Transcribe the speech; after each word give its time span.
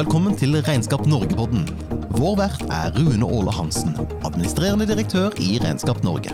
velkommen 0.00 0.32
til 0.38 0.54
Regnskap 0.64 1.02
Norge-podden. 1.04 1.66
Vår 2.16 2.38
vert 2.38 2.62
er 2.72 2.94
Rune 2.96 3.26
Åle 3.26 3.52
Hansen, 3.52 3.90
administrerende 4.24 4.86
direktør 4.88 5.34
i 5.42 5.58
Regnskap 5.60 6.00
Norge. 6.06 6.32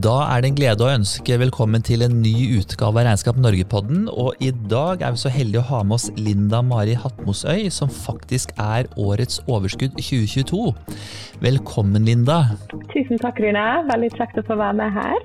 Da 0.00 0.14
er 0.30 0.40
det 0.40 0.48
en 0.48 0.56
glede 0.56 0.86
å 0.86 0.94
ønske 0.94 1.36
velkommen 1.42 1.84
til 1.84 2.06
en 2.06 2.16
ny 2.22 2.32
utgave 2.56 3.02
av 3.02 3.10
Regnskap 3.10 3.36
Norge-podden. 3.36 4.06
Og 4.08 4.40
i 4.40 4.48
dag 4.72 5.04
er 5.04 5.12
vi 5.12 5.20
så 5.20 5.34
heldige 5.34 5.60
å 5.60 5.68
ha 5.74 5.82
med 5.84 5.98
oss 5.98 6.08
Linda 6.16 6.62
Mari 6.64 6.96
Hatmosøy, 7.02 7.68
som 7.74 7.92
faktisk 7.92 8.54
er 8.56 8.88
årets 8.96 9.42
overskudd 9.44 10.00
2022. 10.00 10.70
Velkommen, 11.44 12.08
Linda. 12.08 12.46
Tusen 12.94 13.20
takk, 13.20 13.44
Rune. 13.44 13.66
Veldig 13.92 14.14
kjekt 14.16 14.40
å 14.40 14.46
få 14.48 14.56
være 14.62 14.78
med 14.80 14.96
her. 14.96 15.20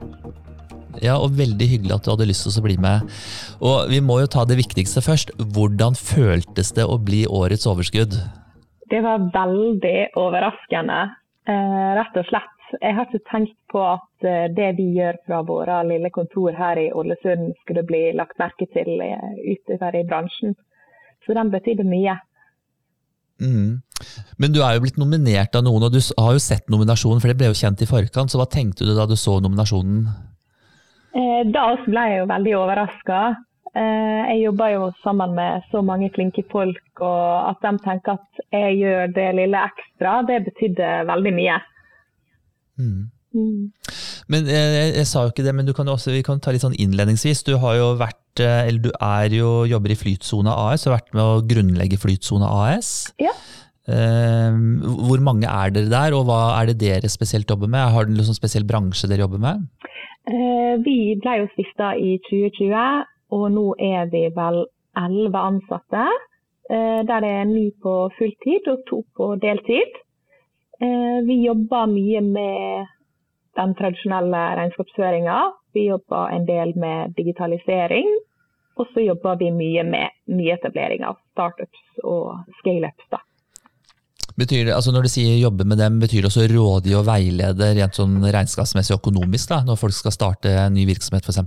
Ja, 1.03 1.17
og 1.19 1.35
Veldig 1.35 1.67
hyggelig 1.67 1.95
at 1.97 2.05
du 2.05 2.11
hadde 2.13 2.27
lyst 2.29 2.45
til 2.47 2.55
å 2.61 2.65
bli 2.65 2.77
med. 2.81 3.11
Og 3.59 3.91
Vi 3.91 3.99
må 4.03 4.19
jo 4.21 4.31
ta 4.31 4.45
det 4.47 4.59
viktigste 4.59 5.03
først. 5.03 5.33
Hvordan 5.55 5.97
føltes 5.99 6.71
det 6.77 6.85
å 6.87 6.99
bli 7.01 7.25
årets 7.27 7.67
overskudd? 7.67 8.17
Det 8.89 9.01
var 9.01 9.29
veldig 9.33 10.13
overraskende, 10.21 10.99
eh, 11.49 11.89
rett 11.99 12.19
og 12.21 12.27
slett. 12.29 12.51
Jeg 12.81 12.95
har 12.97 13.07
ikke 13.07 13.29
tenkt 13.31 13.57
på 13.71 13.81
at 13.81 14.25
eh, 14.25 14.45
det 14.53 14.75
vi 14.77 14.91
gjør 14.97 15.17
fra 15.25 15.41
våre 15.45 15.81
lille 15.87 16.09
kontor 16.13 16.53
her 16.57 16.77
i 16.81 16.91
Ålesund, 16.93 17.53
skulle 17.63 17.85
bli 17.85 18.11
lagt 18.17 18.37
merke 18.41 18.67
til 18.73 19.01
eh, 19.01 19.33
utover 19.53 19.97
i 19.97 20.05
bransjen. 20.07 20.55
Så 21.25 21.33
den 21.33 21.51
betydde 21.53 21.85
mye. 21.87 22.17
Mm. 23.41 23.81
Men 24.37 24.53
du 24.53 24.61
er 24.63 24.75
jo 24.75 24.85
blitt 24.85 24.99
nominert 25.01 25.55
av 25.57 25.65
noen, 25.65 25.87
og 25.87 25.93
du 25.93 25.99
har 25.99 26.35
jo 26.35 26.43
sett 26.43 26.69
nominasjonen, 26.71 27.21
for 27.21 27.31
det 27.31 27.37
ble 27.39 27.51
jo 27.51 27.57
kjent 27.57 27.81
i 27.81 27.89
forkant. 27.89 28.31
Så 28.31 28.39
hva 28.39 28.47
tenkte 28.49 28.87
du 28.87 28.93
da 28.95 29.07
du 29.09 29.15
så 29.19 29.39
nominasjonen? 29.43 30.05
Eh, 31.15 31.41
da 31.47 31.67
ble 31.85 32.07
jeg 32.11 32.21
jo 32.21 32.29
veldig 32.31 32.55
overraska. 32.59 33.19
Eh, 33.75 34.21
jeg 34.31 34.41
jobber 34.45 34.71
jo 34.73 34.89
sammen 35.03 35.35
med 35.35 35.63
så 35.71 35.81
mange 35.83 36.11
flinke 36.15 36.43
folk, 36.51 36.83
og 37.03 37.51
at 37.51 37.63
de 37.63 37.73
tenker 37.83 38.17
at 38.19 38.45
jeg 38.55 38.77
gjør 38.81 39.15
det 39.15 39.29
lille 39.39 39.65
ekstra, 39.71 40.19
det 40.27 40.43
betydde 40.49 40.91
veldig 41.09 41.33
mye. 41.35 41.57
Mm. 42.79 43.03
Mm. 43.35 43.71
Men 44.31 44.47
jeg, 44.47 44.69
jeg, 44.75 44.91
jeg, 44.95 45.07
sa 45.07 45.25
jo 45.25 45.31
ikke 45.31 45.43
det, 45.43 45.55
men 45.55 45.73
kan 45.75 45.91
også, 45.91 46.13
vi 46.15 46.23
kan 46.25 46.39
ta 46.39 46.53
litt 46.55 46.63
sånn 46.63 46.77
innledningsvis. 46.79 47.43
Du 47.47 47.57
har 47.63 47.75
jo 47.79 47.89
vært, 47.99 48.39
eller 48.39 48.79
du 48.87 48.91
er 48.95 49.35
jo, 49.35 49.49
jobber 49.69 49.91
i 49.91 49.99
Flytsone 49.99 50.51
AS 50.51 50.85
og 50.85 50.93
har 50.93 51.01
vært 51.01 51.15
med 51.15 51.23
å 51.23 51.43
grunnlegge 51.47 51.99
Flytsone 51.99 52.47
AS. 52.47 52.93
Ja. 53.21 53.35
Hvor 53.85 55.21
mange 55.21 55.45
er 55.45 55.73
dere 55.75 55.91
der, 55.91 56.15
og 56.17 56.25
hva 56.25 56.39
er 56.57 56.71
det 56.71 56.79
dere 56.81 57.09
spesielt 57.11 57.49
jobber 57.49 57.69
med? 57.69 57.91
Har 57.93 58.07
dere 58.07 58.17
noen 58.17 58.37
spesiell 58.37 58.65
bransje 58.65 59.09
dere 59.11 59.27
jobber 59.27 59.43
med? 59.43 59.67
Eh, 60.25 60.73
vi 60.81 61.13
ble 61.21 61.35
jo 61.41 61.49
stifta 61.53 61.91
i 62.01 62.15
2020, 62.25 63.03
og 63.37 63.43
nå 63.53 63.65
er 63.77 64.07
vi 64.09 64.23
vel 64.33 64.63
elleve 64.97 65.43
ansatte. 65.51 66.05
Eh, 66.69 67.01
der 67.05 67.21
det 67.21 67.29
er 67.29 67.45
ni 67.45 67.69
på 67.83 67.93
fulltid 68.17 68.67
og 68.73 68.81
to 68.89 69.03
på 69.17 69.35
deltid. 69.41 69.99
Eh, 70.81 71.19
vi 71.27 71.43
jobber 71.45 71.85
mye 71.91 72.21
med 72.25 72.89
den 73.55 73.75
tradisjonelle 73.77 74.41
regnskapsføringa. 74.59 75.37
Vi 75.73 75.87
jobber 75.91 76.33
en 76.33 76.47
del 76.47 76.73
med 76.77 77.13
digitalisering. 77.17 78.09
Og 78.75 78.89
så 78.93 79.05
jobber 79.05 79.37
vi 79.39 79.53
mye 79.55 79.83
med 79.87 80.09
nyetablering 80.27 81.05
av 81.07 81.21
startups 81.31 82.01
og 82.03 82.49
scaleups. 82.59 83.13
Betyr 84.35 84.65
det, 84.67 84.73
altså 84.75 84.91
Når 84.91 85.05
du 85.05 85.11
sier 85.13 85.37
jobbe 85.39 85.63
med 85.67 85.79
dem, 85.79 85.99
betyr 86.01 86.25
det 86.25 86.29
også 86.31 86.47
rådgi 86.51 86.95
og 86.97 87.05
veilede 87.07 87.69
rent 87.77 87.95
sånn 87.95 88.17
regnskapsmessig 88.19 88.95
og 88.95 89.03
økonomisk 89.03 89.53
da, 89.53 89.61
når 89.63 89.79
folk 89.79 89.95
skal 89.95 90.15
starte 90.15 90.51
en 90.65 90.75
ny 90.75 90.83
virksomhet 90.89 91.23
f.eks.? 91.23 91.39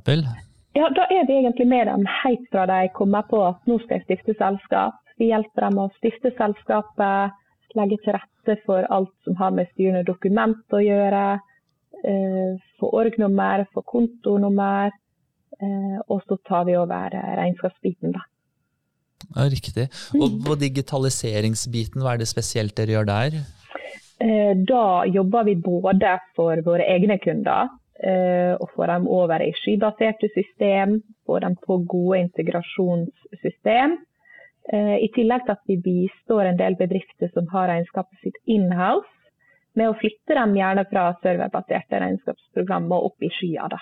Ja, 0.79 0.87
da 0.95 1.05
er 1.13 1.27
vi 1.29 1.37
egentlig 1.41 1.67
med 1.69 1.89
dem 1.91 2.07
helt 2.23 2.47
fra 2.53 2.65
de 2.71 2.87
kommer 2.97 3.27
på 3.29 3.43
at 3.45 3.61
nå 3.69 3.77
skal 3.83 3.99
jeg 3.99 4.07
stifte 4.07 4.37
selskap. 4.39 4.97
Vi 5.21 5.29
hjelper 5.33 5.67
dem 5.67 5.81
å 5.83 5.89
stifte 5.99 6.33
selskapet, 6.39 7.37
legge 7.77 7.99
til 8.05 8.17
rette 8.17 8.57
for 8.65 8.87
alt 8.95 9.13
som 9.27 9.37
har 9.41 9.53
med 9.57 9.69
styrende 9.73 10.07
dokument 10.09 10.77
å 10.77 10.81
gjøre. 10.81 11.27
Eh, 12.09 12.57
få 12.79 12.93
org-nummer, 13.03 13.67
få 13.75 13.85
kontonummer. 13.85 14.95
Eh, 15.59 15.99
og 16.07 16.23
så 16.29 16.39
tar 16.49 16.69
vi 16.69 16.79
over 16.79 17.13
regnskapsbiten, 17.13 18.15
da. 18.15 18.28
Ja, 19.35 19.47
Riktig. 19.51 19.89
Og 20.19 20.41
på 20.45 20.57
digitaliseringsbiten, 20.61 22.03
hva 22.03 22.15
er 22.15 22.23
det 22.23 22.31
spesielt 22.31 22.77
dere 22.79 22.97
gjør 22.97 23.09
der? 23.09 23.39
Eh, 24.19 24.55
da 24.67 25.05
jobber 25.07 25.47
vi 25.47 25.55
både 25.63 26.17
for 26.35 26.59
våre 26.67 26.87
egne 26.91 27.19
kunder 27.23 27.69
eh, 28.03 28.55
og 28.59 28.71
får 28.75 28.91
dem 28.91 29.07
over 29.15 29.45
i 29.45 29.53
skybaserte 29.61 30.31
system, 30.35 30.99
får 31.27 31.45
dem 31.47 31.55
på 31.63 31.79
gode 31.87 32.25
integrasjonssystem. 32.25 33.95
Eh, 34.73 34.97
I 35.07 35.11
tillegg 35.15 35.47
til 35.47 35.55
at 35.55 35.71
vi 35.71 35.79
bistår 35.85 36.51
en 36.51 36.59
del 36.59 36.75
bedrifter 36.81 37.31
som 37.35 37.47
har 37.53 37.71
regnskapet 37.71 38.19
sitt 38.25 38.43
inhouse, 38.47 39.15
med 39.79 39.93
å 39.93 39.99
flytte 40.01 40.35
dem 40.35 40.57
gjerne 40.59 40.83
fra 40.91 41.13
serverbaserte 41.23 42.03
regnskapsprogrammer 42.03 43.07
opp 43.11 43.23
i 43.23 43.31
skya. 43.31 43.69
da. 43.71 43.79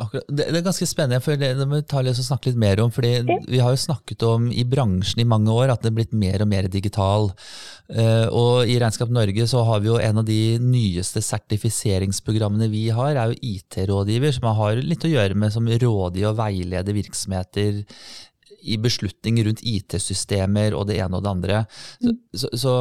Akkurat. 0.00 0.24
Det, 0.32 0.46
er 0.48 0.64
ganske 0.64 0.86
spennende, 0.88 1.20
for 1.20 1.36
det, 1.36 1.50
det 1.58 1.66
må 1.68 1.80
vi 1.80 2.12
snakke 2.16 2.50
litt 2.50 2.60
mer 2.60 2.80
om. 2.80 2.92
fordi 2.94 3.38
Vi 3.50 3.60
har 3.60 3.74
jo 3.74 3.80
snakket 3.80 4.24
om 4.24 4.48
i 4.52 4.64
bransjen 4.64 5.20
i 5.20 5.28
mange 5.28 5.52
år 5.52 5.74
at 5.74 5.82
det 5.84 5.90
er 5.90 5.98
blitt 5.98 6.14
mer 6.16 6.40
og 6.40 6.48
mer 6.48 6.68
digital. 6.72 7.28
Uh, 7.90 8.26
og 8.30 8.70
I 8.70 8.78
Regnskap 8.80 9.10
Norge 9.12 9.46
så 9.50 9.64
har 9.66 9.82
vi 9.82 9.90
jo 9.90 9.98
en 10.00 10.22
av 10.22 10.26
de 10.28 10.56
nyeste 10.62 11.20
sertifiseringsprogrammene 11.26 12.70
vi 12.72 12.86
har, 12.94 13.12
er 13.18 13.34
jo 13.34 13.52
IT-rådgiver, 13.52 14.32
som 14.36 14.48
har 14.56 14.80
litt 14.80 15.04
å 15.04 15.12
gjøre 15.12 15.36
med 15.36 15.52
som 15.52 15.68
rådgi 15.68 16.26
og 16.30 16.38
veileder 16.40 16.96
virksomheter 16.96 17.82
i 18.62 18.76
beslutninger 18.80 19.48
rundt 19.48 19.62
IT-systemer 19.66 20.76
og 20.76 20.88
det 20.90 20.98
ene 21.00 21.18
og 21.18 21.24
det 21.24 21.32
andre. 21.32 21.62
Så, 22.00 22.12
mm. 22.12 22.18
så, 22.42 22.50
så 22.62 22.74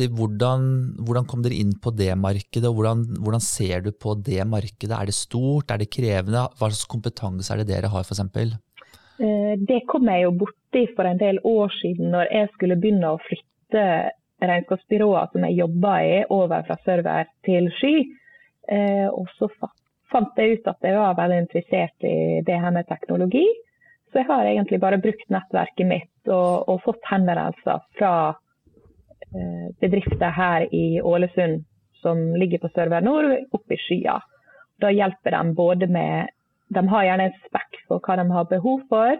jeg, 0.00 0.12
hvordan, 0.18 0.66
hvordan, 1.02 1.28
kom 1.30 1.44
dere 1.44 1.58
inn 1.58 1.74
på 1.82 1.94
det 1.96 2.12
markedet, 2.18 2.68
og 2.68 2.78
hvordan, 2.78 3.04
hvordan, 3.20 3.44
ser 3.44 3.84
du 3.86 3.92
på 3.92 4.16
det 4.18 4.42
markedet? 4.48 4.94
Er 4.96 5.08
det 5.08 5.16
stort, 5.16 5.70
er 5.70 5.82
det 5.82 5.92
krevende? 5.92 6.46
Hva 6.58 6.70
slags 6.70 6.88
kompetanse 6.90 7.52
er 7.52 7.62
det 7.62 7.70
dere 7.72 7.92
har, 7.92 8.06
f.eks.? 8.06 8.24
Eh, 9.22 9.54
det 9.60 9.84
kom 9.90 10.08
jeg 10.10 10.26
jo 10.26 10.34
borti 10.44 10.86
for 10.96 11.08
en 11.08 11.20
del 11.20 11.40
år 11.46 11.72
siden, 11.80 12.10
når 12.14 12.30
jeg 12.30 12.50
skulle 12.56 12.80
begynne 12.80 13.14
å 13.14 13.22
flytte 13.22 13.86
regnskapsbyrået 14.42 15.34
som 15.34 15.46
jeg 15.46 15.60
jobba 15.60 15.94
i, 16.02 16.16
over 16.34 16.66
fra 16.66 16.78
server 16.86 17.30
til 17.46 17.70
sky. 17.78 17.94
Eh, 18.72 19.08
og 19.10 19.28
så 19.38 19.50
fant 20.12 20.38
jeg 20.38 20.58
ut 20.58 20.70
at 20.70 20.86
jeg 20.86 20.98
var 20.98 21.18
veldig 21.18 21.44
interessert 21.44 22.06
i 22.06 22.40
det 22.46 22.58
her 22.64 22.74
med 22.74 22.88
teknologi. 22.90 23.46
Så 24.12 24.20
jeg 24.20 24.28
har 24.28 24.44
egentlig 24.44 24.80
bare 24.80 25.00
brukt 25.00 25.28
nettverket 25.32 25.88
mitt 25.88 26.28
og, 26.30 26.68
og 26.68 26.82
fått 26.84 27.06
henvendelser 27.08 27.80
fra 27.96 28.14
eh, 29.32 29.68
bedrifter 29.80 30.34
her 30.36 30.66
i 30.68 31.00
Ålesund 31.00 31.64
som 32.02 32.20
ligger 32.36 32.60
på 32.60 32.68
Sørvær 32.74 33.04
nord, 33.06 33.30
oppe 33.54 33.76
i 33.76 33.80
skya. 33.80 34.18
Da 34.82 34.90
hjelper 34.92 35.36
de 35.36 35.56
både 35.56 35.86
med 35.86 36.32
De 36.72 36.82
har 36.88 37.04
gjerne 37.04 37.28
en 37.28 37.40
spekk 37.46 37.82
for 37.88 38.00
hva 38.00 38.16
de 38.18 38.24
har 38.32 38.48
behov 38.50 38.84
for. 38.90 39.18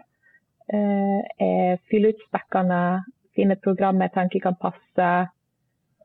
Eh, 0.73 1.75
fyller 1.91 2.15
ut 2.15 2.23
spekkene, 2.29 2.81
finner 3.37 3.61
program 3.61 4.01
jeg 4.01 4.15
tenker 4.15 4.45
kan 4.47 4.57
passe. 4.61 5.11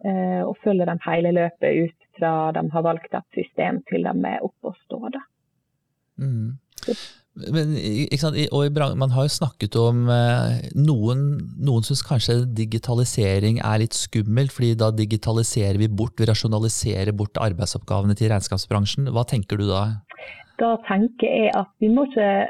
Eh, 0.06 0.42
og 0.44 0.58
følger 0.64 0.86
dem 0.86 1.00
hele 1.08 1.32
løpet 1.34 1.88
ut 1.88 2.10
fra 2.20 2.52
de 2.54 2.62
har 2.74 2.84
valgt 2.86 3.16
et 3.18 3.40
system 3.40 3.80
til 3.90 4.06
de 4.06 4.14
er 4.30 4.44
oppe 4.46 4.72
og 4.72 4.76
står. 4.86 5.18
Mm. 6.22 6.58
Men, 7.38 7.76
og 8.52 8.80
Man 8.98 9.14
har 9.14 9.28
jo 9.28 9.34
snakket 9.34 9.76
om 9.78 10.08
eh, 10.10 10.70
Noen, 10.74 11.22
noen 11.62 11.86
syns 11.86 12.02
kanskje 12.06 12.40
digitalisering 12.58 13.60
er 13.62 13.84
litt 13.84 13.98
skummelt, 13.98 14.54
fordi 14.56 14.74
da 14.80 14.90
digitaliserer 14.96 15.78
vi 15.78 15.90
bort, 15.90 16.18
vi 16.18 16.30
rasjonaliserer 16.30 17.14
bort 17.14 17.38
arbeidsoppgavene 17.38 18.18
til 18.18 18.32
regnskapsbransjen. 18.34 19.12
Hva 19.14 19.26
tenker 19.30 19.62
du 19.62 19.68
da? 19.70 19.84
Da 20.58 20.74
tenker 20.88 21.30
jeg 21.30 21.54
at 21.54 21.70
vi 21.84 21.92
må 21.94 22.08
ikke 22.10 22.50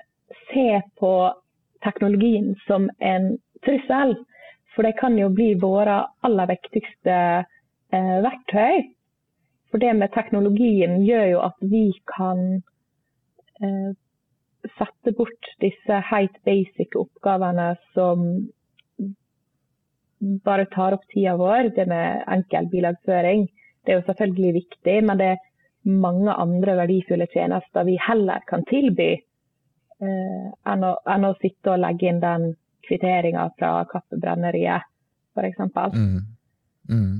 se 0.53 0.69
på 1.01 1.13
teknologien 1.83 2.55
som 2.67 2.87
en 3.03 3.35
trussel. 3.67 4.15
For 4.75 4.85
det 4.85 4.95
kan 4.99 5.17
jo 5.17 5.27
bli 5.33 5.55
våre 5.59 6.03
aller 6.23 6.47
viktigste 6.51 7.13
eh, 7.43 8.17
verktøy. 8.23 8.85
For 9.71 9.83
det 9.83 9.93
med 9.99 10.13
teknologien 10.15 11.01
gjør 11.03 11.31
jo 11.33 11.39
at 11.49 11.57
vi 11.75 11.87
kan 12.13 12.43
eh, 13.59 13.95
sette 14.77 15.13
bort 15.17 15.49
disse 15.63 16.01
helt 16.11 16.37
basic 16.47 16.95
oppgavene 16.99 17.73
som 17.95 18.23
bare 20.19 20.65
tar 20.73 20.97
opp 20.97 21.05
tida 21.13 21.35
vår. 21.39 21.71
Det 21.75 21.87
med 21.89 22.23
enkel 22.33 22.69
bilagføring. 22.71 23.47
Det 23.85 23.93
er 23.93 24.01
jo 24.01 24.07
selvfølgelig 24.09 24.53
viktig, 24.61 24.97
men 25.07 25.19
det 25.21 25.31
er 25.33 25.43
mange 25.87 26.33
andre 26.33 26.75
verdifulle 26.81 27.27
tjenester 27.31 27.85
vi 27.87 27.95
heller 28.07 28.43
kan 28.49 28.65
tilby 28.67 29.13
eh, 29.15 30.47
enn, 30.67 30.83
å, 30.83 30.97
enn, 31.07 31.27
å, 31.29 31.35
sitte 31.39 31.71
og 31.71 31.79
legge 31.79 32.09
inn 32.09 32.19
den 32.19 32.49
kvitteringa 32.87 33.45
fra 33.59 33.85
Kaffebrenneriet, 33.87 34.83
f.eks. 35.35 35.63
Mm. 35.95 36.19
Mm. 36.91 37.15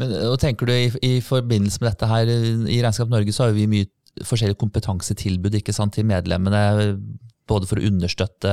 Men, 0.00 0.16
og 0.30 0.38
tenker 0.40 0.68
du 0.68 0.72
i, 0.72 0.88
i, 1.04 1.12
forbindelse 1.24 1.82
med 1.82 1.90
dette 1.90 2.08
her, 2.08 2.32
I 2.32 2.80
Regnskap 2.80 3.12
Norge 3.12 3.32
så 3.36 3.48
har 3.48 3.56
vi 3.56 3.68
mye 3.70 3.90
forskjellige 4.22 4.60
kompetansetilbud 4.60 5.60
ikke 5.60 5.74
sant, 5.74 5.96
til 5.96 6.06
medlemmene. 6.06 6.98
både 7.44 7.66
for 7.68 7.76
å 7.76 7.84
understøtte 7.84 8.50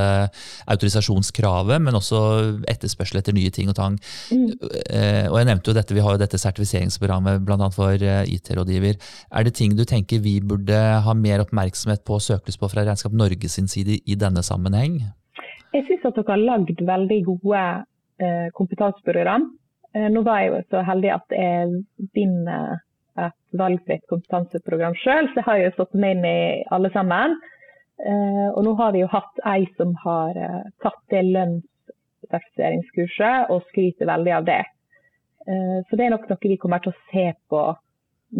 autorisasjonskravet, 0.67 1.79
men 1.79 1.95
også 1.95 2.17
etterspørsel 2.67 3.21
etter 3.21 3.31
nye 3.31 3.47
ting 3.55 3.69
og 3.71 3.77
tang. 3.77 3.95
Mm. 4.35 4.49
Og 5.31 5.37
jeg 5.39 5.47
nevnte 5.47 5.71
jo 5.71 5.75
dette, 5.77 5.95
Vi 5.95 6.03
har 6.03 6.17
jo 6.17 6.19
dette 6.19 6.35
sertifiseringsprogrammet 6.35 7.39
bl.a. 7.39 7.69
for 7.71 7.95
IT-rådgiver. 7.95 8.99
Er 9.31 9.47
det 9.47 9.55
ting 9.55 9.77
du 9.77 9.85
tenker 9.87 10.19
vi 10.19 10.41
burde 10.43 10.75
ha 10.75 11.13
mer 11.15 11.39
oppmerksomhet 11.39 12.03
på 12.03 12.19
og 12.19 12.21
søkelys 12.21 12.59
på 12.59 12.67
fra 12.67 12.83
Regnskap 12.83 13.15
Norge 13.15 13.47
sin 13.47 13.71
side 13.71 14.01
i 14.03 14.19
denne 14.19 14.43
sammenheng? 14.43 14.99
Jeg 15.71 15.87
syns 15.87 16.05
at 16.09 16.17
dere 16.19 16.33
har 16.33 16.43
lagd 16.43 16.83
veldig 16.83 17.19
gode 17.29 17.63
eh, 18.19 18.47
kompetanseprogram. 18.57 19.47
Eh, 19.95 20.07
nå 20.11 20.23
var 20.27 20.41
jeg 20.41 20.51
jo 20.51 20.61
så 20.71 20.83
heldig 20.87 21.11
at 21.15 21.35
jeg 21.35 21.83
vinner 22.15 22.81
et 23.19 23.57
valgfritt 23.59 24.05
kompetanseprogram 24.09 24.95
sjøl, 24.99 25.27
så 25.29 25.35
jeg 25.41 25.47
har 25.47 25.57
jo 25.59 25.75
stått 25.75 25.93
meg 25.99 26.11
inn 26.15 26.25
i 26.27 26.63
alle 26.71 26.89
sammen. 26.93 27.29
Eh, 28.01 28.49
og 28.55 28.61
nå 28.65 28.71
har 28.79 28.91
vi 28.95 29.01
jo 29.03 29.09
hatt 29.11 29.35
ei 29.51 29.61
som 29.77 29.89
har 30.05 30.31
eh, 30.39 30.63
tatt 30.81 31.03
det 31.13 31.23
lønnssertifiseringskurset 31.27 33.37
og 33.53 33.59
skryter 33.69 34.05
veldig 34.09 34.33
av 34.39 34.43
det. 34.47 34.63
Eh, 35.45 35.79
så 35.85 35.91
det 35.97 36.03
er 36.07 36.13
nok 36.15 36.27
noe 36.29 36.47
vi 36.47 36.61
kommer 36.61 36.79
til 36.81 36.93
å 36.93 37.01
se 37.11 37.27
på 37.51 37.61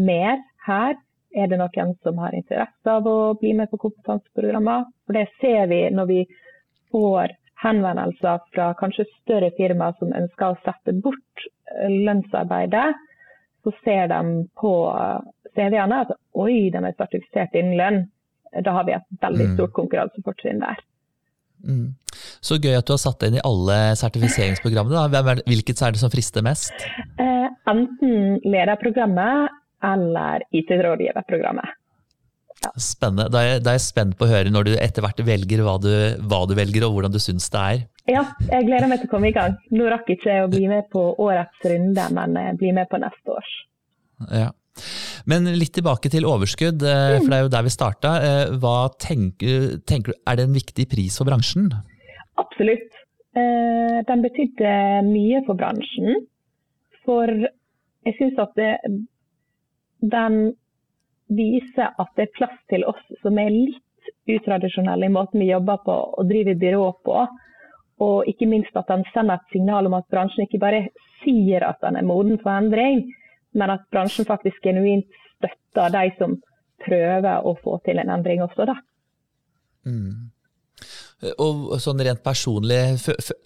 mer 0.08 0.36
her. 0.68 0.94
Er 1.32 1.46
det 1.48 1.62
noen 1.62 1.92
som 2.04 2.16
har 2.20 2.36
interesse 2.36 2.88
av 2.92 3.04
å 3.08 3.34
bli 3.40 3.52
med 3.56 3.68
på 3.72 3.84
kompetanseprogrammer? 3.86 4.80
For 5.06 5.12
det 5.16 5.36
ser 5.44 5.64
vi 5.72 5.82
når 5.94 6.06
vi 6.10 6.22
får 6.92 7.28
henvendelser 7.62 8.38
fra 8.56 8.66
kanskje 8.80 9.06
større 9.22 9.52
firmaer 9.56 9.94
som 10.00 10.16
ønsker 10.18 10.48
å 10.50 10.62
sette 10.66 10.92
bort 11.06 11.36
lønnsarbeidet. 11.88 12.90
Så 13.62 13.74
ser 13.86 14.08
de 14.10 14.22
på 14.58 14.72
CV-ene 15.54 16.02
at 16.06 16.16
oi, 16.40 16.72
de 16.74 16.82
er 16.82 16.98
sertifisert 16.98 17.56
innen 17.60 17.78
lønn 17.78 18.02
da 18.60 18.74
har 18.76 18.88
vi 18.88 18.96
et 18.98 19.08
veldig 19.24 19.48
mm. 19.52 19.52
stort 19.56 19.74
konkurransefortrinn 19.78 20.62
der. 20.64 20.80
Mm. 21.62 21.94
Så 22.44 22.58
gøy 22.60 22.74
at 22.76 22.88
du 22.88 22.96
har 22.96 23.02
satt 23.02 23.22
deg 23.22 23.32
inn 23.32 23.40
i 23.40 23.46
alle 23.48 23.78
sertifiseringsprogrammene. 24.00 25.44
Hvilket 25.48 25.84
er 25.86 25.96
det 25.96 26.02
som 26.02 26.12
frister 26.12 26.44
mest? 26.46 26.74
Eh, 27.22 27.48
enten 27.72 28.42
lederprogrammet 28.44 29.54
eller 29.86 30.44
IT-rådgiverprogrammet. 30.58 31.78
Ja. 32.62 32.74
Spennende. 32.78 33.30
Da 33.34 33.40
er, 33.42 33.48
jeg, 33.56 33.64
da 33.66 33.72
er, 33.72 33.80
jeg, 33.80 33.88
spent 33.88 34.18
på 34.20 34.28
å 34.28 34.30
høre 34.30 34.52
når 34.54 34.68
du 34.68 34.74
etter 34.76 35.06
hvert 35.06 35.24
velger 35.26 35.64
hva 35.66 35.80
du, 35.82 35.90
hva 36.30 36.44
du 36.50 36.54
velger 36.58 36.86
og 36.86 36.98
hvordan 36.98 37.14
du 37.14 37.22
syns 37.24 37.48
det 37.54 37.62
er. 37.62 37.86
Ja, 38.12 38.26
jeg 38.50 38.68
gleder 38.68 38.90
meg 38.92 39.00
til 39.02 39.08
å 39.08 39.14
komme 39.14 39.30
i 39.30 39.36
gang. 39.36 39.56
Nå 39.72 39.88
rakk 39.92 40.10
ikke 40.12 40.32
jeg 40.34 40.46
å 40.46 40.50
bli 40.52 40.66
med 40.68 40.90
på 40.92 41.04
årets 41.24 41.68
runde, 41.72 42.08
men 42.18 42.58
bli 42.60 42.74
med 42.76 42.90
på 42.92 43.00
neste 43.00 43.38
års. 43.38 43.54
Ja. 44.28 44.50
Men 45.30 45.46
litt 45.58 45.74
tilbake 45.78 46.10
til 46.12 46.26
overskudd, 46.30 46.82
eh, 46.82 47.20
for 47.20 47.30
det 47.30 47.38
er 47.38 47.46
jo 47.46 47.54
der 47.54 47.66
vi 47.68 47.74
starta. 47.74 48.14
Eh, 48.26 48.90
tenker, 49.00 49.78
tenker, 49.86 50.18
er 50.28 50.40
det 50.40 50.48
en 50.48 50.58
viktig 50.58 50.88
pris 50.90 51.18
for 51.18 51.30
bransjen? 51.30 51.70
Absolutt. 52.42 52.98
Eh, 53.36 54.02
den 54.08 54.26
betydde 54.26 54.74
mye 55.08 55.44
for 55.46 55.60
bransjen. 55.60 56.26
For 57.06 57.28
jeg 57.28 58.18
syns 58.18 58.42
at 58.42 58.58
det, 58.58 58.74
den 60.02 60.56
viser 61.32 61.94
at 62.02 62.12
det 62.18 62.28
er 62.28 62.36
plass 62.36 62.58
til 62.70 62.84
oss 62.90 63.02
som 63.22 63.38
er 63.40 63.54
litt 63.54 63.80
utradisjonelle 64.32 65.08
i 65.08 65.14
måten 65.14 65.42
vi 65.42 65.52
jobber 65.52 65.80
på 65.86 65.96
og 66.18 66.28
driver 66.30 66.58
byrå 66.60 66.90
på. 67.06 67.24
Og 68.02 68.28
ikke 68.30 68.50
minst 68.50 68.76
at 68.78 68.90
den 68.90 69.06
sender 69.14 69.38
et 69.38 69.54
signal 69.54 69.88
om 69.90 69.98
at 69.98 70.08
bransjen 70.14 70.48
ikke 70.48 70.62
bare 70.62 70.86
sier 71.22 71.66
at 71.68 71.82
den 71.86 72.00
er 72.00 72.08
moden 72.08 72.40
for 72.42 72.54
endring, 72.54 73.06
men 73.54 73.74
at 73.74 73.86
bransjen 73.94 74.26
faktisk 74.26 74.64
genuint 74.66 75.08
støtter 75.36 75.94
de 75.94 76.06
som 76.18 76.38
prøver 76.82 77.46
å 77.46 77.54
få 77.62 77.78
til 77.86 78.02
en 78.02 78.10
endring 78.10 78.42
også, 78.44 78.66
da. 78.70 78.78
Mm. 79.86 80.32
Og 81.38 81.76
sånn 81.82 82.02
rent 82.02 82.24
personlig, 82.26 82.80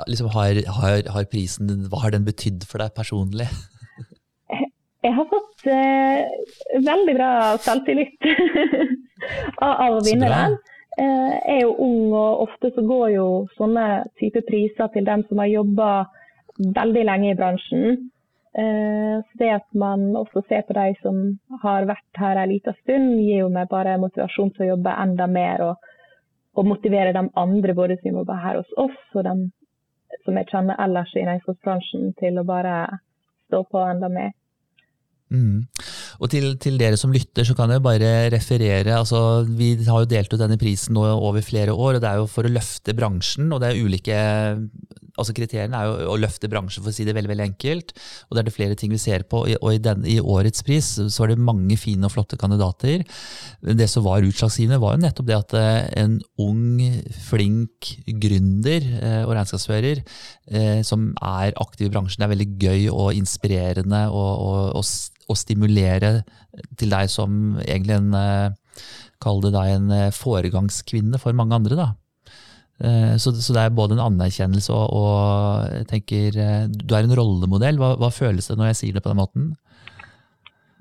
liksom 0.08 0.30
har, 0.32 0.60
har, 0.78 1.02
har, 1.12 1.26
prisen, 1.32 1.74
hva 1.92 2.06
har 2.06 2.16
den 2.16 2.28
betydd 2.28 2.64
for 2.70 2.80
deg 2.80 2.96
personlig? 2.96 3.50
Jeg 5.06 5.14
har 5.14 5.28
fått 5.30 5.68
eh, 5.70 6.24
veldig 6.86 7.14
bra 7.18 7.32
selvtillit 7.62 8.16
av 9.68 10.00
å 10.00 10.00
vinne 10.06 10.32
den. 10.32 10.56
Eh, 10.98 11.36
er 11.56 11.62
jo 11.62 11.74
ung, 11.76 12.14
og 12.16 12.46
ofte 12.48 12.72
så 12.72 12.84
går 12.88 13.10
jo 13.18 13.28
sånne 13.58 14.06
type 14.20 14.46
priser 14.48 14.88
til 14.94 15.04
dem 15.08 15.26
som 15.28 15.42
har 15.44 15.52
jobba 15.52 15.90
veldig 16.58 17.04
lenge 17.10 17.34
i 17.34 17.36
bransjen. 17.40 17.98
Eh, 18.56 19.18
så 19.20 19.42
det 19.42 19.50
at 19.58 19.68
man 19.76 20.14
også 20.16 20.46
ser 20.48 20.64
på 20.64 20.78
de 20.78 20.94
som 21.02 21.18
har 21.64 21.90
vært 21.90 22.22
her 22.22 22.40
en 22.40 22.54
liten 22.54 22.78
stund, 22.80 23.18
gir 23.20 23.44
jo 23.44 23.50
meg 23.52 23.68
bare 23.74 23.98
motivasjon 24.00 24.54
til 24.56 24.68
å 24.68 24.70
jobbe 24.76 24.96
enda 25.04 25.28
mer 25.28 25.66
og, 25.66 25.92
og 26.56 26.70
motivere 26.72 27.12
de 27.18 27.26
andre, 27.44 27.76
både 27.76 28.00
som 28.00 28.16
jobber 28.22 28.40
her 28.46 28.62
hos 28.62 28.72
oss 28.88 29.20
og 29.20 29.28
de 29.28 29.36
som 30.24 30.40
jeg 30.40 30.48
kjenner 30.48 30.80
ellers 30.80 31.12
i 31.20 31.26
regnskapsbransjen, 31.28 32.14
til 32.22 32.40
å 32.40 32.48
bare 32.48 32.78
stå 33.50 33.66
på 33.68 33.84
enda 33.84 34.08
mer. 34.10 34.32
Mm. 35.28 35.66
Og 36.20 36.32
til, 36.32 36.54
til, 36.62 36.78
dere 36.80 37.00
som 37.00 37.14
lytter, 37.14 37.48
så 37.48 37.56
kan 37.58 37.72
jeg 37.74 37.84
bare 37.86 38.30
referere. 38.34 38.98
altså 38.98 39.46
Vi 39.48 39.76
har 39.88 40.04
jo 40.04 40.12
delt 40.12 40.34
ut 40.34 40.42
denne 40.42 40.60
prisen 40.62 40.96
nå 40.96 41.06
over 41.16 41.44
flere 41.46 41.74
år, 41.74 41.98
og 41.98 42.04
det 42.04 42.12
er 42.12 42.22
jo 42.22 42.30
for 42.32 42.48
å 42.48 42.54
løfte 42.54 42.96
bransjen. 42.98 43.52
og 43.52 43.62
det 43.62 43.72
er 43.72 43.82
ulike 43.84 44.20
altså 45.20 45.36
Kriteriene 45.36 45.80
er 45.80 45.90
jo 45.90 46.14
å 46.14 46.18
løfte 46.20 46.50
bransjen, 46.52 46.84
for 46.84 46.92
å 46.92 46.96
si 46.96 47.06
det 47.08 47.16
veldig 47.16 47.32
veldig 47.32 47.46
enkelt. 47.46 47.94
og 48.28 48.36
Det 48.36 48.42
er 48.42 48.48
det 48.50 48.56
flere 48.56 48.78
ting 48.80 48.92
vi 48.94 49.02
ser 49.02 49.26
på. 49.30 49.44
Og 49.56 49.70
i, 49.72 49.82
den, 49.82 50.04
i 50.08 50.18
årets 50.20 50.66
pris 50.66 50.92
så 51.00 51.24
var 51.24 51.32
det 51.32 51.40
mange 51.42 51.78
fine 51.80 52.08
og 52.08 52.14
flotte 52.16 52.40
kandidater. 52.40 53.06
Det 53.64 53.90
som 53.92 54.06
var 54.08 54.26
utslagsgivende, 54.28 54.82
var 54.84 54.96
jo 54.96 55.04
nettopp 55.06 55.30
det 55.30 55.38
at 55.38 55.58
eh, 55.60 55.82
en 56.04 56.20
ung, 56.42 56.82
flink 57.30 57.94
gründer 58.26 58.86
eh, 59.00 59.22
og 59.24 59.36
regnskapsfører 59.36 60.04
eh, 60.04 60.82
som 60.86 61.12
er 61.24 61.56
aktiv 61.62 61.88
i 61.90 61.94
bransjen, 61.94 62.22
det 62.22 62.28
er 62.28 62.36
veldig 62.36 62.52
gøy 62.62 62.88
og 62.92 63.16
inspirerende 63.16 64.06
å 65.30 65.38
stimulere 65.38 66.20
til 66.78 66.94
deg 66.94 67.10
som 67.12 67.58
egentlig 67.66 68.00
en 68.02 68.56
Kall 69.24 69.38
det 69.40 69.54
deg 69.56 69.70
en 69.72 69.92
foregangskvinne 70.12 71.16
for 71.22 71.32
mange 71.38 71.56
andre. 71.56 71.78
da. 71.80 71.86
Eh, 72.84 73.16
så, 73.18 73.32
så, 73.32 73.54
det 73.56 73.62
er 73.62 73.76
både 73.76 73.96
en 73.96 74.04
anerkjennelse 74.04 74.74
og, 74.76 74.90
og, 75.00 75.76
jeg 75.78 75.86
tenker 75.88 76.40
eh, 76.44 76.66
Du 76.68 76.92
er 76.92 77.06
en 77.06 77.16
rollemodell. 77.16 77.80
Hva, 77.80 77.94
hva, 78.02 78.12
føles 78.12 78.50
det 78.50 78.58
når 78.60 78.74
jeg 78.74 78.80
sier 78.82 78.98
det 78.98 79.04
på 79.06 79.14
den 79.14 79.22
måten? 79.22 79.54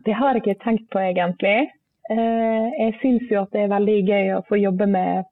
Det 0.04 0.16
har 0.18 0.34
jeg 0.34 0.42
ikke 0.42 0.64
tenkt 0.64 0.88
på 0.92 1.00
egentlig. 1.00 1.70
Eh, 2.10 2.66
jeg 2.80 2.98
syns 3.02 3.30
jo 3.30 3.44
at 3.44 3.54
det 3.54 3.64
er 3.64 3.72
veldig 3.72 3.96
gøy 4.10 4.34
å 4.34 4.42
få 4.48 4.58
jobbe 4.58 4.90
med 4.90 5.30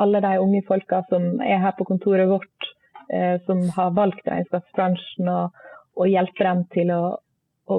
alle 0.00 0.22
de 0.22 0.32
unge 0.38 0.62
folka 0.68 1.02
som 1.10 1.40
er 1.42 1.58
her 1.64 1.74
på 1.76 1.86
kontoret 1.88 2.28
vårt, 2.28 2.66
som 3.46 3.62
har 3.72 3.94
valgt 3.96 4.26
regnskapsbransjen, 4.28 5.30
og, 5.32 5.54
og 5.96 6.10
hjelpe 6.10 6.44
dem 6.44 6.60
til 6.74 6.90
å, 6.92 7.14
å 7.72 7.78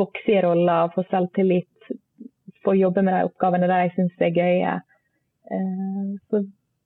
vokse 0.00 0.34
i 0.34 0.42
roller, 0.44 0.90
få 0.94 1.04
selvtillit, 1.10 1.88
få 2.64 2.76
jobbe 2.78 3.04
med 3.04 3.16
de 3.16 3.30
oppgavene 3.30 3.68
der 3.70 3.86
jeg 3.86 3.94
syns 3.96 4.22
er 4.24 4.36
gøye. 4.36 4.74
Så 6.30 6.44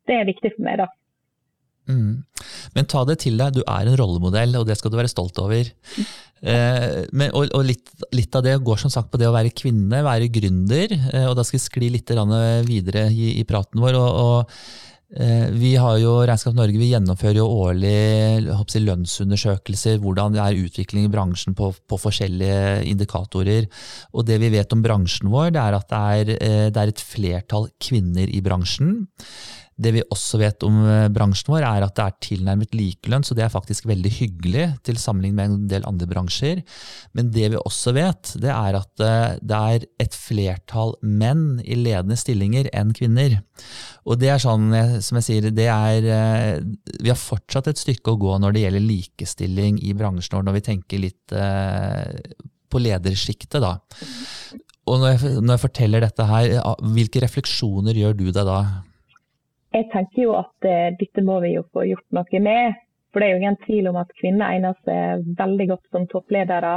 det 0.08 0.16
er 0.16 0.26
viktig 0.26 0.54
for 0.56 0.66
meg, 0.66 0.80
da. 0.82 0.88
Mm. 1.88 2.24
Men 2.76 2.88
ta 2.88 3.02
det 3.08 3.20
til 3.22 3.38
deg, 3.40 3.54
du 3.56 3.62
er 3.64 3.88
en 3.88 3.96
rollemodell, 3.96 4.56
og 4.60 4.66
det 4.68 4.76
skal 4.78 4.92
du 4.92 4.98
være 4.98 5.10
stolt 5.10 5.38
over. 5.40 5.70
Eh, 6.38 6.98
men, 7.16 7.32
og, 7.32 7.48
og 7.56 7.64
litt, 7.66 7.88
litt, 8.14 8.34
av 8.36 8.44
det 8.44 8.58
går 8.64 8.82
som 8.82 8.92
sagt 8.92 9.10
på 9.10 9.20
det 9.20 9.28
å 9.28 9.34
være 9.34 9.54
kvinne, 9.56 10.04
være 10.06 10.28
gründer. 10.32 10.92
Eh, 10.94 11.26
og 11.26 11.34
da 11.38 11.46
skal 11.46 11.58
vi 11.58 11.64
skli 11.64 11.88
litt 11.96 12.12
videre 12.68 13.08
i, 13.10 13.38
i 13.40 13.46
praten 13.48 13.82
vår. 13.82 13.98
og, 13.98 14.20
og 14.22 14.38
eh, 14.44 14.87
vi 15.08 15.70
har 15.80 15.96
jo 16.02 16.18
Regnskap 16.20 16.52
Norge 16.52 16.76
vi 16.76 16.90
gjennomfører 16.90 17.38
jo 17.40 17.46
årlig 17.64 17.92
jeg, 18.44 18.82
lønnsundersøkelser. 18.84 19.96
Hvordan 20.02 20.34
er 20.44 20.58
utviklingen 20.60 21.08
i 21.08 21.12
bransjen 21.12 21.56
på, 21.56 21.70
på, 21.88 22.00
forskjellige 22.02 22.84
indikatorer. 22.90 23.70
Og 24.12 24.26
det 24.28 24.36
vi 24.42 24.52
vet 24.52 24.74
om 24.76 24.82
bransjen 24.84 25.32
vår, 25.32 25.54
det 25.56 25.62
er 25.62 25.78
at 25.78 25.88
det 25.88 26.02
er, 26.02 26.34
eh, 26.36 26.66
det 26.68 26.82
er 26.82 26.92
et 26.92 27.06
flertall 27.14 27.70
kvinner 27.80 28.28
i 28.28 28.42
bransjen. 28.44 29.08
Det 29.78 29.92
vi 29.94 30.02
også 30.10 30.40
vet 30.40 30.64
om 30.66 30.80
eh, 30.90 31.06
bransjen 31.14 31.52
vår, 31.52 31.62
er 31.62 31.84
at 31.86 31.94
det 31.94 32.04
er 32.04 32.16
tilnærmet 32.24 32.74
likelønn, 32.74 33.22
så 33.26 33.36
det 33.38 33.44
er 33.46 33.52
faktisk 33.52 33.86
veldig 33.86 34.10
hyggelig 34.16 34.64
til 34.86 34.98
sammenligning 34.98 35.36
med 35.38 35.52
en 35.52 35.68
del 35.70 35.86
andre 35.86 36.08
bransjer. 36.10 36.64
Men 37.14 37.30
det 37.34 37.52
vi 37.52 37.60
også 37.60 37.94
vet, 37.94 38.32
det 38.42 38.50
er 38.50 38.78
at 38.80 39.04
eh, 39.06 39.36
det 39.38 39.60
er 39.74 39.86
et 40.02 40.18
flertall 40.18 40.96
menn 41.02 41.62
i 41.62 41.78
ledende 41.78 42.18
stillinger 42.18 42.70
enn 42.74 42.90
kvinner. 42.96 43.38
Og 44.08 44.18
det 44.18 44.32
er 44.34 44.42
sånn, 44.42 44.72
som 45.04 45.20
jeg 45.20 45.28
sier, 45.28 45.48
det 45.54 45.68
er 45.70 46.10
eh, 46.10 46.58
Vi 46.98 47.12
har 47.12 47.20
fortsatt 47.20 47.70
et 47.70 47.78
stykke 47.78 48.16
å 48.16 48.20
gå 48.20 48.34
når 48.42 48.56
det 48.56 48.66
gjelder 48.66 48.86
likestilling 48.88 49.78
i 49.86 49.94
bransjen, 49.94 50.40
vår, 50.40 50.48
når 50.48 50.58
vi 50.58 50.66
tenker 50.72 51.06
litt 51.06 51.38
på 52.68 52.80
ledersjiktet, 52.82 53.62
da. 53.62 53.76
Og 54.88 55.00
når 55.00 55.14
jeg, 55.14 55.32
når 55.44 55.54
jeg 55.54 55.62
forteller 55.62 56.04
dette 56.04 56.26
her, 56.26 56.50
hvilke 56.96 57.22
refleksjoner 57.22 57.96
gjør 58.00 58.16
du 58.18 58.26
deg 58.28 58.44
da? 58.48 58.60
Jeg 59.74 59.88
tenker 59.92 60.22
jo 60.22 60.36
at 60.38 60.68
eh, 60.68 60.90
dette 60.98 61.24
må 61.24 61.40
vi 61.44 61.54
jo 61.56 61.64
få 61.72 61.84
gjort 61.88 62.06
noe 62.16 62.42
med. 62.44 62.78
For 63.12 63.20
det 63.20 63.28
er 63.28 63.34
jo 63.34 63.40
ingen 63.42 63.60
tvil 63.64 63.88
om 63.90 63.98
at 64.00 64.12
kvinner 64.20 64.52
egner 64.52 64.76
seg 64.86 65.24
veldig 65.38 65.66
godt 65.72 65.86
som 65.94 66.06
toppledere. 66.10 66.74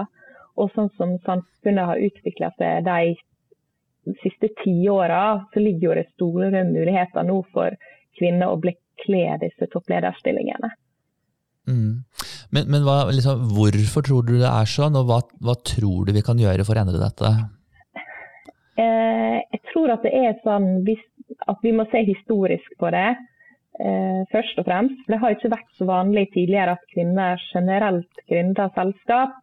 Og 0.60 0.72
sånn 0.76 0.92
som 0.98 1.16
samfunnet 1.26 1.88
har 1.88 2.04
utvikla 2.08 2.52
seg 2.60 2.88
de 2.88 4.16
siste 4.24 4.50
tiåra 4.64 5.46
så 5.54 5.62
ligger 5.62 5.88
jo 5.88 5.98
det 6.00 6.08
store 6.16 6.64
muligheter 6.66 7.26
nå 7.28 7.42
for 7.54 7.76
kvinner 8.18 8.52
å 8.52 8.60
bekle 8.62 9.38
disse 9.44 9.68
topplederstillingene. 9.72 10.72
Mm. 11.70 12.02
Men, 12.52 12.68
men 12.74 12.84
hva, 12.84 13.06
liksom, 13.14 13.46
hvorfor 13.56 14.04
tror 14.08 14.26
du 14.28 14.36
det 14.42 14.50
er 14.50 14.68
sånn, 14.68 14.98
og 15.00 15.08
hva, 15.08 15.22
hva, 15.46 15.56
tror 15.68 16.08
du 16.08 16.16
vi 16.16 16.24
kan 16.26 16.40
gjøre 16.42 16.66
for 16.68 16.76
å 16.76 16.84
endre 16.84 17.00
dette? 17.00 17.32
Eh, 18.82 19.38
jeg 19.54 19.62
tror 19.72 19.94
at 19.94 20.04
det 20.08 20.12
er 20.18 20.36
sånn 20.44 20.82
at 21.48 21.62
vi 21.64 21.74
må 21.76 21.86
se 21.92 22.04
historisk 22.08 22.74
på 22.80 22.92
det. 22.94 23.10
Eh, 23.80 24.22
først 24.32 24.60
og 24.60 24.68
fremst. 24.68 25.06
Det 25.08 25.20
har 25.22 25.34
ikke 25.34 25.54
vært 25.54 25.72
så 25.78 25.88
vanlig 25.88 26.28
tidligere 26.34 26.76
at 26.76 26.90
kvinner 26.94 27.40
generelt 27.54 28.24
gründer 28.30 28.72
selskap. 28.76 29.38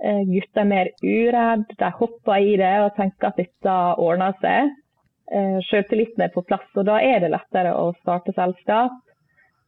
Eh, 0.00 0.22
gutter 0.24 0.62
er 0.62 0.68
mer 0.68 0.88
uredd, 1.04 1.66
de 1.78 1.90
hopper 1.98 2.40
i 2.40 2.54
det 2.56 2.76
og 2.80 2.94
tenker 2.96 3.28
at 3.28 3.40
dette 3.40 3.74
ordner 4.00 4.32
seg. 4.40 4.70
Eh, 5.30 5.58
Selvtilliten 5.68 6.24
er 6.24 6.32
på 6.34 6.42
plass, 6.42 6.64
og 6.74 6.86
da 6.88 6.96
er 7.04 7.20
det 7.20 7.30
lettere 7.34 7.74
å 7.76 7.92
starte 8.00 8.32
selskap. 8.34 8.96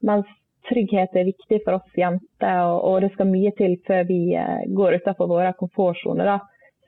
Mens 0.02 0.30
trygghet 0.70 1.14
er 1.18 1.28
viktig 1.28 1.60
for 1.66 1.78
oss 1.78 1.98
jenter, 1.98 2.62
og, 2.72 3.02
det 3.04 3.12
skal 3.12 3.28
mye 3.28 3.52
til 3.58 3.76
før 3.86 4.06
vi 4.08 4.22
eh, 4.38 4.64
går 4.72 5.02
utenfor 5.02 5.30
våre 5.30 5.52
komfortsoner. 5.58 6.32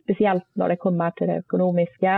Spesielt 0.04 0.49
når 0.59 0.75
det 0.75 0.80
kommer 0.83 1.14
til 1.16 1.30
det 1.30 1.42
økonomiske. 1.44 2.16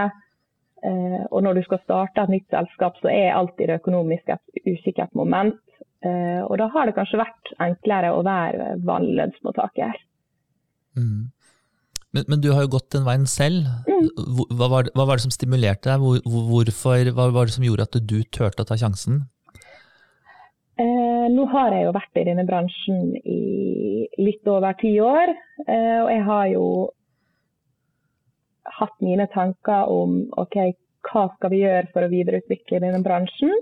Eh, 0.85 1.23
og 1.31 1.45
når 1.45 1.59
du 1.59 1.63
skal 1.67 1.81
starte 1.85 2.25
et 2.25 2.35
nytt 2.35 2.51
selskap, 2.53 2.99
så 3.01 3.13
er 3.13 3.37
alltid 3.37 3.71
det 3.71 3.79
økonomiske 3.81 4.37
et 4.37 4.69
usikkert 4.69 5.15
moment. 5.17 5.57
Eh, 6.05 6.43
og 6.45 6.59
da 6.61 6.69
har 6.75 6.89
det 6.89 6.97
kanskje 6.99 7.23
vært 7.23 7.55
enklere 7.63 8.13
å 8.13 8.25
være 8.27 8.75
vanlig 8.87 9.17
lønnsmottaker. 9.21 9.97
Mm. 10.97 11.33
Men, 12.17 12.25
men, 12.31 12.41
du 12.41 12.53
har 12.55 12.65
jo 12.65 12.75
gått 12.77 12.93
den 12.95 13.07
veien 13.07 13.27
selv. 13.29 13.69
Mm. 13.89 14.11
Hva, 14.57 14.69
var, 14.73 14.91
hva, 14.95 15.05
var, 15.05 15.17
det 15.17 15.27
som 15.27 15.35
stimulerte 15.35 15.91
deg? 15.91 16.05
Hvor, 16.05 16.45
hvorfor, 16.51 17.11
hva 17.17 17.31
var 17.35 17.49
det 17.49 17.57
som 17.57 17.67
gjorde 17.67 17.89
at 17.89 17.99
du 18.01 18.21
turte 18.25 18.65
å 18.65 18.69
ta 18.69 18.79
sjansen? 18.81 19.25
Eh, 20.77 21.27
nå 21.33 21.47
har 21.53 21.73
jeg 21.73 21.87
jo 21.87 21.97
vært 21.97 22.21
i 22.21 22.27
denne 22.29 22.45
bransjen 22.49 23.15
i 23.25 24.07
litt 24.21 24.49
over 24.49 24.77
ti 24.81 24.93
år. 25.01 25.33
Eh, 25.65 25.99
og 26.05 26.11
jeg 26.13 26.25
har 26.29 26.47
jo 26.53 26.67
hatt 28.79 28.97
mine 29.05 29.27
tanker 29.33 29.91
om 29.93 30.19
ok, 30.37 30.57
hva 31.07 31.27
skal 31.37 31.53
vi 31.53 31.63
gjøre 31.63 31.91
for 31.93 32.07
å 32.07 32.13
videreutvikle 32.13 32.83
denne 32.83 33.03
bransjen. 33.05 33.53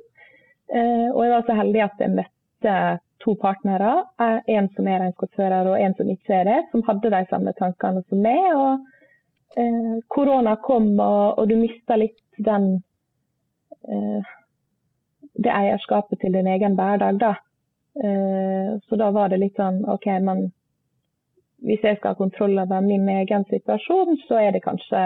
Eh, 0.73 1.09
og 1.13 1.21
jeg 1.25 1.35
var 1.35 1.45
så 1.47 1.59
heldig 1.59 1.83
at 1.85 2.01
jeg 2.01 2.15
møtte 2.15 2.77
to 3.25 3.35
partnere, 3.41 3.93
eh, 4.21 4.41
en 4.57 4.69
som 4.77 4.89
er 4.89 5.03
regnskapsfører 5.03 5.71
og 5.71 5.81
en 5.81 5.97
som 5.99 6.11
ikke 6.11 6.41
er 6.41 6.49
det, 6.49 6.59
som 6.73 6.85
hadde 6.89 7.13
de 7.13 7.23
samme 7.31 7.53
tankene 7.61 8.05
som 8.09 8.25
meg. 8.25 8.47
og 8.55 9.61
eh, 9.61 9.95
Korona 10.09 10.57
kom, 10.57 10.95
og, 10.99 11.39
og 11.39 11.49
du 11.49 11.57
mista 11.61 11.99
litt 12.01 12.21
den 12.39 12.83
eh, 13.89 14.35
det 15.35 15.51
eierskapet 15.51 16.21
til 16.21 16.33
din 16.33 16.47
egen 16.47 16.77
hverdag. 16.79 17.21
da. 17.21 17.35
Eh, 18.05 18.81
så 18.89 18.97
da 18.97 19.11
var 19.11 19.29
det 19.29 19.43
litt 19.43 19.57
sånn 19.59 19.85
OK, 19.91 20.07
men 20.23 20.49
hvis 21.65 21.85
jeg 21.87 21.99
skal 21.99 22.13
ha 22.13 22.19
kontroll 22.19 22.59
over 22.61 22.85
min 22.85 23.07
egen 23.09 23.45
situasjon, 23.51 24.19
så 24.29 24.41
er 24.43 24.55
det 24.57 24.65
kanskje 24.65 25.03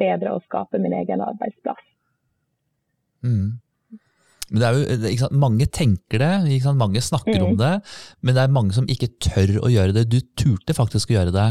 bedre 0.00 0.34
å 0.34 0.44
skape 0.46 0.80
min 0.82 0.94
egen 0.96 1.22
arbeidsplass. 1.24 1.82
Mm. 3.26 3.60
Men 4.50 4.62
det 4.62 4.66
er 4.66 4.78
jo, 5.20 5.28
Mange 5.38 5.66
tenker 5.70 6.22
det, 6.22 6.70
mange 6.74 7.02
snakker 7.04 7.38
mm. 7.38 7.46
om 7.46 7.58
det, 7.60 7.74
men 8.20 8.36
det 8.36 8.42
er 8.42 8.54
mange 8.54 8.74
som 8.74 8.88
ikke 8.90 9.12
tør 9.22 9.60
å 9.62 9.70
gjøre 9.70 9.94
det. 9.96 10.08
Du 10.10 10.18
turte 10.34 10.74
faktisk 10.74 11.12
å 11.12 11.20
gjøre 11.20 11.36
det. 11.36 11.48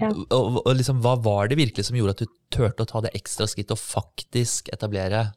Ja. 0.00 0.10
Og, 0.34 0.60
og 0.64 0.74
liksom, 0.76 1.00
Hva 1.04 1.16
var 1.24 1.48
det 1.48 1.60
virkelig 1.60 1.88
som 1.88 1.96
gjorde 1.96 2.16
at 2.16 2.24
du 2.24 2.36
turte 2.52 2.84
å 2.84 2.90
ta 2.90 3.02
det 3.04 3.14
ekstra 3.16 3.48
skrittet 3.48 3.76
og 3.76 3.80
faktisk 3.80 4.68
etablere? 4.74 5.30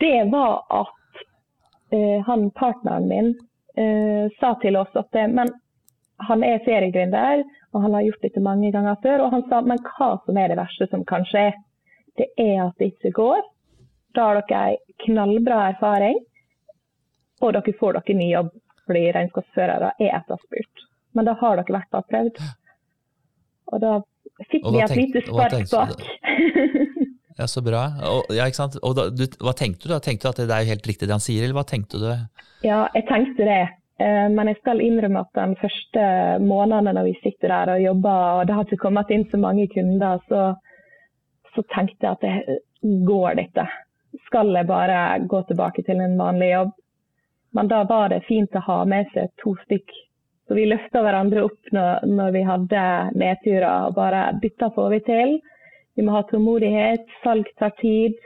Det 0.00 0.20
var 0.32 0.64
at 0.72 1.24
uh, 1.92 2.18
han 2.28 2.48
partneren 2.56 3.08
min 3.08 3.34
uh, 3.78 4.32
sa 4.40 4.54
til 4.64 4.80
oss 4.80 4.92
at 4.96 5.08
det, 5.16 5.28
men 5.36 5.52
han 6.28 6.44
er 6.46 6.62
seriegründer, 6.66 7.44
og 7.74 7.82
han 7.82 7.94
har 7.96 8.06
gjort 8.06 8.26
dette 8.26 8.42
mange 8.42 8.70
ganger 8.74 8.98
før. 9.02 9.24
Og 9.24 9.34
han 9.34 9.44
sa 9.50 9.60
men 9.66 9.80
hva 9.86 10.10
som 10.26 10.38
er 10.40 10.52
det 10.52 10.60
verste 10.60 10.88
som 10.90 11.04
kan 11.08 11.26
skje, 11.28 11.50
det 12.18 12.30
er 12.38 12.66
at 12.68 12.78
det 12.78 12.92
ikke 12.92 13.14
går. 13.16 13.42
Da 14.14 14.28
har 14.28 14.42
dere 14.46 14.78
knallbra 15.04 15.60
erfaring, 15.72 16.20
og 17.42 17.56
dere 17.56 17.78
får 17.80 17.98
dere 17.98 18.18
ny 18.18 18.30
jobb 18.32 18.52
fordi 18.84 19.06
regnskapsførere 19.16 19.94
er 19.96 20.10
etterspurt. 20.18 20.82
Men 21.16 21.28
da 21.28 21.32
har 21.40 21.56
dere 21.56 21.78
vært 21.78 21.94
fall 21.94 22.04
prøvd. 22.10 22.40
Og 23.72 23.80
da 23.80 23.94
fikk 24.50 24.66
vi 24.68 24.82
et 24.84 24.96
lite 24.98 25.24
spark 25.24 25.62
bak. 25.72 26.04
Ja, 27.34 27.48
Så 27.50 27.64
bra. 27.66 27.88
Og, 28.06 28.28
ja, 28.30 28.44
ikke 28.46 28.60
sant? 28.60 28.76
Og 28.86 28.92
da, 28.94 29.08
du, 29.10 29.24
hva 29.42 29.50
tenkte 29.58 29.88
du 29.88 29.90
da? 29.90 29.98
Tenkte 29.98 30.28
du 30.28 30.30
at 30.30 30.42
det 30.46 30.54
er 30.54 30.68
helt 30.68 30.86
riktig 30.86 31.08
det 31.08 31.16
han 31.16 31.22
sier, 31.22 31.42
eller 31.42 31.56
hva 31.56 31.64
tenkte 31.66 31.98
du? 31.98 32.06
Ja, 32.62 32.84
jeg 32.94 33.08
tenkte 33.08 33.48
det. 33.48 33.64
Eh, 34.00 34.28
men 34.30 34.50
jeg 34.50 34.58
skal 34.60 34.82
innrømme 34.82 35.22
at 35.22 35.38
den 35.38 35.54
første 35.60 36.04
månedene 36.42 36.94
når 36.96 37.10
vi 37.10 37.16
sitter 37.22 37.52
der 37.52 37.74
og 37.76 37.82
jobber, 37.84 38.22
og 38.38 38.46
det 38.46 38.56
har 38.56 38.66
ikke 38.66 38.82
kommet 38.86 39.12
inn 39.14 39.26
så 39.30 39.38
mange 39.40 39.68
kunder, 39.70 40.22
så, 40.28 40.46
så 41.54 41.66
tenkte 41.74 42.08
jeg 42.08 42.16
at 42.16 42.24
det 42.24 42.94
går 43.06 43.38
dette. 43.38 43.66
Skal 44.26 44.50
jeg 44.54 44.66
bare 44.66 44.98
gå 45.30 45.42
tilbake 45.46 45.84
til 45.86 46.02
en 46.02 46.18
vanlig 46.18 46.50
jobb? 46.52 46.74
Men 47.54 47.70
da 47.70 47.84
var 47.86 48.10
det 48.10 48.24
fint 48.26 48.56
å 48.58 48.64
ha 48.66 48.80
med 48.88 49.10
seg 49.14 49.30
to 49.42 49.54
stykk. 49.62 49.94
Så 50.44 50.56
vi 50.58 50.66
løfta 50.68 51.00
hverandre 51.00 51.44
opp 51.46 51.70
når, 51.72 52.04
når 52.04 52.32
vi 52.34 52.42
hadde 52.44 52.82
nedturer 53.16 53.86
og 53.88 53.94
bare 53.96 54.26
dette 54.42 54.68
får 54.74 54.90
vi 54.92 55.00
til. 55.06 55.36
Vi 55.94 56.02
må 56.02 56.16
ha 56.16 56.24
tålmodighet. 56.28 57.06
Salg 57.22 57.48
tar 57.58 57.72
tid. 57.78 58.18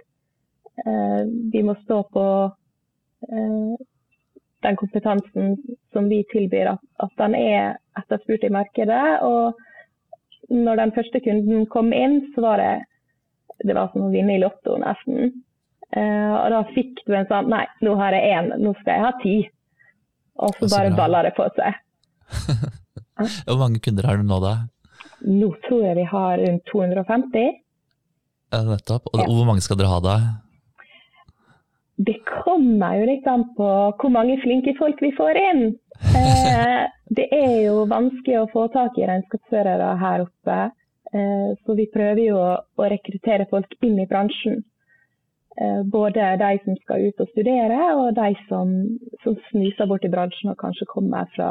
Eh, 0.80 1.22
vi 1.52 1.62
må 1.62 1.76
stå 1.84 2.00
på 2.14 2.25
eh, 3.28 3.87
den 4.66 4.76
kompetansen 4.76 5.56
som 5.92 6.08
vi 6.10 6.22
tilbyr, 6.32 6.74
at, 6.74 6.84
at 7.04 7.12
den 7.20 7.34
er 7.38 7.76
etterspurt 7.98 8.46
i 8.46 8.52
markedet. 8.52 9.02
Og 9.26 10.54
når 10.54 10.80
den 10.82 10.94
første 10.96 11.20
kunden 11.24 11.66
kom 11.72 11.92
inn, 11.94 12.20
så 12.34 12.46
var 12.46 12.62
det 12.62 12.72
det 13.66 13.74
var 13.74 13.90
som 13.92 14.06
å 14.06 14.12
vinne 14.12 14.36
i 14.36 14.40
Lotto, 14.42 14.76
nesten. 14.78 15.32
Uh, 15.96 16.34
og 16.36 16.50
da 16.52 16.58
fikk 16.74 17.00
du 17.08 17.14
en 17.16 17.26
sånn 17.30 17.46
Nei, 17.48 17.62
nå 17.82 17.94
har 17.98 18.12
jeg 18.14 18.34
én, 18.36 18.50
nå 18.60 18.74
skal 18.78 18.92
jeg 18.92 19.04
ha 19.06 19.12
ti. 19.22 19.36
Og 20.38 20.58
så 20.60 20.68
bare 20.70 20.94
baller 20.94 21.26
det 21.26 21.32
på 21.38 21.46
seg. 21.56 21.78
Hvor 23.48 23.58
mange 23.58 23.80
kunder 23.82 24.06
har 24.06 24.20
du 24.20 24.28
nå, 24.28 24.38
da? 24.44 24.52
Nå 25.26 25.48
tror 25.64 25.80
jeg 25.82 25.96
vi 25.98 26.04
har 26.06 26.38
rundt 26.38 26.68
250. 26.70 27.56
Ja, 28.54 28.60
nettopp. 28.68 29.08
Og 29.10 29.18
ja. 29.18 29.26
hvor 29.26 29.48
mange 29.48 29.64
skal 29.64 29.80
dere 29.80 29.90
ha 29.90 29.98
da? 30.00 30.14
Det 31.99 32.14
kommer 32.28 32.99
jo 33.00 33.09
litt 33.09 33.26
an 33.26 33.45
på 33.57 33.69
hvor 33.99 34.12
mange 34.14 34.38
flinke 34.43 34.75
folk 34.78 35.00
vi 35.02 35.11
får 35.17 35.40
inn. 35.40 35.62
Eh, 36.14 36.83
det 37.19 37.26
er 37.35 37.55
jo 37.67 37.88
vanskelig 37.90 38.40
å 38.43 38.50
få 38.52 38.69
tak 38.75 38.99
i 39.00 39.07
regnskapsførere 39.09 39.95
her 40.02 40.26
oppe. 40.28 40.59
Eh, 41.12 41.49
så 41.64 41.75
vi 41.78 41.88
prøver 41.90 42.23
jo 42.23 42.38
å, 42.38 42.50
å, 42.78 42.88
rekruttere 42.93 43.49
folk 43.50 43.75
inn 43.83 43.99
i 43.99 44.07
bransjen. 44.11 44.62
Eh, 45.59 45.83
både 45.90 46.37
de 46.38 46.52
som 46.62 46.78
skal 46.85 47.09
ut 47.09 47.25
og 47.25 47.33
studere, 47.33 47.81
og 47.99 48.14
de 48.14 48.31
som, 48.47 48.75
som 49.25 49.35
snuser 49.50 49.90
bort 49.90 50.07
i 50.07 50.12
bransjen 50.12 50.52
og 50.55 50.61
kanskje 50.62 50.90
kommer 50.93 51.26
fra 51.35 51.50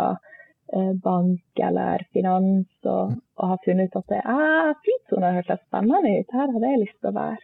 Eh, 0.74 0.94
bank 1.04 1.60
eller 1.68 2.02
finans 2.14 2.68
og, 2.84 3.14
og 3.40 3.52
har 3.52 3.60
funnet 3.64 3.88
ut 3.88 4.02
at 4.02 4.10
det 4.12 4.18
er 4.20 4.74
flytsone 4.84 5.30
hørtes 5.38 5.62
spennende 5.64 6.12
ut, 6.20 6.34
her 6.36 6.52
hadde 6.56 6.72
jeg 6.74 6.82
lyst 6.82 6.98
til 7.00 7.12
å 7.12 7.16
være. 7.16 7.38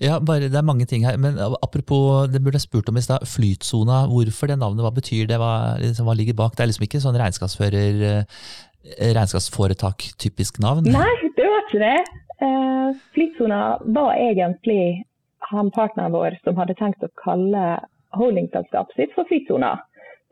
Ja, 0.00 0.18
bare, 0.20 0.48
Det 0.48 0.58
er 0.58 0.66
mange 0.66 0.86
ting 0.86 1.06
her, 1.06 1.16
men 1.20 1.38
apropos, 1.62 2.28
det 2.32 2.42
burde 2.42 2.58
jeg 2.58 2.66
spurt 2.66 2.88
om 2.88 2.96
i 2.96 3.04
stad. 3.04 3.26
Flytsona, 3.28 4.06
hvorfor 4.10 4.50
det 4.50 4.58
navnet? 4.58 4.84
Hva 4.84 4.92
betyr 4.94 5.28
det? 5.30 5.38
Hva, 5.40 5.78
liksom, 5.82 6.08
hva, 6.08 6.16
ligger 6.18 6.38
bak? 6.38 6.56
Det 6.56 6.64
er 6.64 6.72
liksom 6.72 6.88
ikke 6.88 7.02
sånn 7.04 7.18
regnskapsfører, 7.20 8.02
eh, 8.10 9.12
regnskapsforetak-typisk 9.18 10.60
navn? 10.64 10.90
Nei, 10.90 11.14
det 11.36 11.48
var 11.48 11.64
ikke 11.66 11.82
det. 11.82 11.96
Uh, 12.42 12.90
flytsona 13.14 13.78
var 13.94 14.16
egentlig 14.18 15.04
han 15.52 15.70
partneren 15.70 16.14
vår 16.14 16.38
som 16.42 16.56
hadde 16.58 16.74
tenkt 16.78 17.04
å 17.04 17.10
kalle 17.22 17.78
holdingselskapet 18.18 18.98
sitt 18.98 19.14
for 19.16 19.28
Flytsona. 19.28 19.76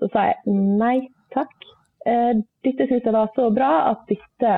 Så 0.01 0.09
sa 0.13 0.31
jeg 0.31 0.57
nei, 0.81 1.09
takk. 1.35 1.55
Uh, 2.09 2.41
dette 2.67 2.89
syns 2.89 3.07
jeg 3.07 3.15
var 3.15 3.31
så 3.37 3.51
bra 3.55 3.71
at 3.93 4.03
dette 4.11 4.55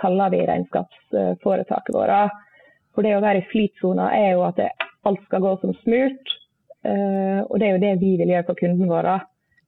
kaller 0.00 0.32
vi 0.32 0.40
regnskapsforetaket 0.48 1.94
vårt. 1.96 2.40
For 2.92 3.06
det 3.06 3.16
å 3.16 3.24
være 3.24 3.42
i 3.42 3.48
flytsona 3.50 4.10
er 4.16 4.34
jo 4.36 4.46
at 4.46 4.58
det, 4.60 4.70
alt 5.08 5.22
skal 5.26 5.44
gå 5.44 5.56
som 5.62 5.74
smurt. 5.82 6.38
Uh, 6.82 7.46
og 7.46 7.58
det 7.60 7.68
er 7.68 7.76
jo 7.76 7.82
det 7.84 7.92
vi 8.02 8.14
vil 8.20 8.32
gjøre 8.34 8.48
for 8.48 8.58
kunden 8.58 8.90
vår. 8.90 9.10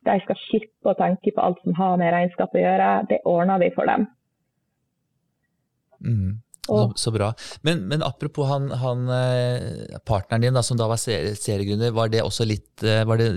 De 0.04 0.16
skal 0.24 0.40
slippe 0.48 0.92
å 0.92 0.98
tenke 0.98 1.32
på 1.32 1.42
alt 1.42 1.60
som 1.64 1.76
har 1.78 1.98
med 2.00 2.12
regnskap 2.12 2.54
å 2.54 2.62
gjøre. 2.62 2.88
Det 3.10 3.22
ordner 3.28 3.62
vi 3.62 3.70
for 3.76 3.88
dem. 3.88 4.08
Mm. 6.04 6.40
Så, 6.64 6.78
så, 6.96 7.10
bra. 7.12 7.28
Men, 7.60 7.82
men 7.90 8.02
apropos 8.04 8.48
han, 8.48 8.70
han, 8.80 9.02
eh, 9.12 9.98
partneren 10.08 10.46
din, 10.46 10.56
da, 10.56 10.62
som 10.64 10.78
da 10.80 10.86
var 10.88 10.96
seriegrunner, 10.96 11.92
var 11.92 12.08
det 12.12 12.22
også 12.24 12.46
litt, 12.48 12.80
var 12.80 13.20
det 13.20 13.34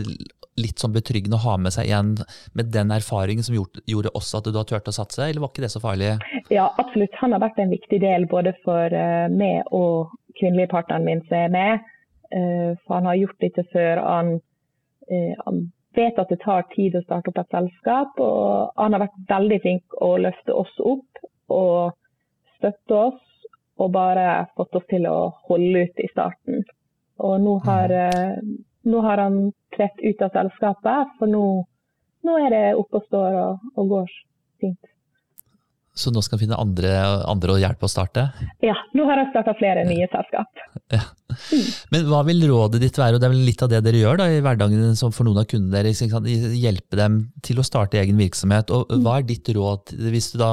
litt 0.57 0.81
sånn 0.81 0.95
betryggende 0.95 1.37
å 1.37 1.45
ha 1.45 1.55
med 1.61 1.73
seg 1.75 1.89
igjen 1.89 2.15
med 2.57 2.71
den 2.73 2.91
erfaringen 2.93 3.45
som 3.45 3.55
gjorde, 3.57 3.83
gjorde 3.89 4.13
også 4.17 4.39
at 4.39 4.49
du 4.49 4.57
har 4.57 4.67
turt 4.69 4.89
å 4.89 4.95
satse, 4.95 5.21
eller 5.25 5.43
var 5.43 5.53
ikke 5.53 5.65
det 5.65 5.73
så 5.73 5.81
farlig? 5.83 6.15
Ja, 6.53 6.69
absolutt. 6.81 7.15
Han 7.21 7.35
har 7.35 7.43
vært 7.43 7.59
en 7.61 7.73
viktig 7.73 7.99
del 8.01 8.27
både 8.31 8.55
for 8.65 8.93
uh, 8.93 9.27
meg 9.31 9.67
og 9.75 10.13
kvinnelige 10.39 10.71
partneren 10.71 11.07
min 11.07 11.23
som 11.27 11.39
er 11.39 11.53
med. 11.53 11.87
Uh, 12.33 12.75
for 12.83 12.97
han 12.97 13.09
har 13.09 13.19
gjort 13.21 13.43
dette 13.43 13.65
før. 13.73 14.03
Han, 14.03 14.37
uh, 15.11 15.33
han, 15.45 15.65
vet 15.97 16.19
at 16.21 16.29
det 16.29 16.37
tar 16.43 16.67
tid 16.75 16.93
å 16.93 17.01
starte 17.01 17.31
opp 17.31 17.39
et 17.41 17.55
selskap, 17.55 18.19
og 18.21 18.75
han 18.77 18.93
har 18.93 19.01
vært 19.01 19.15
veldig 19.31 19.57
flink 19.63 19.95
å 20.05 20.11
løfte 20.21 20.53
oss 20.53 20.75
opp 20.85 21.23
og 21.49 21.95
støtte 22.59 22.99
oss. 23.07 23.23
Og 23.81 23.91
bare 23.93 24.47
fått 24.57 24.77
oss 24.77 24.85
til 24.89 25.05
å 25.09 25.31
holde 25.49 25.83
ut 25.85 25.99
i 26.01 26.09
starten. 26.09 26.63
Og 27.21 27.35
nå 27.41 27.55
har, 27.65 27.93
mm. 27.93 28.53
Nå 28.87 29.01
har 29.05 29.21
han 29.21 29.39
trett 29.75 29.97
ut 30.03 30.21
av 30.25 30.35
selskapet, 30.35 31.15
for 31.19 31.31
nå, 31.31 31.45
nå 32.27 32.37
er 32.45 32.53
det 32.53 32.65
oppe 32.79 33.01
og 33.01 33.09
står 33.09 33.41
og, 33.41 33.73
og 33.75 33.91
går 33.95 34.13
fint. 34.63 34.93
Så 35.97 36.11
nå 36.13 36.21
skal 36.21 36.37
han 36.37 36.43
finne 36.43 36.57
andre, 36.61 36.91
andre 37.25 37.55
å 37.55 37.57
hjelpe 37.57 37.87
å 37.87 37.89
starte? 37.89 38.27
Ja, 38.61 38.75
nå 38.93 39.07
har 39.09 39.17
han 39.17 39.31
starta 39.31 39.55
flere 39.57 39.81
nye 39.87 40.05
selskap. 40.11 40.61
Ja. 40.93 41.01
Men 41.93 42.05
hva 42.05 42.19
vil 42.27 42.43
rådet 42.49 42.83
ditt 42.83 42.99
være, 43.01 43.17
og 43.17 43.23
det 43.23 43.27
er 43.27 43.33
vel 43.33 43.47
litt 43.47 43.63
av 43.65 43.71
det 43.71 43.81
dere 43.85 44.03
gjør 44.03 44.19
da, 44.21 44.27
i 44.29 44.43
hverdagen 44.45 44.93
som 44.99 45.13
for 45.15 45.25
noen 45.25 45.41
av 45.41 45.47
kundene 45.49 45.81
deres, 45.81 46.03
hjelpe 46.61 46.99
dem 46.99 47.17
til 47.45 47.57
å 47.57 47.65
starte 47.65 47.97
egen 48.01 48.21
virksomhet. 48.21 48.69
Og 48.73 48.93
mm. 48.93 49.01
hva 49.07 49.17
er 49.17 49.25
ditt 49.31 49.49
råd 49.57 49.95
hvis 50.13 50.29
du 50.35 50.37
da 50.43 50.51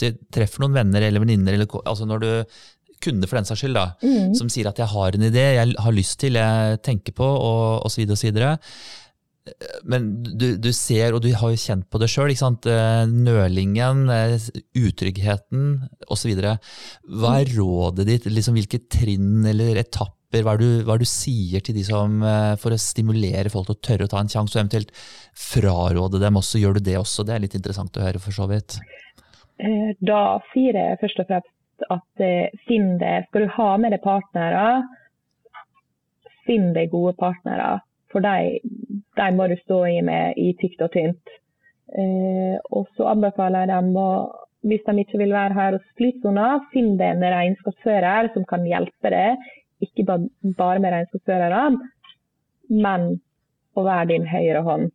jeg, 0.00 0.16
treffer 0.32 0.64
noen 0.64 0.78
venner 0.80 1.04
eller 1.04 1.22
venninner, 1.22 1.66
altså 1.84 2.08
når 2.08 2.24
du 2.24 2.30
kunder 3.02 3.30
for 3.30 3.38
den 3.38 3.48
saks 3.48 3.64
skyld, 3.64 3.76
da, 3.76 3.86
mm. 4.02 4.36
som 4.38 4.50
sier 4.52 4.70
at 4.70 4.78
jeg 4.80 4.90
har 4.92 5.16
en 5.16 5.26
idé, 5.28 5.48
jeg 5.58 5.74
har 5.82 5.96
lyst 5.96 6.20
til, 6.22 6.38
jeg 6.40 6.78
tenker 6.86 7.16
på, 7.16 7.26
og 7.26 7.86
osv. 7.88 8.06
osv. 8.16 8.46
Men 9.86 10.08
du, 10.24 10.48
du, 10.58 10.70
ser, 10.74 11.14
og 11.14 11.22
du 11.22 11.28
har 11.36 11.52
jo 11.52 11.60
kjent 11.60 11.86
på 11.90 12.00
det 12.02 12.08
sjøl, 12.10 12.32
eh, 12.32 13.04
nølingen, 13.10 14.06
eh, 14.10 14.48
utryggheten 14.80 15.68
osv. 16.10 16.34
Hva 16.34 17.32
er 17.38 17.54
rådet 17.54 18.08
ditt? 18.08 18.28
Liksom, 18.30 18.58
hvilke 18.58 18.82
trinn 18.90 19.46
eller 19.46 19.78
etapper? 19.82 20.42
Hva 20.42 20.56
er, 20.56 20.60
du, 20.60 20.82
hva 20.84 20.96
er 20.96 21.04
du 21.04 21.08
sier 21.08 21.62
til 21.64 21.78
de 21.78 21.86
som, 21.86 22.18
eh, 22.26 22.56
for 22.60 22.74
å 22.74 22.80
stimulere 22.80 23.52
folk 23.52 23.70
til 23.70 23.78
å 23.78 23.84
tørre 23.90 24.08
å 24.08 24.12
ta 24.12 24.22
en 24.24 24.32
sjanse, 24.32 24.56
og 24.56 24.64
eventuelt 24.64 24.90
fraråde 25.38 26.20
dem 26.22 26.42
også? 26.42 26.60
Gjør 26.62 26.80
du 26.80 26.88
det 26.90 26.98
også? 26.98 27.24
Det 27.24 27.36
er 27.36 27.46
litt 27.46 27.58
interessant 27.58 28.00
å 28.00 28.06
høre, 28.08 28.22
for 28.22 28.34
så 28.34 28.50
vidt. 28.50 28.80
Da 30.04 30.22
sier 30.50 30.76
jeg 30.76 30.98
først 31.00 31.22
og 31.22 31.30
fremst 31.30 31.55
at 31.92 32.24
finn 32.68 32.96
det. 33.00 33.26
Skal 33.28 33.46
du 33.46 33.52
ha 33.56 33.68
med 33.80 33.92
deg 33.94 34.02
partnere, 34.04 34.66
finn 36.46 36.72
deg 36.76 36.92
gode 36.94 37.16
partnere. 37.18 37.80
For 38.12 38.24
de, 38.24 39.32
må 39.36 39.48
du 39.50 39.56
stå 39.60 39.82
i 39.90 40.00
med 40.04 40.38
i 40.40 40.52
tykt 40.60 40.82
og 40.86 40.92
tynt. 40.94 41.36
Eh, 41.94 42.56
og 42.74 42.88
så 42.96 43.10
anbefaler 43.12 43.64
jeg 43.64 43.72
dem 43.74 43.98
å, 44.00 44.08
hvis 44.66 44.84
de 44.86 45.02
ikke 45.02 45.20
vil 45.20 45.34
være 45.34 45.56
her 45.56 45.76
hos 45.76 45.94
Flytsona, 45.98 46.48
finn 46.72 46.96
deg 47.00 47.16
en 47.16 47.26
regnskapsfører 47.36 48.32
som 48.34 48.46
kan 48.48 48.66
hjelpe 48.66 49.12
deg. 49.12 49.46
Ikke 49.84 50.06
bare 50.08 50.80
med 50.80 50.94
regnskapsførere, 50.94 51.64
men 52.72 53.08
å 53.76 53.84
være 53.84 54.10
din 54.14 54.28
høyre 54.30 54.62
hånd. 54.66 54.92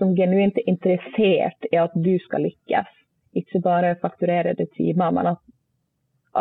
Som 0.00 0.16
genuint 0.18 0.56
er 0.58 0.70
interessert 0.70 1.68
i 1.70 1.78
at 1.78 1.92
du 1.94 2.14
skal 2.24 2.46
lykkes. 2.46 2.88
Ikke 3.36 3.60
bare 3.62 3.98
fakturere 4.00 4.56
det 4.58 4.70
timer, 4.74 5.12
men 5.14 5.34
at, 5.34 5.42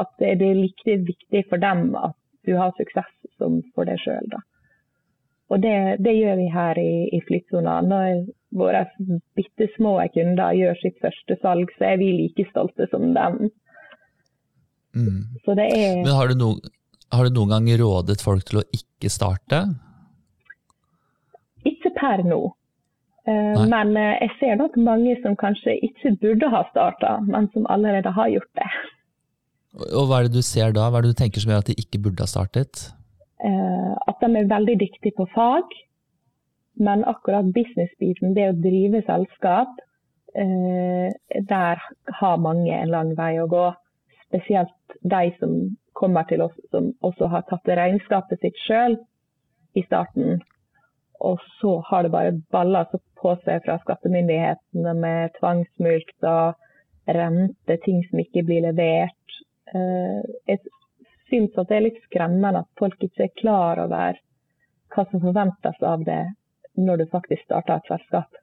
at 0.02 0.12
det 0.20 0.36
er 0.36 0.60
like 0.60 0.98
viktig 1.08 1.46
for 1.50 1.62
dem 1.62 1.94
at 2.00 2.18
du 2.46 2.56
har 2.60 2.76
suksess 2.78 3.14
som 3.40 3.62
for 3.76 3.90
deg 3.90 4.00
sjøl. 4.04 4.36
Og 5.54 5.62
det, 5.62 5.76
det, 6.02 6.14
gjør 6.18 6.40
vi 6.40 6.48
her 6.50 6.80
i, 6.82 6.94
i 7.14 7.20
Flyttsona. 7.28 7.78
Når 7.86 8.26
våre 8.58 8.86
bitte 9.38 9.68
små 9.76 10.00
kunder 10.14 10.58
gjør 10.58 10.80
sitt 10.82 10.98
første 11.04 11.38
salg, 11.42 11.70
så 11.78 11.92
er 11.92 12.02
vi 12.02 12.10
like 12.18 12.48
stolte 12.50 12.88
som 12.90 13.12
dem. 13.14 13.52
Mm. 14.96 15.22
Så 15.46 15.58
det 15.60 15.68
er 15.76 16.02
Men 16.02 16.16
har 16.18 16.32
du, 16.32 16.38
no, 16.40 16.54
har 17.14 17.28
du 17.28 17.38
noen 17.38 17.54
gang 17.54 17.70
rådet 17.82 18.22
folk 18.26 18.46
til 18.50 18.64
å 18.64 18.68
ikke 18.74 19.12
starte? 19.14 19.66
Ikke 21.66 21.94
per 21.98 22.26
nå. 22.26 22.44
Nei. 23.26 23.64
men 23.72 23.96
uh, 23.98 24.12
jeg 24.22 24.30
ser 24.38 24.58
nok 24.60 24.76
mange 24.78 25.16
som 25.24 25.34
kanskje 25.34 25.80
ikke 25.88 26.12
burde 26.22 26.50
ha 26.54 26.60
starta, 26.70 27.16
men 27.26 27.48
som 27.56 27.66
allerede 27.74 28.12
har 28.14 28.30
gjort 28.30 28.60
det. 28.60 28.68
Og 29.76 30.08
Hva 30.08 30.20
er 30.20 30.28
det 30.28 30.38
du 30.38 30.46
ser 30.46 30.76
da? 30.76 30.88
Hva 30.90 31.02
er 31.02 31.08
det 31.08 31.16
du 31.16 31.22
tenker 31.22 31.44
som 31.44 31.52
gjør 31.52 31.64
at 31.66 31.72
de 31.72 31.80
ikke 31.82 32.02
burde 32.06 32.24
ha 32.24 32.32
startet? 32.32 32.86
Eh, 33.44 33.92
at 34.08 34.22
de 34.22 34.30
er 34.40 34.52
veldig 34.52 34.78
dyktige 34.80 35.16
på 35.18 35.28
fag, 35.34 35.74
men 36.80 37.04
akkurat 37.08 37.52
business-biten, 37.56 38.36
det 38.36 38.50
å 38.52 38.60
drive 38.64 39.04
selskap, 39.08 39.76
eh, 40.36 41.12
der 41.52 41.84
har 42.20 42.38
mange 42.38 42.72
en 42.72 42.94
lang 42.94 43.14
vei 43.20 43.36
å 43.42 43.50
gå. 43.52 43.68
Spesielt 44.30 44.98
de 45.04 45.32
som 45.40 45.76
kommer 45.96 46.28
til 46.28 46.42
oss 46.42 46.56
som 46.72 46.92
også 47.04 47.30
har 47.32 47.46
tatt 47.50 47.68
regnskapet 47.80 48.42
sitt 48.42 48.60
sjøl 48.66 48.98
i 49.76 49.84
starten. 49.88 50.42
Og 51.24 51.40
så 51.60 51.80
har 51.90 52.04
det 52.04 52.12
bare 52.12 52.36
balla 52.52 52.84
på 52.92 53.36
seg 53.46 53.64
fra 53.66 53.80
skattemyndighetene 53.84 54.94
med 55.00 55.36
tvangsmulkt 55.40 56.28
og 56.28 56.56
rente, 57.08 57.78
ting 57.86 58.04
som 58.10 58.22
ikke 58.22 58.44
blir 58.48 58.66
levert. 58.68 59.25
Jeg 59.74 60.60
eh, 60.60 60.72
syns 61.30 61.58
at 61.58 61.70
det 61.70 61.78
er 61.78 61.86
litt 61.88 62.02
skremmende 62.06 62.62
at 62.64 62.70
folk 62.80 63.02
ikke 63.02 63.26
er 63.26 63.38
klar 63.40 63.82
over 63.82 64.18
hva 64.94 65.06
som 65.10 65.24
forventes 65.24 65.80
av 65.84 66.04
det 66.08 66.24
når 66.76 67.02
du 67.02 67.06
faktisk 67.12 67.42
starter 67.48 67.80
et 67.80 67.90
selskap. 67.90 68.42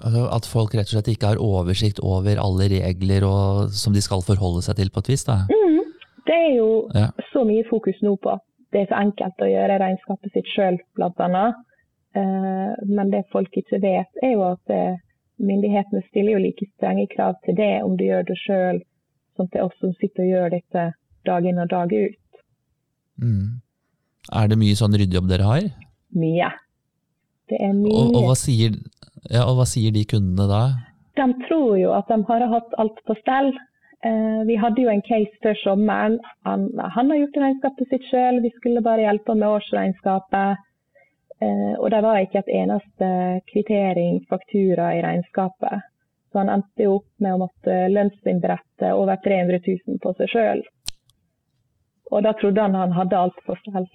Altså 0.00 0.24
at 0.34 0.48
folk 0.50 0.74
rett 0.74 0.88
og 0.88 0.96
slett 0.96 1.12
ikke 1.12 1.32
har 1.34 1.42
oversikt 1.42 2.00
over 2.02 2.40
alle 2.42 2.68
regler 2.72 3.26
og, 3.28 3.74
som 3.76 3.94
de 3.94 4.02
skal 4.02 4.24
forholde 4.26 4.64
seg 4.66 4.80
til 4.80 4.90
på 4.90 5.04
et 5.04 5.12
vis? 5.12 5.26
da? 5.28 5.44
Mm, 5.52 5.84
det 6.26 6.38
er 6.48 6.52
jo 6.56 6.68
ja. 6.94 7.10
så 7.32 7.44
mye 7.46 7.66
fokus 7.70 8.00
nå 8.02 8.16
på 8.22 8.34
at 8.34 8.44
det 8.74 8.82
er 8.82 8.90
så 8.90 8.98
enkelt 8.98 9.44
å 9.44 9.50
gjøre 9.50 9.78
regnskapet 9.80 10.34
sitt 10.34 10.48
sjøl, 10.50 10.78
bl.a. 10.98 11.46
Uh, 12.16 12.72
men 12.88 13.12
det 13.12 13.26
folk 13.32 13.52
ikke 13.60 13.78
vet, 13.82 14.10
er 14.24 14.34
jo 14.34 14.42
at 14.48 14.72
eh, 14.72 14.96
myndighetene 15.36 16.02
stiller 16.08 16.34
jo 16.34 16.42
like 16.42 16.66
strenge 16.74 17.06
krav 17.12 17.36
til 17.44 17.58
det 17.58 17.74
om 17.84 17.96
du 18.00 18.06
gjør 18.08 18.24
det 18.26 18.36
sjøl, 18.40 18.80
som 19.36 19.48
til 19.52 19.66
oss 19.66 19.76
som 19.82 19.94
sitter 20.00 20.24
og 20.24 20.32
gjør 20.32 20.54
dette 20.56 20.86
dag 21.26 21.46
inn 21.48 21.62
og 21.62 21.70
dag 21.70 21.92
ut. 21.92 22.42
Mm. 23.22 23.62
Er 24.34 24.50
det 24.50 24.58
mye 24.58 24.78
sånn 24.78 24.96
ryddejobb 24.98 25.30
dere 25.30 25.46
har? 25.46 25.68
Mye. 26.16 26.50
Det 27.50 27.60
er 27.62 27.72
mye. 27.76 27.94
Og, 27.94 28.16
og, 28.16 28.28
hva 28.30 28.36
sier, 28.38 28.74
ja, 29.30 29.46
og, 29.46 29.56
hva 29.60 29.66
sier, 29.70 29.94
de 29.94 30.04
kundene 30.08 30.48
da? 30.50 30.62
De 31.16 31.26
tror 31.46 31.76
jo 31.80 31.94
at 31.96 32.10
de 32.10 32.20
har 32.28 32.46
hatt 32.52 32.76
alt 32.82 33.02
på 33.06 33.16
stell. 33.20 33.52
Eh, 34.06 34.40
vi 34.48 34.58
hadde 34.60 34.82
jo 34.82 34.92
en 34.92 35.04
case 35.06 35.42
før 35.44 35.58
sommeren. 35.62 36.18
Han, 36.48 36.68
han 36.78 37.12
har 37.12 37.22
gjort 37.22 37.40
regnskapet 37.42 37.92
sitt 37.92 38.08
sjøl, 38.10 38.42
vi 38.44 38.52
skulle 38.58 38.84
bare 38.84 39.06
hjelpe 39.06 39.36
med 39.38 39.48
årsregnskapet. 39.48 40.64
Eh, 41.42 41.74
og 41.76 41.90
det 41.92 42.02
var 42.04 42.22
ikke 42.22 42.42
et 42.42 42.54
eneste 42.62 43.10
kvittering, 43.52 44.22
faktura, 44.30 44.92
i 44.96 45.04
regnskapet. 45.04 45.86
Så 46.32 46.40
han 46.42 46.50
endte 46.52 46.86
jo 46.86 46.98
opp 46.98 47.10
med 47.22 47.36
å 47.36 47.42
måtte 47.44 47.76
lønnsinnberette 47.92 48.92
over 48.96 49.20
300 49.24 49.60
000 49.62 50.02
på 50.02 50.12
seg 50.18 50.32
sjøl. 50.32 50.64
Og 52.12 52.22
da 52.26 52.32
trodde 52.38 52.62
han 52.62 52.76
han 52.78 52.94
hadde 52.94 53.18
alt 53.18 53.38
for 53.46 53.58
selv. 53.66 53.88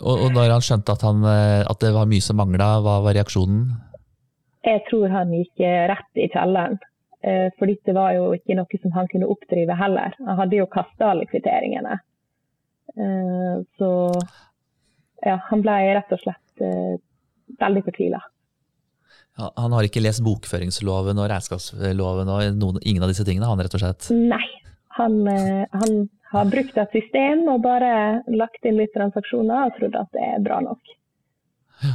Og, 0.00 0.12
og 0.12 0.28
når 0.34 0.52
han 0.54 0.64
skjønte 0.64 0.94
at, 0.94 1.02
han, 1.02 1.24
eh, 1.26 1.62
at 1.66 1.80
det 1.82 1.92
var 1.96 2.10
mye 2.10 2.22
som 2.22 2.38
mangla, 2.38 2.76
hva 2.84 3.00
var 3.04 3.16
reaksjonen? 3.16 3.66
Jeg 4.64 4.84
tror 4.88 5.10
han 5.12 5.32
gikk 5.34 5.64
eh, 5.66 5.86
rett 5.90 6.20
i 6.22 6.28
kjelleren. 6.30 6.78
Eh, 7.24 7.48
for 7.58 7.70
dette 7.70 7.96
var 7.96 8.14
jo 8.14 8.30
ikke 8.36 8.56
noe 8.58 8.80
som 8.80 8.94
han 8.94 9.10
kunne 9.10 9.28
oppdrive 9.32 9.76
heller. 9.80 10.14
Han 10.28 10.38
hadde 10.38 10.60
jo 10.60 10.70
kasta 10.70 11.10
alle 11.10 11.26
kvitteringene. 11.30 11.98
Så 12.94 13.88
ja, 15.24 15.38
han 15.48 15.62
ble 15.64 15.72
rett 15.96 16.12
og 16.14 16.20
slett 16.20 16.62
veldig 17.58 17.82
fortvila. 17.88 18.20
Han 19.34 19.72
har 19.74 19.86
ikke 19.86 20.02
lest 20.02 20.22
bokføringsloven 20.22 21.18
og 21.18 21.30
regnskapsloven 21.30 22.28
og 22.30 22.58
noen, 22.58 22.76
ingen 22.86 23.02
av 23.02 23.10
disse 23.10 23.24
tingene, 23.26 23.48
han 23.50 23.62
rett 23.62 23.74
og 23.74 23.82
slett? 23.82 24.10
Nei, 24.14 24.44
han, 24.98 25.16
eh, 25.30 25.64
han, 25.74 26.04
har 26.34 26.48
brukt 26.50 26.78
et 26.82 26.94
system 26.96 27.44
og 27.46 27.60
bare 27.62 28.20
lagt 28.34 28.66
inn 28.66 28.80
litt 28.80 28.90
transaksjoner 28.94 29.68
og 29.68 29.76
trodd 29.76 29.98
at 30.00 30.08
det 30.16 30.22
er 30.26 30.40
bra 30.42 30.56
nok. 30.64 30.94
Ja. 31.84 31.92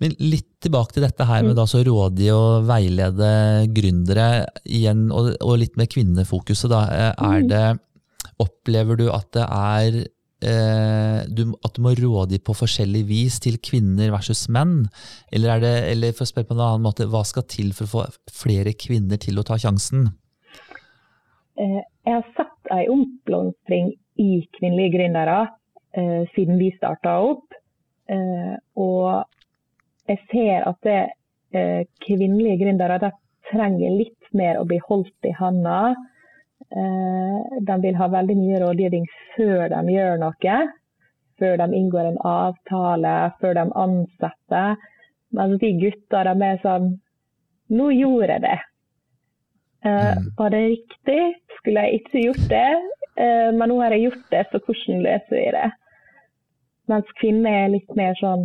Men 0.00 0.14
litt 0.20 0.48
tilbake 0.64 0.96
til 0.96 1.04
dette 1.04 1.26
her 1.28 1.44
med 1.44 1.60
å 1.60 1.66
rådgi 1.66 2.30
og 2.32 2.68
veilede 2.68 3.32
gründere 3.76 4.28
igjen, 4.64 5.10
og, 5.12 5.34
og 5.44 5.60
litt 5.60 5.76
med 5.80 5.92
kvinnefokuset. 5.92 6.70
Da. 6.72 6.82
Eh, 6.88 7.12
er 7.12 7.44
mm. 7.44 7.50
det, 7.52 7.66
opplever 8.40 9.00
du 9.00 9.06
at 9.12 9.28
det 9.36 9.44
er 9.44 10.00
eh, 10.46 11.22
du, 11.28 11.44
at 11.64 11.76
du 11.76 11.82
må 11.84 11.94
rådgi 11.98 12.40
på 12.44 12.54
forskjellig 12.56 13.02
vis 13.08 13.38
til 13.42 13.58
kvinner 13.62 14.12
versus 14.14 14.48
menn? 14.52 14.86
Eller, 15.32 15.56
er 15.56 15.62
det, 15.62 15.74
eller 15.92 16.16
for 16.16 16.26
å 16.26 16.32
spørre 16.32 16.50
på 16.50 16.56
en 16.56 16.64
annen 16.64 16.86
måte, 16.86 17.08
hva 17.10 17.24
skal 17.28 17.46
til 17.50 17.72
for 17.76 17.86
å 17.86 17.92
få 17.92 18.34
flere 18.42 18.74
kvinner 18.78 19.20
til 19.22 19.40
å 19.40 19.46
ta 19.46 19.58
sjansen? 19.60 20.10
Eh, 21.60 21.80
jeg 22.06 22.14
har 22.14 22.28
sett 22.36 22.72
en 22.72 22.92
oppblomstring 22.96 23.92
i 24.22 24.30
kvinnelige 24.56 24.96
gründere 24.96 25.40
eh, 25.96 26.22
siden 26.34 26.60
vi 26.60 26.72
starta 26.76 27.18
opp. 27.26 27.56
Eh, 28.10 28.54
og 28.80 29.24
jeg 30.10 30.22
ser 30.32 30.70
at 30.70 30.80
det, 30.86 31.02
kvinnelige 32.00 32.62
gründere 32.62 33.10
trenger 33.50 33.92
litt 33.92 34.30
mer 34.32 34.56
å 34.56 34.64
bli 34.64 34.78
holdt 34.86 35.28
i 35.28 35.34
handa. 35.36 35.92
De 36.72 37.76
vil 37.82 37.96
ha 38.00 38.08
veldig 38.08 38.36
mye 38.38 38.60
rådgivning 38.62 39.04
før 39.34 39.68
de 39.74 39.80
gjør 39.92 40.20
noe. 40.22 40.56
Før 41.40 41.56
de 41.60 41.66
inngår 41.76 42.06
en 42.08 42.20
avtale, 42.28 43.14
før 43.40 43.56
de 43.58 43.64
ansetter. 43.84 44.76
Mens 45.36 45.60
de 45.60 45.72
gutter 45.80 46.28
de 46.28 46.48
er 46.48 46.60
sånn 46.64 46.92
Nå 47.72 47.86
gjorde 47.96 48.34
jeg 48.34 48.42
det. 48.44 48.58
Mm. 49.86 50.26
Var 50.36 50.50
det 50.52 50.58
riktig? 50.74 51.20
Skulle 51.56 51.84
jeg 51.86 52.02
ikke 52.02 52.24
gjort 52.26 52.48
det? 52.50 52.66
Men 53.56 53.68
nå 53.70 53.78
har 53.80 53.94
jeg 53.94 54.04
gjort 54.10 54.26
det, 54.34 54.42
så 54.50 54.60
hvordan 54.60 55.00
løser 55.06 55.36
vi 55.38 55.46
det? 55.56 55.70
Mens 56.92 57.14
kvinner 57.20 57.56
er 57.62 57.72
litt 57.72 57.96
mer 57.96 58.12
sånn 58.20 58.44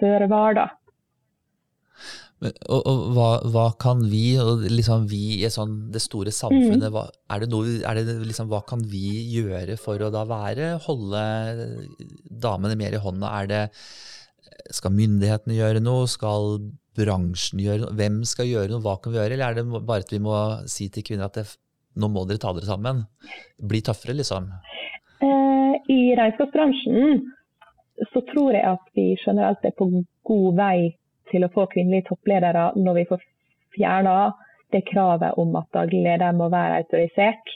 føre 0.00 0.28
var, 0.30 0.56
da. 0.56 0.66
Og, 2.38 2.76
og 2.86 2.98
hva, 3.16 3.28
hva, 3.50 3.64
kan 3.82 4.04
vi, 4.06 4.36
og 4.38 4.62
liksom 4.70 5.08
vi 5.10 5.40
i 5.40 5.48
sånn, 5.50 5.88
det 5.90 6.02
store 6.04 6.30
samfunnet, 6.34 6.86
mm. 6.86 6.92
hva, 6.94 7.08
er 7.34 7.42
det 7.42 7.48
noe, 7.50 7.72
er 7.82 7.98
det 7.98 8.14
liksom, 8.28 8.50
hva 8.52 8.60
kan 8.68 8.84
vi 8.86 9.24
gjøre 9.34 9.74
for 9.80 9.98
å 10.06 10.10
da 10.14 10.22
være, 10.28 10.76
holde 10.84 11.22
damene 12.46 12.78
mer 12.78 12.94
i 12.94 13.02
hånda? 13.02 13.32
Er 13.40 13.50
det, 13.50 13.62
skal 14.74 14.94
myndighetene 14.94 15.56
gjøre 15.58 15.82
noe? 15.82 16.06
Skal 16.10 16.60
bransjen 16.98 17.62
gjøre 17.62 17.86
noe? 17.86 17.96
Hvem 17.98 18.20
skal 18.28 18.50
gjøre 18.50 18.70
noe? 18.72 18.84
Hva 18.86 18.98
kan 19.02 19.14
vi 19.14 19.20
gjøre? 19.20 19.34
Eller 19.34 19.50
er 19.50 19.58
det 19.58 19.82
bare 19.88 20.06
at 20.06 20.14
vi 20.14 20.22
må 20.22 20.36
si 20.70 20.86
til 20.94 21.06
kvinner 21.06 21.26
at 21.26 21.40
det, 21.40 21.48
nå 21.98 22.10
må 22.12 22.22
dere 22.28 22.42
ta 22.42 22.54
dere 22.54 22.70
sammen? 22.70 23.02
Bli 23.58 23.82
tøffere, 23.86 24.14
liksom? 24.18 24.46
Eh, 25.26 25.74
I 25.90 26.00
regnskapsbransjen 26.18 27.18
så 28.12 28.22
tror 28.30 28.54
jeg 28.54 28.62
at 28.62 28.90
vi 28.94 29.10
generelt 29.24 29.64
er 29.66 29.74
på 29.78 29.90
god 30.28 30.58
vei 30.58 30.78
til 31.30 31.44
å 31.44 31.52
få 31.54 31.66
kvinnelige 31.72 32.08
toppledere 32.10 32.70
når 32.76 33.00
vi 33.00 33.06
får 33.10 33.24
fjerna 33.76 34.18
det 34.72 34.82
kravet 34.88 35.38
om 35.40 35.56
at 35.60 35.70
daglig 35.72 36.02
leder 36.04 36.36
må 36.36 36.50
være 36.52 36.82
autorisert. 36.82 37.54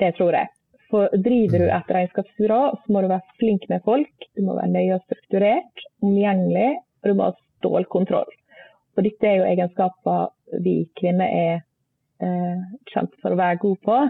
Det 0.00 0.14
tror 0.16 0.36
jeg. 0.38 0.52
For 0.90 1.12
driver 1.22 1.62
du 1.62 1.68
et 1.70 1.92
regnskapsbyrå, 1.94 2.60
så 2.80 2.92
må 2.92 3.02
du 3.02 3.10
være 3.12 3.36
flink 3.38 3.66
med 3.70 3.84
folk. 3.86 4.28
Du 4.34 4.42
må 4.42 4.56
være 4.56 4.72
nøye 4.72 4.96
og 4.96 5.04
strukturert, 5.04 5.84
omgjengelig, 6.02 6.70
og 7.02 7.10
du 7.10 7.18
må 7.18 7.28
ha 7.28 7.36
stålkontroll. 7.60 8.32
Og 8.96 9.06
dette 9.06 9.28
er 9.28 9.38
jo 9.38 9.50
egenskaper 9.52 10.32
vi 10.64 10.74
kvinner 10.98 11.30
er 11.30 11.60
eh, 12.24 12.64
kjent 12.90 13.14
for 13.22 13.36
å 13.36 13.38
være 13.38 13.60
gode 13.62 13.78
på. 13.86 14.00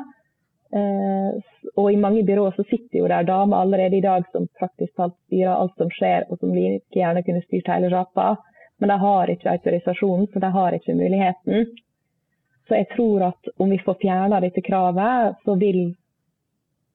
Eh, 0.73 1.31
og 1.75 1.93
i 1.93 1.99
mange 1.99 2.23
byråer 2.27 2.55
så 2.57 2.65
sitter 2.71 3.01
jo 3.01 3.09
der 3.11 3.27
damer 3.27 3.65
allerede 3.65 3.99
i 3.99 4.05
dag 4.05 4.27
som 4.31 4.47
praktisk 4.59 4.95
talt 4.97 5.17
styrer 5.27 5.55
alt 5.55 5.75
som 5.79 5.91
skjer, 5.91 6.27
og 6.31 6.39
som 6.39 6.55
like 6.55 6.95
gjerne 6.95 7.25
kunne 7.27 7.43
styrt 7.47 7.71
hele 7.73 7.91
sjappa. 7.91 8.35
Men 8.81 8.93
de 8.93 8.99
har 9.03 9.31
ikke 9.31 9.51
autorisasjonen, 9.51 10.29
så 10.33 10.41
de 10.41 10.51
har 10.57 10.77
ikke 10.77 10.97
muligheten. 10.97 11.67
Så 12.69 12.79
jeg 12.79 12.87
tror 12.95 13.27
at 13.33 13.51
om 13.59 13.71
vi 13.71 13.81
får 13.85 13.99
fjerna 14.01 14.41
dette 14.41 14.63
kravet, 14.63 15.37
så 15.45 15.57
vil 15.59 15.81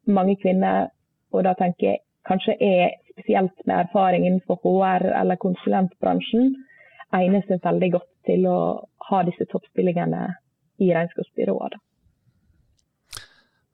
mange 0.08 0.38
kvinner, 0.40 0.88
og 1.34 1.44
da 1.44 1.54
tenker 1.60 1.90
jeg 1.90 2.04
kanskje 2.26 2.56
er 2.64 2.96
spesielt 3.12 3.66
med 3.66 3.76
erfaring 3.84 4.26
innenfor 4.26 4.60
HR 4.64 5.10
eller 5.22 5.40
konsulentbransjen, 5.42 6.56
egner 7.14 7.44
seg 7.48 7.62
veldig 7.64 7.92
godt 7.98 8.12
til 8.28 8.48
å 8.50 8.60
ha 9.10 9.22
disse 9.28 9.46
toppstillingene 9.52 10.24
i 10.82 10.90
regnskapsbyråer. 10.96 11.78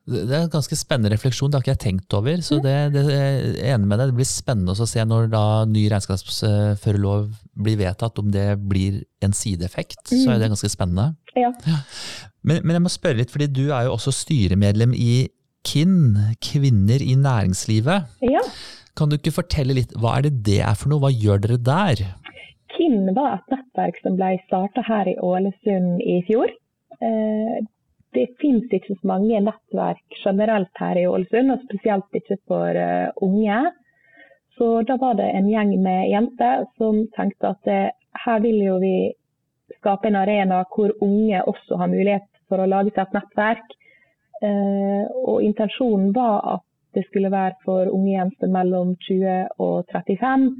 Det 0.02 0.34
er 0.34 0.40
en 0.42 0.50
ganske 0.50 0.74
spennende 0.74 1.12
refleksjon, 1.12 1.50
det 1.50 1.58
har 1.58 1.62
ikke 1.62 1.74
jeg 1.76 1.82
tenkt 1.84 2.14
over. 2.18 2.40
så 2.42 2.58
det, 2.62 2.74
det 2.94 3.02
er 3.14 3.74
enig 3.74 3.86
med 3.86 4.00
deg. 4.00 4.10
Det 4.10 4.18
blir 4.18 4.26
spennende 4.26 4.74
å 4.74 4.88
se 4.88 5.04
når 5.06 5.28
da 5.30 5.42
ny 5.70 5.84
regnskapsførerlov 5.92 7.28
blir 7.62 7.78
vedtatt, 7.78 8.18
om 8.18 8.32
det 8.34 8.48
blir 8.58 9.02
en 9.22 9.36
sideeffekt. 9.36 10.02
Mm. 10.10 10.16
Så 10.24 10.32
er 10.32 10.40
det 10.42 10.50
ganske 10.50 10.70
spennende. 10.72 11.12
Ja. 11.38 11.52
ja. 11.68 11.78
Men, 12.42 12.64
men, 12.64 12.74
jeg 12.74 12.84
må 12.84 12.90
spørre 12.90 13.20
litt, 13.20 13.30
fordi 13.30 13.46
du 13.54 13.68
er 13.70 13.86
jo 13.86 13.94
også 13.94 14.14
styremedlem 14.24 14.96
i 14.98 15.28
KIN, 15.62 16.16
Kvinner 16.42 17.04
i 17.04 17.14
næringslivet. 17.14 18.10
Ja. 18.26 18.42
Kan 18.98 19.12
du 19.12 19.16
ikke 19.16 19.36
fortelle 19.38 19.76
litt, 19.78 19.94
hva 20.02 20.18
er 20.18 20.26
det 20.26 20.40
det 20.50 20.58
er 20.66 20.74
for 20.76 20.90
noe, 20.90 21.04
hva 21.04 21.12
gjør 21.14 21.44
dere 21.46 21.60
der? 21.62 22.02
KIN 22.74 23.06
var 23.14 23.38
et 23.38 23.54
nettverk 23.54 24.02
som 24.02 24.18
ble 24.18 24.34
starta 24.48 24.82
her 24.88 25.12
i 25.12 25.14
Ålesund 25.22 26.02
i 26.02 26.18
fjor. 26.26 26.50
Eh, 28.12 28.20
det 28.20 28.38
finnes 28.40 28.72
ikke 28.72 28.94
så 29.00 29.06
mange 29.06 29.40
nettverk 29.40 30.18
generelt 30.24 30.70
her 30.78 30.96
i 30.96 31.06
Ålesund, 31.06 31.52
og 31.52 31.62
spesielt 31.64 32.14
ikke 32.14 32.36
for 32.46 32.68
uh, 32.76 33.10
unge. 33.22 33.72
Så 34.56 34.82
da 34.82 34.96
var 34.96 35.14
det 35.14 35.30
en 35.32 35.48
gjeng 35.48 35.80
med 35.82 36.10
jenter 36.10 36.66
som 36.76 37.06
tenkte 37.16 37.54
at 37.54 37.66
uh, 37.66 37.90
her 38.24 38.40
vil 38.40 38.60
jo 38.62 38.78
vi 38.78 39.12
skape 39.78 40.08
en 40.08 40.16
arena 40.16 40.64
hvor 40.74 40.92
unge 41.00 41.42
også 41.42 41.76
har 41.76 41.88
mulighet 41.88 42.28
for 42.48 42.60
å 42.60 42.68
lage 42.68 42.92
seg 42.92 43.06
et 43.06 43.16
nettverk. 43.16 43.72
Uh, 44.42 45.06
og 45.24 45.42
intensjonen 45.42 46.12
var 46.12 46.42
at 46.58 46.68
det 46.94 47.06
skulle 47.06 47.32
være 47.32 47.56
for 47.64 47.88
unge 47.88 48.12
jenter 48.12 48.50
mellom 48.52 48.96
20 49.00 49.56
og 49.64 49.88
35. 49.92 50.50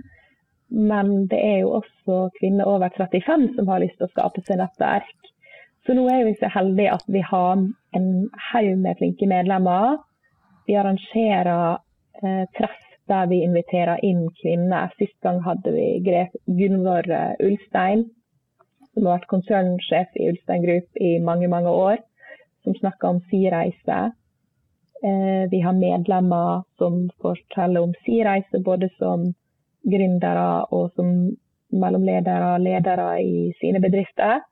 Men 0.73 1.27
det 1.29 1.37
er 1.37 1.59
jo 1.61 1.75
også 1.83 2.31
kvinner 2.39 2.65
over 2.65 2.89
35 2.97 3.51
som 3.59 3.69
har 3.69 3.83
lyst 3.83 3.99
til 3.99 4.09
å 4.09 4.15
skape 4.15 4.41
seg 4.47 4.63
nettverk. 4.63 5.32
Så 5.87 5.95
nå 5.99 6.07
er 6.11 6.25
vi 6.29 6.37
så 6.39 6.51
heldige 6.55 6.95
at 6.95 7.05
vi 7.11 7.23
har 7.27 7.59
en 7.99 8.09
haug 8.53 8.79
med 8.79 8.99
flinke 9.01 9.27
medlemmer. 9.27 9.99
Vi 10.67 10.77
arrangerer 10.79 11.79
eh, 12.23 12.45
treff 12.59 12.79
der 13.11 13.27
vi 13.27 13.43
inviterer 13.43 13.99
inn 14.07 14.29
kvinner. 14.39 14.93
Sist 14.99 15.19
gang 15.27 15.43
hadde 15.43 15.75
vi 15.75 15.87
Gunvor 16.47 17.11
eh, 17.11 17.35
Ulstein, 17.43 18.07
som 18.95 19.07
har 19.07 19.19
vært 19.19 19.31
konsernsjef 19.33 20.17
i 20.17 20.29
Ulstein 20.31 20.63
Group 20.63 21.03
i 21.03 21.17
mange, 21.19 21.51
mange 21.51 21.71
år, 21.71 21.99
som 22.63 22.79
snakker 22.79 23.09
om 23.09 23.21
si 23.31 23.43
reise. 23.51 24.01
Eh, 25.03 25.45
vi 25.51 25.61
har 25.67 25.75
medlemmer 25.75 26.63
som 26.79 27.09
forteller 27.23 27.83
om 27.83 27.97
si 28.07 28.23
reise, 28.23 28.63
både 28.63 28.93
som 29.01 29.33
gründere 29.83 30.63
og 30.71 30.93
som 30.95 31.33
mellomledere 31.73 32.55
og 32.55 32.63
ledere 32.63 33.11
i 33.25 33.51
sine 33.59 33.83
bedrifter. 33.83 34.45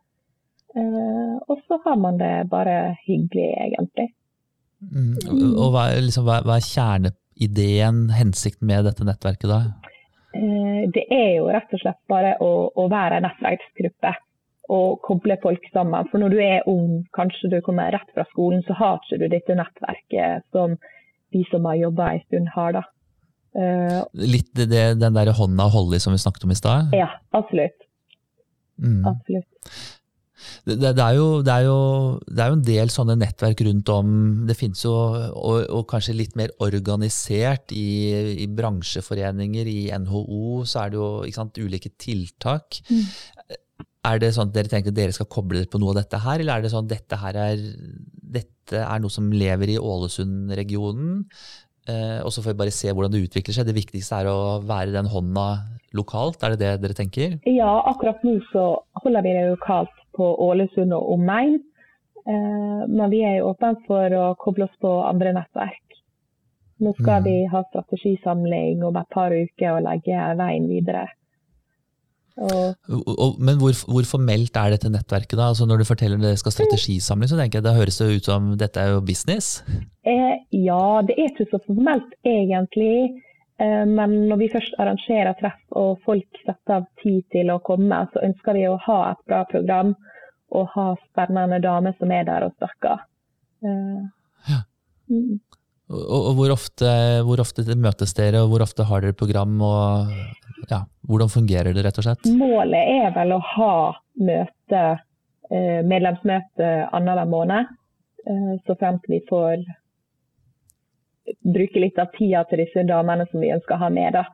Eh, 0.76 1.36
og 1.50 1.62
så 1.66 1.80
har 1.84 1.98
man 1.98 2.18
det 2.20 2.48
bare 2.50 2.96
hyggelig, 3.06 3.50
egentlig. 3.66 4.10
Mm. 4.80 5.16
Og 5.58 5.74
hva 5.74 5.90
er, 5.90 6.04
liksom, 6.06 6.26
hva, 6.28 6.40
hva 6.46 6.56
er, 6.56 6.66
kjerneideen, 6.66 8.04
hensikten 8.16 8.70
med 8.70 8.86
dette 8.88 9.06
nettverket 9.06 9.50
da? 9.50 9.60
Eh, 10.36 10.86
det 10.94 11.04
er 11.10 11.40
jo 11.40 11.50
rett 11.50 11.74
og 11.74 11.82
slett 11.82 12.00
bare 12.10 12.36
å, 12.44 12.70
å 12.78 12.86
være 12.92 13.18
en 13.18 13.26
nettverksgruppe 13.28 14.14
og 14.70 15.00
koble 15.02 15.36
folk 15.42 15.66
sammen. 15.74 16.06
For 16.12 16.22
når 16.22 16.32
du 16.32 16.40
er 16.44 16.70
ung, 16.70 17.02
kanskje 17.16 17.50
du 17.50 17.58
kommer 17.66 17.90
rett 17.90 18.14
fra 18.14 18.24
skolen, 18.30 18.62
så 18.68 18.76
har 18.78 19.00
ikke 19.02 19.18
du 19.24 19.26
dette 19.32 19.58
nettverket 19.58 20.46
som 20.54 20.78
de 21.34 21.44
som 21.50 21.66
har 21.66 21.78
jobba 21.80 22.12
en 22.14 22.24
stund 22.28 22.50
har. 22.54 22.78
da. 22.78 22.84
Uh, 23.50 24.02
Litt 24.14 24.52
det, 24.54 24.84
den 25.02 25.16
der 25.16 25.32
hånda 25.34 25.66
å 25.66 25.74
holde 25.74 25.98
i 25.98 26.02
som 26.02 26.14
vi 26.14 26.22
snakket 26.22 26.46
om 26.46 26.54
i 26.54 26.58
stad? 26.58 26.94
Ja, 26.94 27.08
absolutt. 27.34 27.86
Mm. 28.80 29.02
absolutt. 29.10 29.48
Det, 30.64 30.76
det, 30.80 31.04
er 31.04 31.16
jo, 31.16 31.26
det, 31.44 31.54
er 31.54 31.66
jo, 31.66 31.78
det, 32.26 32.40
er 32.42 32.50
jo, 32.50 32.58
en 32.58 32.66
del 32.66 32.92
sånne 32.92 33.16
nettverk 33.20 33.62
rundt 33.66 33.92
om. 33.94 34.12
Det 34.48 34.56
finnes 34.58 34.84
jo, 34.84 34.94
og, 34.94 35.62
og 35.68 35.86
kanskje 35.90 36.16
litt 36.18 36.36
mer 36.38 36.52
organisert 36.64 37.74
i, 37.76 37.88
i, 38.44 38.48
bransjeforeninger, 38.60 39.70
i 39.70 39.80
NHO, 40.04 40.62
så 40.68 40.84
er 40.84 40.92
det 40.92 41.00
jo 41.00 41.10
sant, 41.36 41.60
ulike 41.60 41.92
tiltak. 42.00 42.82
Mm. 42.90 43.56
Er 44.10 44.20
det 44.20 44.32
sånn 44.36 44.48
at 44.48 44.56
dere 44.56 44.72
tenker 44.72 44.94
at 44.94 44.96
dere 44.96 45.16
skal 45.16 45.28
koble 45.32 45.60
dere 45.60 45.70
på 45.70 45.80
noe 45.80 45.92
av 45.94 46.02
dette 46.02 46.20
her, 46.22 46.40
eller 46.40 46.56
er 46.56 46.64
det 46.64 46.72
sånn 46.72 46.86
at 46.86 46.94
dette 46.94 47.18
her 47.20 47.40
er, 47.40 47.64
dette 48.38 48.84
er 48.84 49.02
noe 49.02 49.12
som 49.12 49.28
lever 49.32 49.74
i 49.74 49.80
Ålesund-regionen? 49.80 51.26
Eh, 51.88 52.18
og 52.24 52.32
så 52.32 52.42
får 52.42 52.54
vi 52.54 52.60
bare 52.62 52.74
se 52.74 52.92
hvordan 52.92 53.12
det 53.12 53.24
utvikler 53.26 53.56
seg. 53.56 53.68
Det 53.68 53.76
viktigste 53.76 54.22
er 54.22 54.30
å 54.30 54.60
være 54.64 54.94
den 54.94 55.08
hånda 55.10 55.46
lokalt, 55.96 56.42
er 56.44 56.54
det 56.54 56.60
det 56.62 56.74
dere 56.84 56.96
tenker? 56.96 57.38
Ja, 57.50 57.70
akkurat 57.90 58.22
nå 58.26 58.36
så 58.52 58.64
holder 59.02 59.26
vi 59.26 59.34
det 59.34 59.48
lokalt 59.50 59.99
på 60.16 60.30
Ålesund 60.46 60.94
og 60.96 61.12
omegn. 61.16 61.60
Eh, 62.26 62.82
men 62.88 63.06
vi 63.12 63.22
er 63.26 63.38
jo 63.38 63.52
åpne 63.52 63.76
for 63.86 64.16
å 64.16 64.26
koble 64.40 64.68
oss 64.68 64.82
på 64.82 64.92
andre 65.06 65.34
nettverk. 65.36 65.84
Nå 66.80 66.92
skal 66.96 67.20
mm. 67.20 67.24
vi 67.28 67.38
ha 67.52 67.62
strategisamling 67.68 68.84
om 68.86 68.96
et 68.96 69.10
par 69.12 69.32
uker 69.34 69.76
og 69.76 69.84
legge 69.84 70.28
veien 70.40 70.68
videre. 70.70 71.08
Og, 72.40 72.76
og, 72.88 73.40
men 73.42 73.58
hvor, 73.60 73.74
hvor, 73.90 74.06
formelt 74.08 74.54
er 74.56 74.72
dette 74.72 74.88
nettverket? 74.88 75.36
da? 75.36 75.50
Altså 75.50 75.66
når 75.68 75.82
du 75.82 75.88
forteller 75.88 76.20
det 76.22 76.38
skal 76.40 76.54
strategisamling, 76.54 77.28
så 77.28 77.36
tenker 77.36 77.60
jeg 77.60 77.66
det 77.66 77.76
høres 77.76 77.98
det 78.00 78.08
ut 78.16 78.28
som 78.30 78.52
dette 78.60 78.80
er 78.80 78.94
jo 78.94 79.02
business? 79.04 79.58
Eh, 80.08 80.38
ja, 80.56 81.02
det 81.04 81.18
er 81.18 81.34
ikke 81.34 81.50
så 81.50 81.60
formelt 81.66 82.14
egentlig. 82.24 83.10
Eh, 83.60 83.86
men 83.86 84.14
når 84.28 84.40
vi 84.40 84.48
først 84.52 84.78
arrangerer 84.80 85.36
treff 85.40 85.76
og 85.76 86.00
folk 86.06 86.40
setter 86.46 86.78
av 86.78 86.86
tid 87.02 87.26
til 87.34 87.52
å 87.52 87.60
komme, 87.64 87.98
så 88.12 88.22
ønsker 88.24 88.56
vi 88.56 88.64
å 88.70 88.78
ha 88.86 89.00
et 89.10 89.20
bra 89.28 89.42
program 89.50 89.92
og 90.56 90.70
ha 90.74 90.86
spennende 91.10 91.60
damer 91.62 91.94
som 91.98 92.12
er 92.14 92.24
der 92.26 92.46
og 92.48 92.54
snakker. 92.56 93.02
Eh, 93.66 94.00
ja. 94.48 94.62
Mm. 95.12 95.40
Og, 95.90 96.04
og 96.16 96.32
hvor, 96.38 96.54
ofte, 96.54 96.90
hvor, 97.26 97.42
ofte, 97.42 97.66
møtes 97.76 98.14
dere, 98.16 98.44
og 98.44 98.54
hvor 98.54 98.64
ofte 98.64 98.86
har 98.88 99.04
dere 99.04 99.18
program? 99.18 99.58
og 99.60 100.70
ja, 100.70 100.84
Hvordan 101.10 101.32
fungerer 101.32 101.76
det, 101.76 101.84
rett 101.84 102.00
og 102.00 102.06
slett? 102.06 102.30
Målet 102.40 102.94
er 102.94 103.12
vel 103.16 103.34
å 103.36 103.42
ha 103.56 103.74
møte, 104.22 104.84
eh, 105.50 105.80
medlemsmøte 105.84 106.72
annenhver 106.88 107.28
måned. 107.28 107.76
Så 108.68 108.74
fremt 108.76 109.06
vi 109.08 109.16
får 109.26 109.62
bruke 111.54 111.82
litt 111.82 111.98
av 111.98 112.12
tida 112.16 112.44
til 112.48 112.64
disse 112.64 112.84
damene 112.88 113.26
som 113.30 113.42
vi 113.42 113.52
ønsker 113.54 113.76
å 113.76 113.84
ha 113.84 113.90
med. 113.94 114.12
da. 114.18 114.24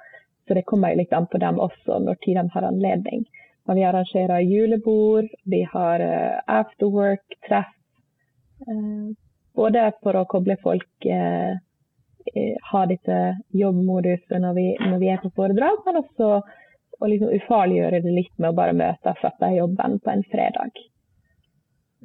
Så 0.47 0.55
det 0.55 0.67
kommer 0.71 0.95
litt 0.95 1.13
an 1.13 1.27
på 1.27 1.41
dem 1.43 1.59
også, 1.61 1.99
når 1.99 2.19
tid 2.23 2.39
de 2.39 2.47
har 2.55 2.69
anledning. 2.69 3.25
Men 3.67 3.77
vi 3.77 3.85
arrangerer 3.85 4.45
julebord, 4.47 5.31
vi 5.45 5.63
har 5.73 6.01
uh, 6.01 6.41
afterwork-treff. 6.59 7.73
Uh, 8.67 9.11
både 9.59 9.89
for 10.05 10.21
å 10.21 10.27
koble 10.31 10.55
folk 10.63 11.09
uh, 11.11 11.57
ha 12.71 12.85
dette 12.91 13.19
jobbmoduset 13.55 14.39
når 14.43 14.55
vi, 14.55 14.67
når 14.81 15.03
vi 15.03 15.11
er 15.11 15.23
på 15.23 15.33
foredrag, 15.35 15.83
men 15.87 16.01
også 16.03 16.31
å 16.97 17.09
liksom 17.11 17.33
ufarliggjøre 17.41 18.03
det 18.05 18.15
litt 18.15 18.35
med 18.39 18.53
å 18.53 18.57
bare 18.57 18.77
møtes 18.77 19.25
etter 19.29 19.59
jobben 19.59 19.99
på 20.03 20.13
en 20.13 20.25
fredag. 20.31 20.79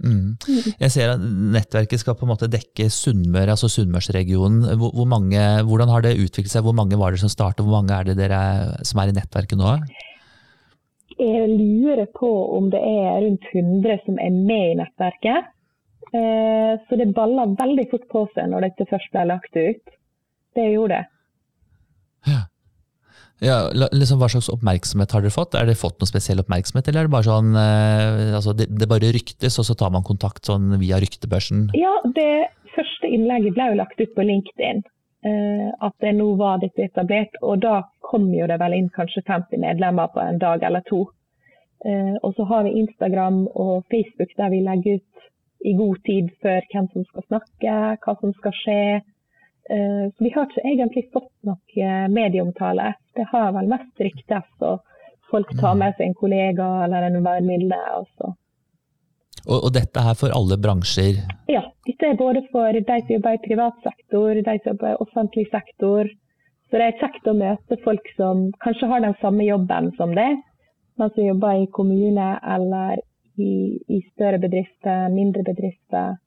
Mm. 0.02 0.74
Jeg 0.82 0.94
ser 0.94 1.14
at 1.14 1.22
Nettverket 1.22 2.02
skal 2.02 2.18
på 2.18 2.26
en 2.26 2.32
måte 2.34 2.50
dekke 2.52 2.90
Sunnmøre, 2.94 3.54
altså 3.54 3.70
Sunnmørsregionen. 3.72 4.66
Hvor, 4.82 4.94
hvor 4.98 5.10
hvordan 5.70 5.92
har 5.94 6.06
det 6.06 6.18
utviklet 6.18 6.54
seg? 6.54 6.66
Hvor 6.66 6.78
mange 6.78 6.98
var 7.00 7.14
det 7.14 7.22
som 7.22 7.32
startet, 7.32 7.64
hvor 7.66 7.80
mange 7.80 7.94
er 7.94 8.10
det 8.10 8.18
dere 8.20 8.42
som 8.88 9.02
er 9.02 9.12
i 9.12 9.16
nettverket 9.18 9.60
nå? 9.60 9.76
Jeg 11.22 11.50
lurer 11.54 12.08
på 12.18 12.30
om 12.58 12.70
det 12.74 12.82
er 12.82 13.22
rundt 13.22 13.50
100 13.54 14.06
som 14.08 14.18
er 14.18 14.32
med 14.34 14.72
i 14.72 14.78
nettverket. 14.80 15.52
Eh, 16.12 16.74
så 16.88 16.98
det 17.00 17.14
balla 17.16 17.46
veldig 17.56 17.88
fort 17.92 18.08
på 18.12 18.26
seg 18.36 18.50
når 18.52 18.68
dette 18.68 18.90
først 18.90 19.12
ble 19.14 19.28
lagt 19.30 19.54
ut. 19.56 19.94
Det 20.58 20.66
gjorde 20.74 20.98
det. 20.98 21.06
Ja. 22.32 22.42
Ja, 23.41 23.58
liksom, 23.73 24.19
hva 24.21 24.30
slags 24.30 24.51
oppmerksomhet 24.54 25.15
har 25.15 25.23
dere 25.23 25.34
fått? 25.34 25.56
Er 25.58 25.65
det 25.65 25.80
fått 25.80 25.97
noe 26.01 26.10
spesiell 26.10 26.43
oppmerksomhet, 26.43 26.88
eller 26.88 27.04
er 27.04 27.10
det 27.10 27.15
bare 27.15 27.25
sånn 27.27 27.56
eh, 27.58 28.36
altså 28.38 28.54
det, 28.58 28.67
det, 28.69 28.88
bare 28.89 29.10
ryktes, 29.15 29.58
og 29.58 29.65
så 29.65 29.75
tar 29.77 29.93
man 29.95 30.06
kontakt 30.06 30.45
sånn 30.45 30.75
via 30.82 30.99
ryktebørsen? 31.01 31.71
Ja, 31.77 31.95
det 32.17 32.51
første 32.75 33.10
innlegget 33.10 33.58
ble 33.58 33.71
jo 33.71 33.80
lagt 33.82 34.04
ut 34.04 34.13
på 34.13 34.27
LinkedIn. 34.30 34.84
Eh, 35.21 35.69
at 35.86 35.93
det 36.01 36.15
nå 36.17 36.32
var 36.38 36.62
dette 36.62 36.86
etablert. 36.88 37.36
Og 37.45 37.62
da 37.62 37.82
kom 38.06 38.30
jo 38.34 38.47
det 38.49 38.58
vel 38.62 38.77
inn 38.77 38.89
kanskje 38.93 39.23
50 39.27 39.62
medlemmer 39.62 40.10
på 40.13 40.21
en 40.23 40.41
dag 40.41 40.63
eller 40.65 40.86
to. 40.89 41.06
Eh, 41.86 42.15
og 42.21 42.34
så 42.38 42.45
har 42.49 42.65
vi 42.65 42.77
Instagram 42.82 43.43
og 43.54 43.86
Facebook 43.93 44.34
der 44.38 44.54
vi 44.54 44.62
legger 44.65 45.01
ut 45.01 45.30
i 45.65 45.73
god 45.77 45.97
tid 46.06 46.30
før 46.41 46.65
hvem 46.73 46.88
som 46.93 47.06
skal 47.10 47.27
snakke, 47.27 47.75
hva 48.01 48.15
som 48.21 48.34
skal 48.39 48.56
skje. 48.63 48.82
Eh, 49.72 50.12
vi 50.20 50.32
har 50.36 50.48
ikke 50.50 50.64
egentlig 50.68 51.06
fått 51.14 51.32
noe 51.48 51.92
medieomtale. 52.12 52.94
Det 53.16 53.24
har 53.32 53.54
vel 53.56 53.70
mest 53.72 54.04
ryktes, 54.04 54.48
og 54.60 54.82
folk 55.32 55.52
tar 55.62 55.78
med 55.80 55.96
seg 55.96 56.10
en 56.10 56.18
kollega 56.20 56.68
eller 56.86 57.08
en 57.08 57.22
venninne. 57.24 57.78
Og, 57.96 58.34
og, 59.48 59.70
dette 59.78 60.04
er 60.04 60.18
for 60.20 60.36
alle 60.36 60.58
bransjer? 60.60 61.22
Ja, 61.52 61.64
dette 61.88 62.10
er 62.10 62.20
både 62.20 62.44
for 62.52 62.76
de 62.76 62.98
som 63.06 63.14
jobber 63.16 63.38
i 63.38 63.46
privat 63.46 63.80
sektor, 63.86 64.34
de 64.36 64.58
som 64.58 64.74
jobber 64.74 64.92
i 64.92 65.00
offentlig 65.06 65.48
sektor. 65.54 66.12
Så 66.68 66.80
det 66.80 66.90
er 66.90 67.00
kjekt 67.00 67.28
å 67.28 67.36
møte 67.36 67.80
folk 67.86 68.12
som 68.18 68.50
kanskje 68.64 68.92
har 68.92 69.06
den 69.06 69.16
samme 69.24 69.48
jobben 69.48 69.90
som 69.96 70.12
det, 70.16 70.30
men 71.00 71.16
som 71.16 71.26
jobber 71.26 71.64
i 71.64 71.72
kommune 71.72 72.28
eller 72.58 73.00
i, 73.40 73.80
i 73.88 74.04
større 74.12 74.40
bedrifter, 74.44 75.08
mindre 75.16 75.48
bedrifter. 75.48 76.20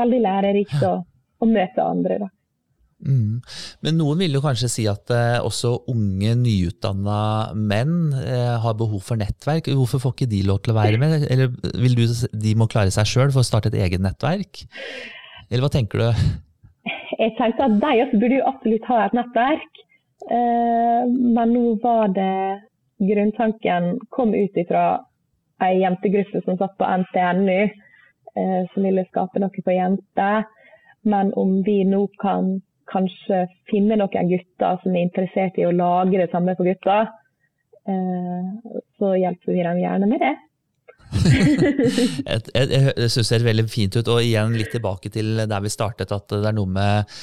Veldig 0.00 0.24
lærerikt 0.24 0.80
å, 0.84 0.96
å 1.40 1.48
møte 1.48 1.84
andre. 1.84 2.18
da. 2.24 2.32
Mm. 2.98 3.38
Men 3.86 3.94
noen 4.00 4.18
vil 4.24 4.34
jo 4.34 4.42
kanskje 4.42 4.70
si 4.72 4.84
at 4.90 5.10
eh, 5.14 5.38
også 5.38 5.70
unge, 5.92 6.32
nyutdanna 6.40 7.20
menn 7.54 8.10
eh, 8.18 8.56
har 8.58 8.78
behov 8.78 9.04
for 9.06 9.20
nettverk. 9.20 9.70
Hvorfor 9.70 10.02
får 10.02 10.16
ikke 10.16 10.30
de 10.32 10.42
lov 10.48 10.62
til 10.64 10.74
å 10.74 10.78
være 10.80 11.00
med? 11.00 11.28
Eller 11.30 11.52
vil 11.78 11.94
du 11.98 12.04
de 12.08 12.54
må 12.58 12.66
klare 12.70 12.92
seg 12.94 13.06
sjøl 13.06 13.30
for 13.30 13.44
å 13.44 13.48
starte 13.48 13.70
et 13.70 13.78
eget 13.86 14.02
nettverk? 14.02 14.64
Eller 15.48 15.64
hva 15.64 15.72
tenker 15.72 16.02
du? 16.02 16.08
Jeg 17.18 17.34
tenkte 17.38 17.66
at 17.66 17.78
de 17.82 17.92
også 18.04 18.18
burde 18.20 18.40
jo 18.40 18.48
absolutt 18.50 18.90
ha 18.90 19.04
et 19.06 19.16
nettverk. 19.16 19.84
Eh, 20.28 21.02
men 21.06 21.54
nå 21.54 21.78
var 21.82 22.10
det 22.14 22.38
grunntanken 22.98 23.94
kom 24.14 24.34
ut 24.34 24.58
ifra 24.58 25.04
ei 25.62 25.80
jentegruppe 25.82 26.42
som 26.44 26.58
satt 26.58 26.74
på 26.78 26.86
NTNU, 27.02 27.62
eh, 27.62 28.62
som 28.72 28.86
ville 28.86 29.06
skape 29.08 29.42
noe 29.42 29.62
for 29.62 29.74
jenter. 29.74 30.46
Men 31.06 31.30
om 31.38 31.60
vi 31.66 31.84
nå 31.86 32.06
kan 32.22 32.58
kanskje 32.92 33.44
finne 33.70 33.98
noen 34.00 34.30
gutter 34.32 34.82
som 34.82 34.94
er 34.94 35.06
interessert 35.06 35.58
i 35.60 35.66
å 35.68 35.74
lage 35.74 36.20
det 36.20 36.30
samme 36.32 36.54
for 36.58 36.68
gutter, 36.68 37.08
eh, 37.88 38.52
så 38.98 39.14
hjelper 39.18 39.54
vi 39.54 39.64
dem 39.66 39.82
gjerne 39.82 40.10
med 40.10 40.24
det. 40.24 40.34
jeg 42.28 42.40
jeg, 42.52 42.68
jeg 42.68 43.08
syns 43.08 43.16
det 43.16 43.28
ser 43.30 43.46
veldig 43.46 43.64
fint 43.72 43.96
ut, 43.96 44.10
og 44.12 44.20
igjen 44.24 44.56
litt 44.58 44.72
tilbake 44.74 45.12
til 45.12 45.44
der 45.48 45.64
vi 45.64 45.72
startet, 45.72 46.12
at 46.12 46.28
det 46.34 46.44
er 46.50 46.56
noe 46.56 46.68
med 46.68 47.18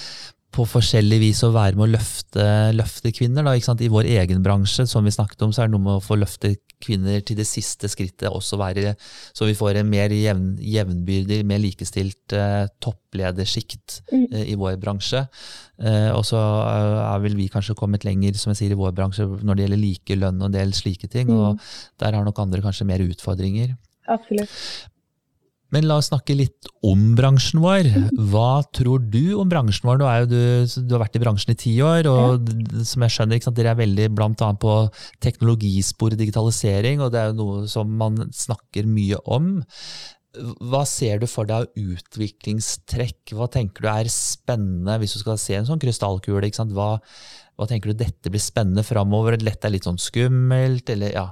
på 0.55 0.65
forskjellig 0.69 1.17
vis 1.19 1.41
å 1.43 1.51
være 1.53 1.75
med 1.75 1.85
å 1.85 1.93
løfte, 1.97 2.45
løfte 2.75 3.11
kvinner. 3.15 3.45
Da, 3.45 3.55
I 3.55 3.91
vår 3.91 4.07
egen 4.15 4.43
bransje, 4.45 4.85
som 4.87 5.05
vi 5.05 5.13
snakket 5.13 5.43
om, 5.45 5.53
så 5.53 5.63
er 5.63 5.69
det 5.69 5.75
noe 5.75 5.83
med 5.83 5.97
å 5.97 6.03
få 6.03 6.17
løfte 6.19 6.53
kvinner 6.83 7.21
til 7.25 7.37
det 7.39 7.47
siste 7.49 7.89
skrittet, 7.91 8.27
også 8.29 8.59
være, 8.59 8.95
så 9.35 9.47
vi 9.47 9.55
får 9.57 9.79
en 9.79 9.89
mer 9.89 10.13
jevn, 10.13 10.55
jevnbyrdig, 10.61 11.39
mer 11.47 11.61
likestilt 11.63 12.35
eh, 12.35 12.65
toppledersjikt 12.83 13.99
mm. 14.11 14.25
eh, 14.25 14.47
i 14.53 14.57
vår 14.59 14.77
bransje. 14.81 15.25
Eh, 15.81 16.09
og 16.13 16.23
så 16.27 16.39
er 16.39 17.23
vel 17.23 17.37
vi 17.39 17.49
kanskje 17.51 17.77
kommet 17.79 18.07
lenger 18.07 18.37
som 18.39 18.53
jeg 18.53 18.63
sier, 18.63 18.75
i 18.75 18.79
vår 18.79 18.95
bransje 18.97 19.27
når 19.27 19.55
det 19.55 19.67
gjelder 19.67 19.83
like 19.83 20.19
lønn 20.19 20.41
og 20.41 20.49
en 20.49 20.57
del 20.57 20.75
slike 20.77 21.11
ting. 21.11 21.31
Mm. 21.31 21.39
og 21.39 22.03
Der 22.03 22.17
har 22.17 22.27
nok 22.27 22.43
andre 22.43 22.63
kanskje 22.65 22.87
mer 22.87 23.03
utfordringer. 23.05 23.75
Absolutt. 24.11 24.59
Men 25.75 25.89
la 25.89 25.97
oss 25.99 26.07
snakke 26.07 26.37
litt 26.39 26.69
om 26.87 27.01
bransjen 27.17 27.59
vår. 27.59 27.89
Hva 28.31 28.63
tror 28.75 29.03
du 29.11 29.35
om 29.35 29.49
bransjen 29.51 29.89
vår? 29.89 30.03
Jo 30.21 30.27
du, 30.31 30.37
du 30.87 30.93
har 30.95 31.01
vært 31.03 31.17
i 31.19 31.23
bransjen 31.23 31.51
i 31.51 31.57
ti 31.59 31.73
år, 31.83 32.07
og 32.07 32.47
som 32.87 33.03
jeg 33.03 33.15
skjønner, 33.17 33.41
sant, 33.43 33.57
dere 33.59 33.73
er 33.73 33.81
veldig 33.81 34.05
bl.a. 34.15 34.51
på 34.61 34.75
teknologispor 35.25 36.15
og 36.15 36.21
digitalisering, 36.21 37.03
og 37.03 37.11
det 37.11 37.19
er 37.19 37.33
jo 37.33 37.39
noe 37.41 37.65
som 37.71 37.91
man 37.99 38.23
snakker 38.31 38.87
mye 38.87 39.19
om. 39.27 39.57
Hva 40.63 40.83
ser 40.87 41.19
du 41.19 41.27
for 41.31 41.47
deg 41.49 41.65
av 41.65 41.83
utviklingstrekk? 41.95 43.35
Hva 43.35 43.49
tenker 43.51 43.83
du 43.83 43.91
er 43.91 44.11
spennende, 44.11 44.95
hvis 45.01 45.17
du 45.17 45.21
skal 45.25 45.39
se 45.41 45.59
en 45.59 45.67
sånn 45.67 45.81
krystallkule? 45.83 46.51
Hva, 46.71 46.89
hva, 46.95 47.67
tenker 47.67 47.91
du 47.91 47.99
dette 47.99 48.31
blir 48.31 48.43
spennende 48.43 48.87
framover? 48.87 49.41
Lett 49.43 49.67
er 49.67 49.75
litt 49.75 49.87
sånn 49.87 49.99
skummelt? 49.99 50.87
Eller 50.95 51.15
ja, 51.19 51.29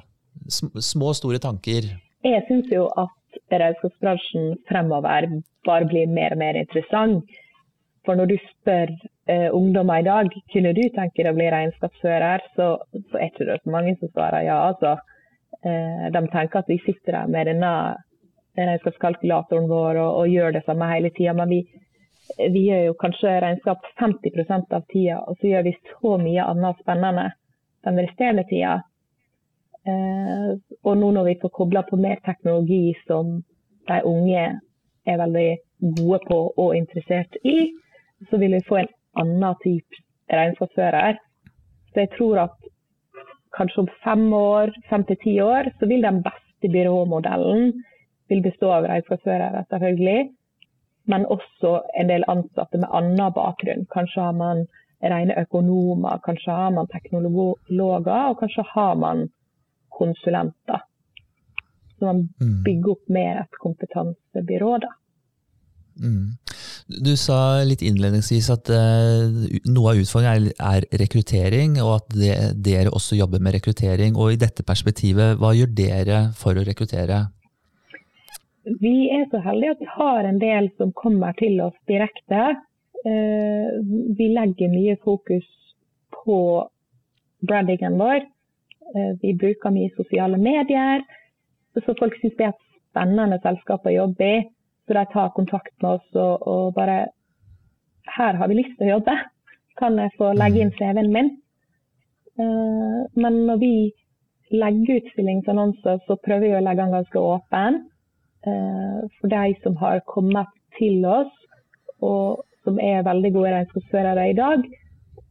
små, 0.52 1.16
store 1.16 1.40
tanker? 1.44 1.94
Jeg 2.24 2.48
syns 2.48 2.72
jo 2.72 2.88
at 3.00 3.12
regnskapsbransjen 3.62 4.54
fremover 4.70 5.30
bare 5.68 5.88
blir 5.90 6.12
mer 6.12 6.36
og 6.36 6.42
mer 6.42 6.60
interessant. 6.60 7.40
For 8.04 8.20
når 8.20 8.34
du 8.34 8.36
spør 8.50 8.92
eh, 9.32 9.50
ungdommer 9.56 10.02
i 10.02 10.08
dag 10.08 10.32
kunne 10.52 10.74
du 10.76 10.82
tenke 10.92 11.24
deg 11.24 11.32
å 11.32 11.38
bli 11.38 11.50
regnskapsfører, 11.54 12.44
så, 12.58 12.74
så 12.92 13.20
er 13.20 13.30
det 13.38 13.46
ikke 13.46 13.60
så 13.64 13.76
mange 13.76 13.96
som 14.00 14.12
svarer 14.12 14.48
ja. 14.48 14.58
Altså, 14.72 14.98
eh, 15.64 16.10
de 16.12 16.24
tenker 16.34 16.60
at 16.60 16.72
vi 16.72 16.82
sitter 16.84 17.20
der 17.20 17.32
med 17.32 17.48
denne 17.52 17.72
regnskapskalkulatoren 18.60 19.70
vår 19.72 20.02
og, 20.02 20.20
og 20.20 20.34
gjør 20.34 20.58
det 20.58 20.66
samme 20.68 20.90
hele 20.92 21.14
tida. 21.16 21.36
Men 21.38 21.54
vi, 21.54 21.62
vi, 22.44 22.66
gjør 22.68 22.90
jo 22.90 22.98
kanskje 23.06 23.38
regnskap 23.46 23.88
50% 24.02 24.76
av 24.76 24.84
tida, 24.92 25.22
og 25.24 25.40
så 25.40 25.54
gjør 25.54 25.70
vi 25.70 25.78
så 25.94 26.18
mye 26.22 26.50
annet 26.52 26.84
spennende 26.84 27.30
den 27.88 28.04
resterende 28.04 28.46
tida. 28.52 28.82
Eh, 29.84 30.52
og 30.88 30.94
nå 30.98 31.12
når 31.12 31.28
vi 31.28 31.40
får 31.42 31.52
kobla 31.58 31.84
på 31.88 32.00
mer 32.00 32.22
teknologi 32.26 32.94
som 33.08 33.42
de 33.90 34.00
unge 34.08 34.44
er 35.06 35.18
veldig 35.20 35.50
gode 36.00 36.20
på 36.30 36.38
og 36.64 36.76
interessert 36.78 37.36
i, 37.44 37.74
så 38.30 38.40
vil 38.40 38.56
vi 38.56 38.68
få 38.68 38.80
en 38.80 38.92
annen 39.24 39.58
type 39.64 40.04
regnskapsfører. 40.32 41.20
Så 41.92 42.06
jeg 42.06 42.14
tror 42.18 42.46
at 42.46 42.70
kanskje 43.58 43.84
om 43.84 43.90
fem 44.06 44.24
år, 44.34 44.72
fem 44.90 45.04
til 45.10 45.20
ti 45.24 45.34
år, 45.42 45.70
så 45.80 45.90
vil 45.92 46.06
den 46.08 46.24
beste 46.24 46.72
byråmodellen 46.72 47.74
vil 48.32 48.42
bestå 48.42 48.72
av 48.72 48.88
regnskapsførere, 48.88 49.66
selvfølgelig. 49.70 50.32
Men 51.12 51.28
også 51.28 51.82
en 52.00 52.10
del 52.10 52.24
ansatte 52.32 52.80
med 52.80 52.92
annen 52.96 53.36
bakgrunn. 53.36 53.84
Kanskje 53.94 54.22
har 54.22 54.36
man 54.40 54.64
rene 55.04 55.36
økonomer, 55.42 56.22
kanskje 56.26 56.56
har 56.56 56.72
man 56.72 56.88
teknologer, 56.88 58.30
og 58.32 58.40
kanskje 58.40 58.64
har 58.72 58.96
man 58.96 59.28
konsulenter. 59.98 60.84
Så 61.98 62.10
man 62.10 62.28
mm. 62.42 62.60
bygger 62.66 62.96
opp 62.98 63.10
mer 63.14 63.44
et 63.46 63.62
kompetansebyrå. 63.64 64.78
da. 64.84 64.92
Mm. 66.02 66.34
Du 66.88 67.14
sa 67.20 67.62
litt 67.64 67.84
innledningsvis 67.86 68.50
at 68.52 68.72
uh, 68.74 69.30
noe 69.72 69.94
av 69.94 70.02
utfordringen 70.02 70.50
er, 70.52 70.84
er, 70.84 70.88
rekruttering, 71.00 71.78
og 71.84 71.94
at 72.02 72.18
det, 72.18 72.34
dere 72.66 72.92
også 72.92 73.18
jobber 73.20 73.44
med 73.44 73.56
rekruttering. 73.58 74.18
og 74.18 74.34
I 74.34 74.42
dette 74.42 74.66
perspektivet, 74.68 75.38
hva 75.40 75.54
gjør 75.56 75.72
dere 75.78 76.20
for 76.38 76.58
å 76.58 76.66
rekruttere? 76.68 77.24
Vi 78.82 79.10
er 79.12 79.26
så 79.32 79.42
heldige 79.44 79.76
at 79.76 79.82
vi 79.84 79.90
har 79.96 80.28
en 80.28 80.40
del 80.42 80.70
som 80.80 80.94
kommer 80.96 81.36
til 81.40 81.60
oss 81.64 81.76
direkte. 81.90 82.44
Uh, 83.04 83.80
vi 84.18 84.32
legger 84.34 84.72
mye 84.72 85.00
fokus 85.04 85.48
på 86.24 86.38
brandingen 87.44 88.00
vår. 88.00 88.24
Eh, 88.96 89.14
vi 89.22 89.34
bruker 89.34 89.74
mye 89.74 89.90
sosiale 89.98 90.38
medier. 90.38 91.02
Så 91.74 91.96
folk 91.98 92.16
syns 92.20 92.36
det 92.38 92.46
er 92.46 92.54
et 92.54 92.66
spennende 92.92 93.40
selskap 93.42 93.88
å 93.90 93.94
jobbe 93.94 94.28
i. 94.28 94.42
Så 94.86 94.98
de 94.98 95.06
tar 95.14 95.32
kontakt 95.38 95.74
med 95.82 95.98
oss 95.98 96.18
og, 96.20 96.48
og 96.48 96.74
bare 96.78 97.06
Her 98.18 98.36
har 98.36 98.50
vi 98.52 98.60
lyst 98.60 98.76
til 98.78 98.90
å 98.90 98.98
jobbe. 98.98 99.16
Kan 99.80 99.98
jeg 99.98 100.12
få 100.20 100.34
legge 100.36 100.60
inn 100.62 100.74
CV-en 100.76 101.14
min? 101.14 101.30
Uh, 102.38 103.06
men 103.16 103.38
når 103.48 103.62
vi 103.62 103.76
legger 104.52 105.00
ut 105.00 105.08
stillingsannonser, 105.14 106.02
så 106.06 106.18
prøver 106.20 106.44
vi 106.50 106.58
å 106.58 106.62
legge 106.66 106.84
den 106.84 106.98
ganske 106.98 107.24
åpen. 107.24 107.80
Uh, 108.44 109.08
for 109.18 109.32
de 109.32 109.56
som 109.64 109.80
har 109.80 110.04
kommet 110.12 110.52
til 110.78 111.08
oss, 111.08 111.32
og 112.04 112.44
som 112.68 112.76
er 112.84 113.08
veldig 113.08 113.32
gode 113.38 113.56
regnskapsførere 113.56 114.28
i 114.30 114.36
dag, 114.38 114.68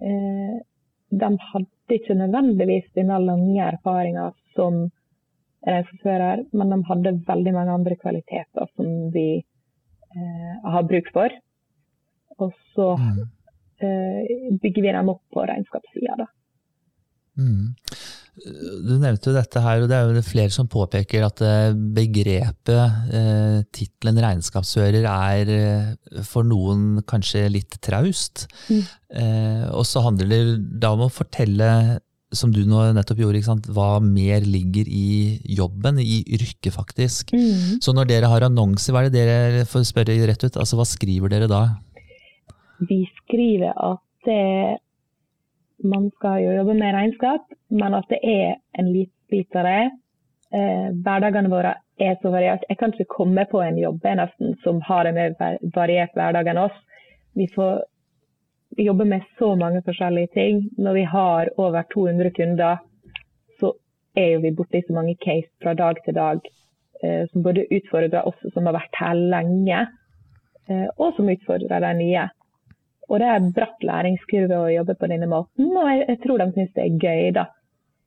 de 0.02 1.28
hadde 1.52 1.71
ikke 1.98 2.16
nødvendigvis 2.18 2.90
denne 2.96 3.18
lange 3.22 3.68
erfaringa 3.68 4.30
som 4.56 4.84
regnskapsfører, 5.62 6.44
men 6.58 6.72
de 6.74 6.78
hadde 6.88 7.14
veldig 7.28 7.52
mange 7.54 7.76
andre 7.78 7.96
kvaliteter 8.00 8.66
som 8.74 8.88
vi 9.14 9.26
har 10.74 10.88
bruk 10.88 11.10
for. 11.14 11.34
Og 12.42 12.50
så 12.74 12.88
mm. 12.98 13.20
bygger 14.62 14.82
vi 14.82 14.94
dem 14.96 15.12
opp 15.12 15.22
på 15.32 15.44
regnskapssida. 15.46 16.26
Mm. 17.38 17.74
Du 18.32 18.94
nevnte 18.96 19.28
jo 19.28 19.34
dette 19.36 19.60
her, 19.60 19.82
og 19.82 19.90
det 19.90 19.96
er 19.98 20.08
jo 20.08 20.22
flere 20.24 20.52
som 20.54 20.68
påpeker 20.70 21.24
at 21.26 21.42
eh, 21.44 21.74
begrepet, 21.96 23.10
eh, 23.12 23.58
tittelen 23.76 24.20
regnskapsfører, 24.24 25.04
er 25.04 25.50
eh, 25.52 26.22
for 26.24 26.48
noen 26.48 27.02
kanskje 27.08 27.44
litt 27.52 27.76
traust. 27.84 28.46
Mm. 28.72 28.80
Eh, 29.20 29.66
og 29.76 29.84
så 29.88 30.00
handler 30.06 30.32
det 30.32 30.40
da 30.80 30.94
om 30.96 31.04
å 31.04 31.10
fortelle, 31.12 31.68
som 32.32 32.54
du 32.56 32.62
nå 32.64 32.86
nettopp 32.96 33.20
gjorde, 33.20 33.58
hva 33.76 33.90
mer 34.00 34.48
ligger 34.48 34.88
i 34.88 35.36
jobben, 35.52 36.00
i 36.00 36.22
yrket 36.32 36.72
faktisk. 36.72 37.34
Mm. 37.36 37.82
Så 37.84 37.92
når 37.92 38.08
dere 38.14 38.32
har 38.32 38.48
annonser, 38.48 38.96
hva 38.96 39.04
er 39.04 39.12
det 39.12 39.26
dere, 39.28 39.66
for 39.68 39.84
å 39.84 39.90
spørre 39.92 40.16
rett 40.30 40.48
ut, 40.48 40.56
altså 40.56 40.80
hva 40.80 40.88
skriver 40.88 41.36
dere 41.36 41.52
da? 41.52 41.66
Vi 42.88 43.04
skriver 43.20 43.76
at 43.76 44.00
det 44.24 44.80
man 45.84 46.10
skal 46.16 46.42
jo 46.44 46.54
jobbe 46.56 46.74
med 46.78 46.94
regnskap, 46.94 47.46
men 47.70 47.94
at 47.98 48.08
det 48.10 48.20
er 48.22 48.56
en 48.78 48.92
liten 48.92 49.16
bit 49.30 49.56
av 49.56 49.66
det. 49.68 49.90
Hverdagene 50.52 51.48
våre 51.48 51.76
er 51.96 52.18
så 52.20 52.30
variert. 52.32 52.64
Jeg 52.68 52.78
kan 52.80 52.92
ikke 52.92 53.14
komme 53.14 53.46
på 53.48 53.62
en 53.64 53.78
jobb 53.80 54.04
nesten 54.04 54.56
som 54.64 54.82
har 54.84 55.08
en 55.08 55.16
mer 55.16 55.32
variert 55.74 56.12
hverdag 56.18 56.50
enn 56.52 56.60
oss. 56.60 56.74
Vi 57.32 57.46
får 57.54 57.80
jobbe 58.76 59.04
med 59.04 59.24
så 59.38 59.54
mange 59.56 59.82
forskjellige 59.82 60.32
ting. 60.34 60.62
Når 60.78 60.94
vi 60.94 61.04
har 61.04 61.50
over 61.56 61.82
200 61.94 62.30
kunder, 62.30 62.76
så 63.60 63.72
er 64.16 64.34
jo 64.34 64.42
vi 64.44 64.54
borti 64.56 64.82
så 64.86 64.92
mange 64.96 65.16
case 65.24 65.50
fra 65.62 65.74
dag 65.74 66.00
til 66.04 66.14
dag 66.14 66.40
eh, 67.02 67.24
som 67.32 67.42
både 67.42 67.66
utfordrer 67.70 68.28
oss 68.28 68.46
som 68.54 68.66
har 68.66 68.76
vært 68.78 69.00
her 69.00 69.14
lenge, 69.16 69.86
eh, 70.68 70.88
og 70.96 71.16
som 71.16 71.28
utfordrer 71.28 71.84
de 71.84 71.92
nye. 72.00 72.28
Og 73.10 73.18
det 73.20 73.28
er 73.28 73.40
en 73.40 73.50
bratt 73.56 73.82
læringskurve 73.84 74.60
å 74.62 74.70
jobbe 74.72 74.94
på 74.98 75.08
denne 75.10 75.28
måten, 75.30 75.72
og 75.74 75.88
jeg, 75.90 76.04
jeg 76.08 76.20
tror 76.22 76.40
de 76.40 76.46
syns 76.54 76.70
det 76.76 76.84
er 76.84 77.02
gøy. 77.02 77.32
da. 77.38 77.48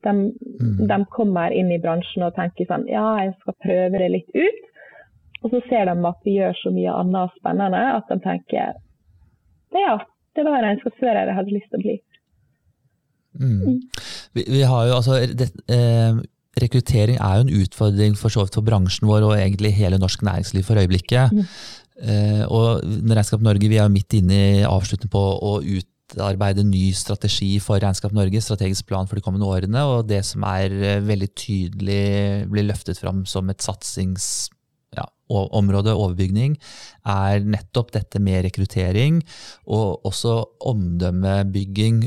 De, 0.06 0.14
mm. 0.62 0.86
de, 0.86 0.98
kommer 1.14 1.54
inn 1.54 1.72
i 1.74 1.82
bransjen 1.82 2.28
og 2.28 2.36
tenker 2.38 2.68
sånn 2.70 2.86
ja, 2.90 3.06
jeg 3.26 3.34
skal 3.42 3.58
prøve 3.66 4.02
det 4.02 4.10
litt 4.14 4.38
ut. 4.38 4.66
Og 5.44 5.54
så 5.54 5.62
ser 5.70 5.90
de 5.90 5.96
at 6.10 6.26
vi 6.26 6.40
gjør 6.40 6.58
så 6.58 6.72
mye 6.74 6.94
annet 7.04 7.34
spennende 7.40 7.82
at 7.94 8.10
de 8.10 8.18
tenker 8.24 8.76
ja, 9.76 9.98
det 10.36 10.46
var 10.46 10.64
regnskapsfører 10.64 11.28
jeg 11.28 11.38
hadde 11.38 11.56
lyst 11.56 11.72
til 11.72 11.82
å 11.82 11.84
bli. 11.84 11.96
Mm. 13.36 13.58
Mm. 13.60 13.80
Vi, 14.38 14.46
vi, 14.48 14.62
har 14.64 14.88
jo 14.88 14.96
altså 14.96 15.20
det, 15.28 15.50
eh, 15.76 16.22
Rekruttering 16.56 17.18
er 17.20 17.34
jo 17.36 17.44
en 17.44 17.56
utfordring 17.60 18.14
for 18.16 18.32
så 18.32 18.46
vidt 18.46 18.56
for 18.56 18.64
bransjen 18.64 19.10
vår 19.10 19.26
og 19.28 19.34
egentlig 19.36 19.74
hele 19.76 20.00
norsk 20.00 20.22
næringsliv 20.24 20.64
for 20.64 20.80
øyeblikket. 20.80 21.36
Eh, 21.96 22.44
og 22.52 22.84
Regnskap 22.84 23.44
Norge 23.44 23.70
vi 23.72 23.78
er 23.78 23.86
jo 23.86 23.94
midt 23.94 24.18
inne 24.18 24.40
i 24.60 24.66
avslutningen 24.68 25.14
på 25.14 25.22
å 25.22 25.54
utarbeide 25.64 26.66
ny 26.68 26.90
strategi 26.98 27.54
for 27.64 27.80
Regnskap 27.80 28.16
Norge, 28.16 28.42
strategisk 28.44 28.90
plan 28.90 29.08
for 29.08 29.20
de 29.20 29.24
kommende 29.26 29.48
årene. 29.48 29.86
og 29.86 30.10
Det 30.10 30.22
som 30.28 30.44
er 30.50 30.76
eh, 30.76 31.04
veldig 31.06 31.32
tydelig 31.34 32.04
blir 32.52 32.68
løftet 32.68 33.00
fram 33.00 33.24
som 33.30 33.50
et 33.50 33.64
satsings 33.64 34.50
området 35.30 35.96
overbygning, 35.96 36.56
er 37.10 37.46
nettopp 37.46 37.92
dette 37.96 38.20
med 38.22 38.44
rekruttering 38.46 39.22
og 39.66 40.06
også 40.06 40.36
omdømmebygging. 40.70 42.04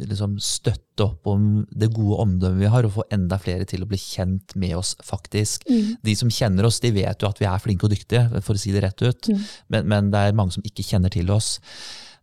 Liksom 0.00 0.38
støtte 0.42 1.04
opp 1.04 1.26
om 1.28 1.64
det 1.74 1.90
gode 1.96 2.20
omdømmet 2.24 2.62
vi 2.62 2.70
har, 2.72 2.86
og 2.86 2.96
få 2.98 3.06
enda 3.14 3.38
flere 3.42 3.66
til 3.68 3.84
å 3.84 3.90
bli 3.90 4.00
kjent 4.00 4.54
med 4.56 4.76
oss, 4.78 4.94
faktisk. 5.04 5.66
Mm. 5.68 5.96
De 6.06 6.16
som 6.16 6.32
kjenner 6.32 6.68
oss, 6.68 6.80
de 6.84 6.94
vet 6.94 7.20
jo 7.20 7.28
at 7.28 7.42
vi 7.42 7.50
er 7.50 7.62
flinke 7.62 7.88
og 7.88 7.94
dyktige, 7.94 8.28
for 8.40 8.54
å 8.54 8.60
si 8.60 8.72
det 8.74 8.84
rett 8.86 9.04
ut, 9.04 9.28
mm. 9.28 9.44
men, 9.74 9.90
men 9.90 10.14
det 10.14 10.22
er 10.24 10.38
mange 10.38 10.56
som 10.56 10.64
ikke 10.66 10.86
kjenner 10.86 11.12
til 11.12 11.32
oss. 11.34 11.58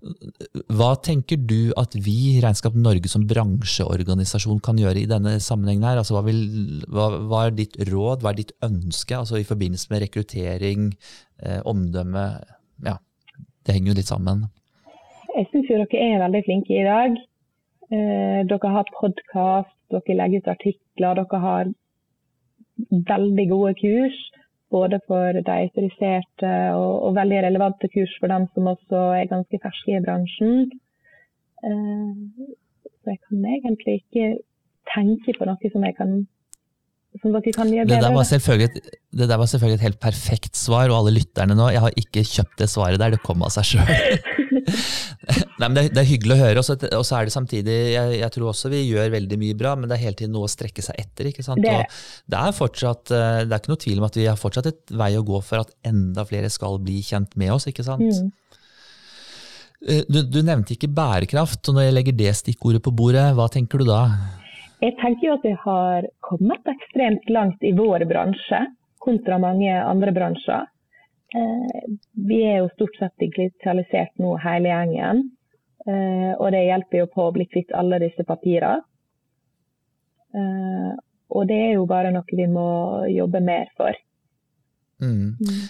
Hva 0.01 0.93
tenker 1.05 1.37
du 1.37 1.73
at 1.77 1.93
vi 1.93 2.15
i 2.31 2.39
Regnskap 2.41 2.73
Norge 2.77 3.09
som 3.11 3.27
bransjeorganisasjon 3.29 4.61
kan 4.65 4.79
gjøre 4.81 5.03
i 5.03 5.09
denne 5.09 5.35
sammenhengen? 5.43 5.85
her? 5.85 6.01
Altså, 6.01 6.15
hva, 6.17 6.23
vil, 6.25 6.41
hva, 6.89 7.09
hva, 7.29 7.43
er 7.45 7.57
ditt 7.59 7.77
råd, 7.91 8.23
hva 8.23 8.33
er 8.33 8.39
ditt 8.41 8.55
ønske 8.65 9.19
altså, 9.19 9.37
i 9.37 9.47
forbindelse 9.47 9.91
med 9.93 10.03
rekruttering, 10.05 10.89
eh, 11.43 11.61
omdømme? 11.69 12.25
Ja, 12.87 12.97
det 13.65 13.77
henger 13.77 13.93
jo 13.93 13.99
litt 14.01 14.09
sammen. 14.09 14.47
Jeg 15.35 15.47
syns 15.51 15.69
dere 15.69 16.03
er 16.07 16.25
veldig 16.25 16.43
flinke 16.47 16.75
i 16.75 16.87
dag. 16.87 17.21
Eh, 17.91 18.41
dere 18.49 18.73
har 18.73 18.93
podkast, 18.97 19.77
dere 19.93 20.17
legger 20.17 20.41
ut 20.41 20.53
artikler, 20.55 21.21
dere 21.21 21.45
har 21.45 21.73
veldig 22.89 23.49
gode 23.51 23.75
kurs 23.77 24.21
både 24.71 24.99
for 25.07 25.37
de 25.37 25.57
autoriserte 25.65 26.51
og, 26.77 26.93
og, 27.05 27.15
veldig 27.17 27.41
relevante 27.47 27.89
kurs 27.93 28.13
for 28.19 28.31
dem 28.31 28.47
som 28.53 28.69
også 28.71 29.03
er 29.19 29.31
ganske 29.31 29.59
ferske 29.63 29.97
i 29.97 30.03
bransjen. 30.05 30.69
Uh, 31.61 32.47
så 33.01 33.13
jeg 33.13 33.19
kan 33.27 33.49
egentlig 33.55 33.97
ikke 34.01 34.27
tenke 34.95 35.35
på 35.37 35.47
noe 35.49 35.73
som 35.73 35.87
jeg 35.87 35.97
kan 35.97 36.21
som 37.19 37.33
dere 37.35 37.51
kan 37.51 37.67
gjøre 37.67 37.85
bedre. 37.85 37.97
Det 37.97 38.05
der, 38.05 38.15
var 38.15 38.27
selvfølgelig, 38.29 38.83
det 39.19 39.27
der 39.29 39.39
var 39.41 39.49
selvfølgelig 39.51 39.79
et 39.79 39.87
helt 39.87 39.99
perfekt 39.99 40.57
svar, 40.57 40.87
og 40.89 41.01
alle 41.01 41.17
lytterne 41.17 41.57
nå, 41.59 41.67
jeg 41.75 41.83
har 41.83 41.97
ikke 41.99 42.23
kjøpt 42.23 42.61
det 42.61 42.69
svaret 42.71 43.01
der, 43.01 43.17
det 43.17 43.25
kom 43.25 43.43
av 43.43 43.51
seg 43.51 43.73
sjøl. 43.73 43.91
Nei, 44.51 45.67
men 45.67 45.75
det, 45.77 45.83
det, 45.93 46.01
er 46.01 46.09
hyggelig 46.09 46.35
å 46.35 46.41
høre, 46.41 46.63
og 46.63 47.05
så 47.05 47.17
er 47.17 47.27
det 47.27 47.33
samtidig 47.33 47.77
jeg, 47.93 48.17
jeg, 48.19 48.31
tror 48.35 48.51
også 48.51 48.71
vi 48.73 48.81
gjør 48.83 49.13
veldig 49.13 49.39
mye 49.41 49.57
bra, 49.57 49.73
men 49.77 49.89
det 49.89 49.97
er 49.97 50.03
hele 50.05 50.19
tiden 50.19 50.35
noe 50.35 50.49
å 50.49 50.51
strekke 50.51 50.83
seg 50.85 50.99
etter. 51.01 51.29
ikke 51.31 51.45
sant? 51.45 51.63
Det. 51.63 51.77
det 52.31 52.41
er 52.41 52.57
fortsatt, 52.57 53.13
eh, 53.15 53.43
det 53.45 53.55
er 53.55 53.63
ikke 53.63 53.73
noe 53.73 53.83
tvil 53.85 54.01
om 54.01 54.09
at 54.09 54.19
vi 54.19 54.27
har 54.27 54.39
fortsatt 54.39 54.71
et 54.71 54.95
vei 55.03 55.13
å 55.19 55.25
gå 55.27 55.41
for 55.45 55.63
at 55.63 55.73
enda 55.87 56.25
flere 56.27 56.51
skal 56.53 56.79
bli 56.83 56.99
kjent 57.05 57.37
med 57.39 57.53
oss. 57.55 57.69
ikke 57.71 57.85
sant? 57.87 58.03
Mm. 58.03 58.31
Eh, 59.87 60.03
du, 60.09 60.21
du, 60.27 60.41
nevnte 60.45 60.75
ikke 60.75 60.91
bærekraft, 60.93 61.63
og 61.69 61.77
når 61.77 61.87
jeg 61.87 61.97
legger 61.97 62.19
det 62.19 62.35
stikkordet 62.37 62.83
på 62.85 62.93
bordet, 62.95 63.31
hva 63.37 63.47
tenker 63.51 63.81
du 63.81 63.89
da? 63.89 64.03
Jeg 64.81 64.97
tenker 65.01 65.27
jo 65.27 65.37
at 65.37 65.43
vi 65.45 65.55
har 65.63 66.05
kommet 66.25 66.69
ekstremt 66.69 67.27
langt 67.29 67.61
i 67.65 67.73
vår 67.77 68.05
bransje 68.09 68.65
kontra 69.01 69.37
mange 69.41 69.73
andre 69.73 70.13
bransjer. 70.13 70.69
Eh, 71.35 71.83
vi 72.27 72.41
er 72.43 72.59
jo 72.59 72.71
stort 72.73 72.97
sett 72.99 73.13
digitalisert 73.23 74.17
nå 74.19 74.35
hele 74.43 74.71
gjengen. 74.71 75.23
Eh, 75.87 76.31
og 76.35 76.51
det 76.53 76.65
hjelper 76.67 77.03
jo 77.03 77.09
på 77.13 77.27
å 77.27 77.33
bli 77.35 77.47
kvitt 77.49 77.71
alle 77.77 78.01
disse 78.03 78.25
papirene. 78.27 78.83
Eh, 80.35 80.91
og 81.31 81.47
det 81.47 81.57
er 81.69 81.73
jo 81.77 81.87
bare 81.87 82.11
noe 82.11 82.35
vi 82.35 82.47
må 82.51 82.69
jobbe 83.11 83.39
mer 83.43 83.71
for. 83.79 83.95
Mm. 85.01 85.33
Mm. 85.41 85.61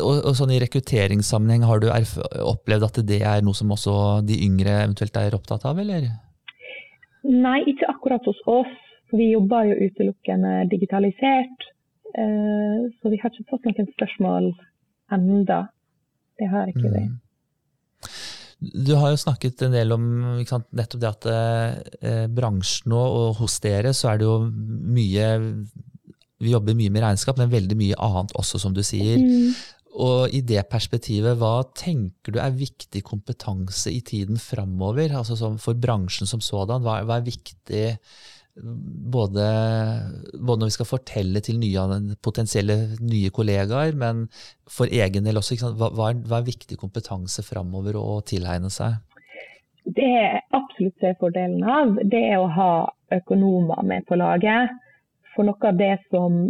Og, 0.00 0.14
og, 0.22 0.32
sånn 0.38 0.54
I 0.54 0.60
rekrutteringssammenheng, 0.62 1.66
har 1.68 1.82
du 1.82 1.90
opplevd 1.90 2.86
at 2.86 3.00
det 3.06 3.20
er 3.28 3.42
noe 3.44 3.58
som 3.58 3.74
også 3.74 3.94
de 4.24 4.38
yngre 4.46 4.78
eventuelt 4.86 5.18
er 5.20 5.36
opptatt 5.36 5.66
av, 5.68 5.82
eller? 5.82 6.06
Nei, 7.26 7.58
ikke 7.68 7.90
akkurat 7.90 8.24
hos 8.30 8.40
oss. 8.48 8.72
Vi 9.12 9.32
jobber 9.32 9.66
jo 9.68 9.90
utelukkende 9.90 10.64
digitalisert. 10.70 11.68
Eh, 12.14 12.88
så 12.98 13.12
vi 13.12 13.18
har 13.20 13.34
ikke 13.34 13.50
fått 13.50 13.66
noen 13.68 13.90
spørsmål 13.92 14.52
enda. 15.14 15.64
Det 16.40 16.48
har 16.50 16.70
ikke 16.70 16.88
vi. 16.88 17.04
Mm. 17.08 17.18
Du 18.60 18.92
har 19.00 19.12
jo 19.12 19.20
snakket 19.20 19.62
en 19.64 19.72
del 19.72 19.92
om 19.94 20.06
sant, 20.48 20.66
nettopp 20.76 21.00
det 21.00 21.10
at 21.10 21.28
eh, 21.32 22.24
bransjen 22.28 22.92
og, 22.92 23.06
og 23.20 23.38
hos 23.40 23.56
dere 23.64 23.94
så 23.96 24.12
er 24.12 24.20
det 24.20 24.28
jo 24.28 24.36
mye 24.44 25.28
Vi 26.40 26.52
jobber 26.52 26.76
mye 26.76 26.92
med 26.92 27.04
regnskap, 27.04 27.40
men 27.40 27.52
veldig 27.52 27.76
mye 27.76 28.00
annet 28.00 28.32
også, 28.40 28.60
som 28.60 28.72
du 28.76 28.82
sier. 28.84 29.20
Mm. 29.20 29.52
Og 30.00 30.32
i 30.32 30.40
det 30.46 30.62
perspektivet, 30.70 31.36
hva 31.36 31.64
tenker 31.76 32.32
du 32.32 32.38
er 32.40 32.54
viktig 32.54 33.02
kompetanse 33.04 33.90
i 33.92 34.00
tiden 34.06 34.38
framover? 34.40 35.12
Altså 35.18 35.36
for 35.60 35.76
bransjen 35.76 36.30
som 36.30 36.40
sådan, 36.40 36.84
hva, 36.84 37.00
hva 37.04 37.18
er 37.18 37.26
viktig 37.26 37.84
både, 38.62 39.44
både, 40.38 40.58
når 40.60 40.70
vi 40.70 40.74
skal 40.74 40.88
fortelle 40.88 41.42
til 41.44 41.58
nye, 41.60 41.84
potensielle 42.22 42.76
nye 43.00 43.30
kollegaer, 43.34 43.94
men 43.98 44.26
for 44.70 44.90
egen 44.90 45.26
del 45.26 45.40
også. 45.40 45.58
Hva, 45.60 45.90
hva, 45.90 46.10
er, 46.10 46.20
hva, 46.26 46.40
er, 46.40 46.48
viktig 46.50 46.78
kompetanse 46.80 47.44
framover 47.46 47.98
å 48.00 48.20
tilegne 48.26 48.70
seg? 48.72 48.98
Det 49.84 50.06
jeg 50.06 50.42
absolutt 50.54 51.02
ser 51.02 51.18
fordelen 51.20 51.64
av, 51.64 51.96
det 52.12 52.22
er 52.30 52.38
å 52.38 52.50
ha 52.54 52.72
økonomer 53.16 53.82
med 53.86 54.06
på 54.08 54.18
laget. 54.20 54.70
For 55.34 55.46
noe 55.46 55.70
av 55.70 55.78
det 55.78 55.96
som 56.10 56.42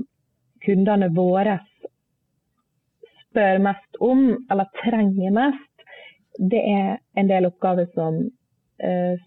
kundene 0.64 1.08
våre 1.14 1.60
spør 3.30 3.62
mest 3.62 4.02
om, 4.02 4.26
eller 4.50 4.68
trenger 4.82 5.32
mest, 5.36 5.66
det 6.40 6.60
er 6.60 6.98
en 7.20 7.30
del 7.30 7.46
oppgaver 7.48 7.88
som 7.94 8.24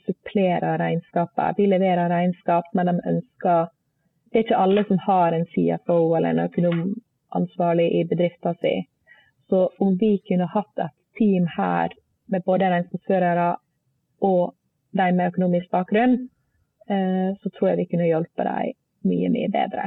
supplerer 0.05 0.77
regnskapet. 0.81 1.57
Vi 1.57 1.67
leverer 1.69 2.09
regnskap, 2.09 2.65
men 2.73 2.89
de 2.89 2.99
ønsker 3.13 3.67
Det 4.31 4.39
er 4.39 4.45
ikke 4.47 4.57
alle 4.65 4.81
som 4.87 4.97
har 4.97 5.35
en 5.35 5.43
CFO 5.45 6.15
eller 6.17 6.33
en 6.33 6.39
økonomansvarlig 6.47 7.85
i 7.99 8.03
bedriften 8.09 8.55
sin. 8.61 8.87
Så 9.49 9.67
om 9.79 9.91
vi 9.99 10.15
kunne 10.27 10.47
hatt 10.49 10.81
et 10.81 10.95
team 11.19 11.45
her 11.57 11.93
med 12.33 12.41
både 12.41 12.71
regnskapsførere 12.73 13.51
og 14.25 14.55
de 14.97 15.11
med 15.13 15.27
økonomisk 15.27 15.69
bakgrunn, 15.69 16.15
uh, 16.89 17.29
så 17.43 17.51
tror 17.53 17.69
jeg 17.69 17.77
vi 17.83 17.87
kunne 17.91 18.09
hjulpet 18.09 18.49
dem 18.49 18.73
mye, 19.05 19.29
mye 19.29 19.51
bedre. 19.53 19.85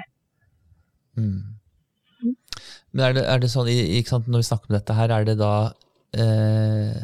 Mm. 1.16 1.56
Men 2.92 3.04
er 3.04 3.16
det, 3.16 3.24
er 3.28 3.42
det 3.42 3.50
sånn, 3.52 3.70
sant, 4.08 4.28
Når 4.28 4.42
vi 4.44 4.48
snakker 4.48 4.70
om 4.70 4.76
dette 4.76 4.96
her, 4.96 5.12
er 5.12 5.26
det 5.28 5.36
da 5.40 5.52
eh, 6.16 6.96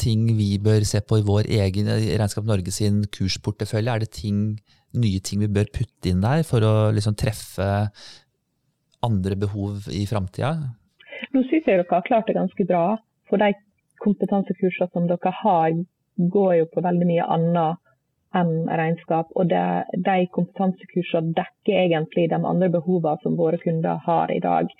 ting 0.00 0.26
vi 0.36 0.54
bør 0.62 0.84
se 0.88 1.00
på 1.00 1.20
i 1.20 1.26
vår 1.26 1.48
egen 1.60 1.88
Regnskap 1.90 2.48
Norge 2.48 2.72
sin 2.74 3.02
kursportefølje? 3.12 3.94
Er 3.94 4.04
det 4.04 4.10
ting, 4.16 4.58
nye 4.92 5.20
ting 5.24 5.44
vi 5.44 5.52
bør 5.52 5.70
putte 5.72 6.10
inn 6.10 6.24
der 6.24 6.44
for 6.46 6.64
å 6.66 6.74
liksom 6.94 7.16
treffe 7.18 7.70
andre 9.06 9.38
behov 9.40 9.88
i 9.94 10.04
framtida? 10.08 10.52
Nå 11.34 11.44
syns 11.48 11.66
jeg 11.66 11.80
dere 11.80 11.88
har 11.88 12.06
klart 12.06 12.28
det 12.28 12.36
ganske 12.36 12.66
bra. 12.68 12.98
For 13.30 13.40
de 13.40 13.52
kompetansekursene 14.04 14.90
som 14.92 15.08
dere 15.08 15.32
har, 15.42 15.76
går 16.20 16.54
jo 16.58 16.68
på 16.74 16.84
veldig 16.84 17.08
mye 17.08 17.28
annet 17.36 17.80
enn 18.36 18.68
regnskap. 18.68 19.32
Og 19.38 19.50
det, 19.50 19.64
de 19.96 20.28
kompetansekursene 20.34 21.34
dekker 21.36 21.84
egentlig 21.86 22.28
de 22.30 22.40
andre 22.40 22.70
behovene 22.72 23.20
som 23.24 23.38
våre 23.40 23.60
kunder 23.62 24.00
har 24.06 24.32
i 24.32 24.40
dag. 24.44 24.70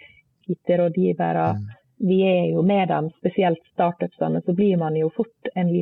IT-rådgivere. 0.50 1.46
Mm. 1.56 1.68
Vi 2.00 2.20
er 2.24 2.46
jo 2.54 2.62
med 2.64 2.88
dem, 2.88 3.10
spesielt 3.20 3.60
startupsene, 3.74 4.40
så 4.44 4.54
blir 4.56 4.78
man 4.80 4.96
jo 4.96 5.10
fort 5.12 5.50
en, 5.54 5.72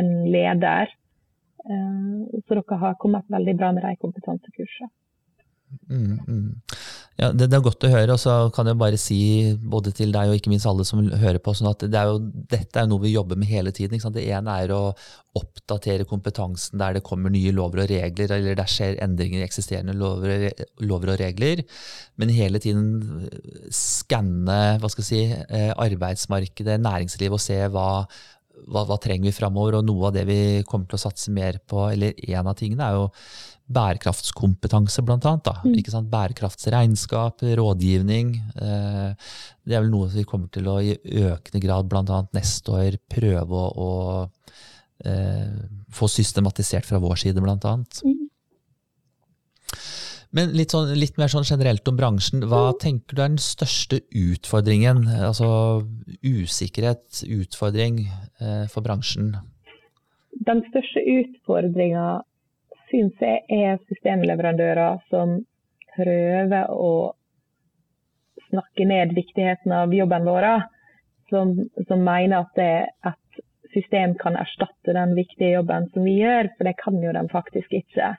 en 0.00 0.10
leder. 0.30 0.90
Uh, 1.64 2.26
så 2.44 2.58
dere 2.58 2.78
har 2.80 2.98
kommet 3.00 3.30
veldig 3.32 3.54
bra 3.56 3.70
med 3.72 3.86
de 3.86 3.94
kompetansekursene. 4.02 4.90
Mm, 5.90 6.18
mm. 6.28 6.50
Ja, 7.14 7.28
det, 7.30 7.46
det, 7.46 7.54
er 7.54 7.62
godt 7.62 7.84
å 7.86 7.90
høre, 7.92 8.16
og 8.16 8.18
så 8.18 8.32
kan 8.54 8.66
jeg 8.66 8.78
bare 8.80 8.98
si 8.98 9.18
både 9.70 9.92
til 9.94 10.10
deg 10.14 10.32
og 10.32 10.38
ikke 10.38 10.50
minst 10.50 10.66
alle 10.66 10.82
som 10.86 10.98
hører 10.98 11.38
på, 11.38 11.52
sånn 11.54 11.70
at 11.70 11.84
det 11.86 11.98
er 12.00 12.10
jo, 12.10 12.16
dette 12.50 12.80
er 12.80 12.88
noe 12.90 13.04
vi 13.04 13.12
jobber 13.12 13.38
med 13.38 13.52
hele 13.52 13.70
tiden. 13.74 14.02
Det 14.16 14.24
ene 14.34 14.56
er 14.64 14.72
å 14.74 14.80
oppdatere 15.38 16.08
kompetansen 16.10 16.82
der 16.82 16.98
det 16.98 17.04
kommer 17.06 17.30
nye 17.30 17.54
lover 17.54 17.84
og 17.84 17.92
regler, 17.92 18.34
eller 18.34 18.58
der 18.58 18.70
skjer 18.70 18.98
endringer 19.06 19.44
i 19.44 19.46
eksisterende 19.46 19.94
lover, 19.94 20.48
lover 20.82 21.14
og 21.14 21.22
regler. 21.22 21.62
Men 22.18 22.34
hele 22.34 22.58
tiden 22.62 23.30
skanne 23.70 24.58
si, 24.98 25.24
eh, 25.30 25.70
arbeidsmarkedet, 25.70 26.80
næringslivet, 26.82 27.38
og 27.38 27.46
se 27.46 27.62
hva, 27.70 27.88
hva, 28.66 28.86
hva 28.90 28.98
trenger 28.98 29.30
vi 29.30 29.38
framover. 29.38 29.78
Og 29.78 29.86
noe 29.86 30.10
av 30.10 30.18
det 30.18 30.26
vi 30.26 30.42
kommer 30.66 30.90
til 30.90 30.98
å 30.98 31.06
satse 31.06 31.30
mer 31.34 31.62
på, 31.62 31.92
eller 31.94 32.18
en 32.26 32.50
av 32.50 32.58
tingene, 32.58 32.90
er 32.90 32.98
jo 32.98 33.10
bærekraftskompetanse, 33.64 35.02
blant 35.06 35.24
annet. 35.28 35.44
Da. 35.46 35.54
Mm. 35.64 35.76
Ikke 35.80 35.94
sant? 35.94 36.10
Bærekraftsregnskap, 36.12 37.44
rådgivning. 37.60 38.34
Eh, 38.60 39.30
det 39.64 39.76
er 39.76 39.84
vel 39.84 39.92
noe 39.92 40.10
vi 40.12 40.26
kommer 40.28 40.50
til 40.52 40.68
å 40.68 40.78
i 40.84 40.96
økende 41.24 41.62
grad 41.64 41.88
annet 42.12 42.36
neste 42.36 42.74
år 42.74 42.98
prøve 43.10 43.62
å, 43.64 43.88
å 43.88 45.08
eh, 45.08 45.56
få 45.94 46.10
systematisert 46.12 46.88
fra 46.88 47.00
vår 47.02 47.24
side, 47.24 47.40
annet. 47.70 48.02
Mm. 48.04 48.20
Men 50.34 50.50
litt, 50.58 50.74
sånn, 50.74 50.90
litt, 50.98 51.16
mer 51.16 51.30
sånn 51.30 51.46
generelt 51.46 51.86
om 51.88 51.96
bransjen. 51.96 52.42
Hva 52.50 52.72
mm. 52.72 52.78
tenker 52.82 53.16
du 53.16 53.22
er 53.22 53.32
den 53.32 53.42
største 53.42 54.00
utfordringen? 54.10 55.06
Altså 55.06 55.48
usikkerhet, 56.26 57.22
utfordring 57.22 58.02
eh, 58.42 58.64
for 58.70 58.84
bransjen? 58.84 59.36
Den 60.44 60.64
største 60.66 61.04
utfordringa 61.06 62.24
syns 62.94 63.18
jeg 63.20 63.42
er 63.50 63.80
systemleverandører 63.90 65.02
som 65.10 65.40
prøver 65.96 66.70
å 66.70 67.14
snakke 68.48 68.86
ned 68.86 69.16
viktigheten 69.16 69.74
av 69.74 69.94
jobben 69.94 70.26
vår. 70.28 70.48
Som, 71.32 71.56
som 71.88 72.02
mener 72.04 72.44
at 72.44 72.58
det, 72.58 72.72
at, 73.02 73.40
system 73.74 74.14
kan 74.20 74.36
erstatte 74.38 74.94
den 74.94 75.16
viktige 75.18 75.56
jobben 75.56 75.88
som 75.90 76.04
vi 76.06 76.20
gjør, 76.20 76.52
for 76.54 76.68
det 76.68 76.76
kan 76.78 77.00
jo 77.02 77.10
de 77.16 77.24
faktisk 77.32 77.72
ikke. 77.74 78.12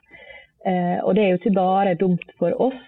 Eh, 0.68 0.98
og 1.00 1.14
det 1.16 1.24
er 1.24 1.30
jo 1.32 1.40
ikke 1.40 1.56
bare 1.56 1.94
dumt 1.96 2.34
for 2.36 2.52
oss, 2.68 2.82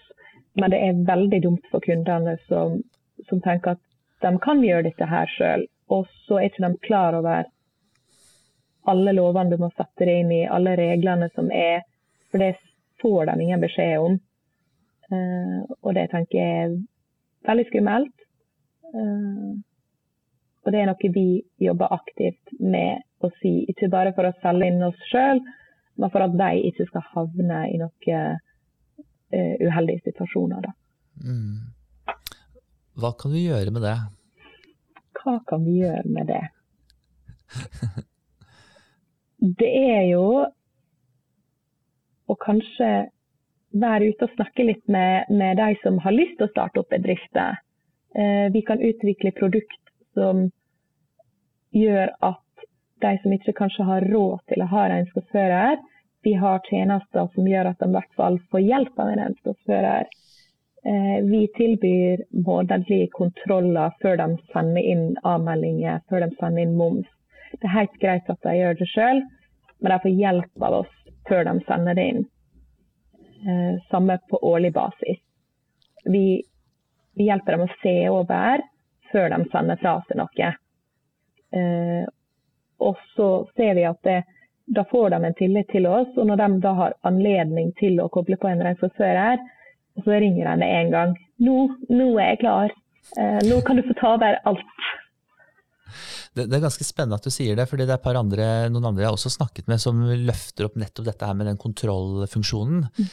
men 0.59 0.75
det 0.75 0.83
er 0.85 1.05
veldig 1.09 1.41
dumt 1.47 1.71
for 1.73 1.81
kundene 1.85 2.37
som, 2.49 2.83
som 3.31 3.41
tenker 3.41 3.79
at 3.79 3.85
de 4.27 4.35
kan 4.45 4.61
gjøre 4.65 4.89
dette 4.91 5.09
her 5.09 5.31
sjøl, 5.33 5.65
og 5.89 6.11
så 6.27 6.43
er 6.43 6.51
ikke 6.51 6.67
de 6.67 6.83
klar 6.85 7.17
over 7.17 7.49
alle 8.91 9.15
lovene 9.17 9.53
du 9.53 9.61
må 9.61 9.71
sette 9.75 10.07
deg 10.07 10.23
inn 10.23 10.33
i, 10.35 10.43
alle 10.49 10.77
reglene 10.79 11.29
som 11.35 11.51
er. 11.55 11.85
For 12.31 12.43
det 12.43 12.57
får 13.03 13.29
de 13.29 13.37
ingen 13.43 13.63
beskjed 13.63 13.99
om. 14.03 14.19
Uh, 15.09 15.61
og 15.81 15.95
det 15.97 16.09
tenker 16.13 16.39
jeg 16.39 16.65
er 16.65 16.75
veldig 17.49 17.67
skummelt. 17.71 18.27
Uh, 18.93 19.57
og 20.65 20.75
det 20.75 20.83
er 20.83 20.91
noe 20.91 21.13
vi 21.15 21.29
jobber 21.65 21.95
aktivt 21.97 22.53
med 22.61 23.01
å 23.25 23.31
si, 23.39 23.63
ikke 23.71 23.89
bare 23.93 24.13
for 24.17 24.29
å 24.29 24.35
selge 24.43 24.69
inn 24.69 24.85
oss 24.85 24.99
sjøl, 25.09 25.41
men 25.99 26.13
for 26.13 26.25
at 26.27 26.37
de 26.39 26.69
ikke 26.69 26.87
skal 26.91 27.07
havne 27.15 27.63
i 27.73 27.81
noen 27.81 28.37
uh, 29.33 29.55
uheldige 29.65 30.05
situasjoner. 30.11 30.69
Mm. 31.25 31.73
Hva 32.99 33.15
kan 33.19 33.33
vi 33.33 33.47
gjøre 33.47 33.73
med 33.75 33.85
det? 33.87 33.97
Hva 35.19 35.39
kan 35.49 35.65
vi 35.65 35.81
gjøre 35.81 36.07
med 36.13 36.31
det? 36.31 36.45
det 39.39 39.71
er 39.71 40.03
jo 40.11 40.27
å 42.29 42.37
kanskje 42.43 42.91
være 43.79 44.11
ute 44.11 44.27
og 44.27 44.35
snakke 44.35 44.67
litt 44.67 44.85
med, 44.91 45.29
med 45.31 45.59
de 45.61 45.75
som 45.83 45.99
har 46.03 46.15
lyst 46.15 46.39
til 46.39 46.49
å 46.49 46.53
starte 46.53 46.83
opp 46.83 46.91
bedrifter. 46.93 47.61
Eh, 48.17 48.49
vi 48.53 48.63
kan 48.67 48.81
utvikle 48.83 49.35
produkt 49.37 49.93
som 50.17 50.49
gjør 51.77 52.11
at 52.25 52.67
de 53.05 53.13
som 53.23 53.35
ikke 53.35 53.55
kanskje 53.61 53.87
har 53.87 54.07
råd 54.11 54.41
til 54.51 54.65
å 54.65 54.71
ha 54.73 54.87
regnskapsfører, 54.91 55.77
vi 56.27 56.33
har 56.35 56.65
tjenester 56.67 57.29
som 57.35 57.47
gjør 57.47 57.71
at 57.71 57.79
de 57.79 57.89
i 57.89 57.95
hvert 57.95 58.17
fall 58.19 58.41
får 58.51 58.65
hjelp 58.65 58.99
av 58.99 59.13
en 59.13 59.21
regnskapsfører. 59.23 60.09
Eh, 60.89 61.19
vi 61.29 61.45
tilbyr 61.55 62.25
månedlige 62.47 63.13
kontroller 63.15 63.95
før 64.03 64.19
de 64.19 64.29
sender 64.53 64.91
inn 64.95 65.07
avmeldinger, 65.23 66.03
før 66.11 66.27
de 66.27 66.33
sender 66.41 66.67
inn 66.67 66.75
moms. 66.81 67.07
Det 67.53 67.65
er 67.65 67.77
helt 67.77 68.01
greit 68.03 68.31
at 68.31 68.43
de 68.45 68.57
gjør 68.59 68.79
det 68.79 68.89
sjøl, 68.91 69.23
men 69.79 69.93
de 69.93 70.01
får 70.03 70.19
hjelp 70.23 70.67
av 70.69 70.81
oss 70.83 70.95
før 71.29 71.45
de 71.49 71.55
sender 71.69 71.99
det 71.99 72.07
inn. 72.13 72.23
Eh, 73.49 73.75
samme 73.91 74.19
på 74.31 74.39
årlig 74.43 74.73
basis. 74.73 75.21
Vi, 76.05 76.43
vi, 77.15 77.25
hjelper 77.25 77.55
dem 77.55 77.67
å 77.67 77.75
se 77.83 77.97
over 78.11 78.65
før 79.13 79.31
de 79.35 79.45
sender 79.53 79.79
fra 79.83 79.99
seg 80.09 80.19
noe. 80.21 80.51
Eh, 81.59 82.03
og 82.79 82.99
så 83.15 83.29
ser 83.57 83.77
vi 83.79 83.87
at 83.89 84.01
det, 84.07 84.19
da 84.67 84.85
får 84.91 85.15
de 85.15 85.23
en 85.25 85.39
tillit 85.39 85.71
til 85.73 85.87
oss, 85.91 86.11
og 86.17 86.29
når 86.29 86.43
de 86.43 86.49
da 86.65 86.75
har 86.83 86.99
anledning 87.09 87.73
til 87.79 88.01
å 88.03 88.11
koble 88.13 88.39
på 88.41 88.51
en 88.51 88.63
regnskapsfører, 88.65 89.41
så 90.05 90.21
ringer 90.23 90.51
de 90.51 90.57
med 90.61 90.75
en 90.81 90.93
gang. 90.95 91.17
Nå, 91.43 91.57
nå 91.91 92.09
er 92.19 92.35
jeg 92.35 92.43
klar. 92.45 92.75
Eh, 93.17 93.41
nå 93.49 93.61
kan 93.67 93.79
du 93.79 93.87
få 93.87 93.97
ta 93.99 94.15
over 94.19 94.39
alt. 94.51 94.75
Det, 96.39 96.47
det, 96.47 96.59
er 96.59 96.65
ganske 96.65 96.87
spennende 96.87 97.19
at 97.19 97.27
du 97.27 97.33
sier 97.35 97.59
det, 97.59 97.67
fordi 97.71 97.87
det 97.89 97.97
er 97.99 98.19
andre, 98.19 98.47
noen 98.73 98.91
andre 98.91 99.05
jeg 99.05 99.11
har 99.11 99.17
også 99.17 99.33
snakket 99.35 99.69
med 99.71 99.83
som 99.83 100.01
løfter 100.07 100.69
opp 100.69 100.79
nettopp 100.79 101.09
dette 101.09 101.29
her 101.29 101.37
med 101.39 101.51
den 101.51 101.59
kontrollfunksjonen. 101.61 102.87
Mm. 102.99 103.09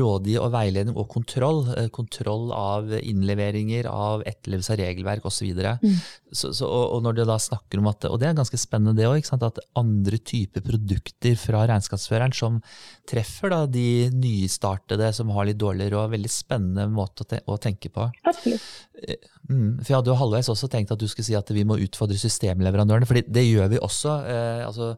Rådgi 0.00 0.36
og 0.42 0.50
veiledning 0.54 0.98
og 0.98 1.08
kontroll. 1.12 1.64
Eh, 1.76 1.90
kontroll 1.94 2.52
av 2.54 2.92
innleveringer, 2.98 3.88
av 3.90 4.24
etterlevelse 4.28 4.74
av 4.74 4.80
regelverk 4.82 5.26
osv. 5.28 5.50
Mm. 5.82 5.98
Så, 6.30 6.52
så, 6.56 6.68
og, 6.68 6.96
og 6.96 7.04
når 7.06 7.18
du 7.18 7.24
da 7.28 7.38
snakker 7.42 7.82
om 7.82 7.90
at, 7.90 8.06
og 8.10 8.20
det 8.22 8.30
er 8.30 8.38
ganske 8.38 8.60
spennende 8.60 8.96
det 8.98 9.08
òg, 9.10 9.26
at 9.36 9.62
andre 9.78 10.18
typer 10.22 10.64
produkter 10.64 11.36
fra 11.40 11.64
regnskapsføreren 11.68 12.34
som 12.36 12.60
treffer 13.08 13.52
da 13.52 13.62
de 13.70 14.08
nystartede 14.14 15.12
som 15.16 15.30
har 15.36 15.48
litt 15.48 15.60
dårlig 15.60 15.90
råd, 15.92 16.12
veldig 16.14 16.32
spennende 16.32 16.88
måte 16.92 17.24
å, 17.24 17.30
te 17.30 17.42
å 17.46 17.58
tenke 17.62 17.90
på. 17.92 18.08
Absolutt. 18.26 18.66
Mm, 19.48 19.78
for 19.82 19.90
Jeg 19.90 19.96
hadde 19.98 20.12
jo 20.12 20.18
halvveis 20.18 20.50
også 20.52 20.68
tenkt 20.72 20.92
at 20.94 21.00
du 21.00 21.06
skulle 21.10 21.26
si 21.26 21.36
at 21.38 21.50
vi 21.54 21.64
må 21.68 21.78
utfordre 21.82 22.18
systemleverandørene, 22.20 23.08
for 23.08 23.18
det 23.20 23.46
gjør 23.46 23.72
vi 23.72 23.80
også. 23.82 24.14
Eh, 24.32 24.62
altså, 24.66 24.94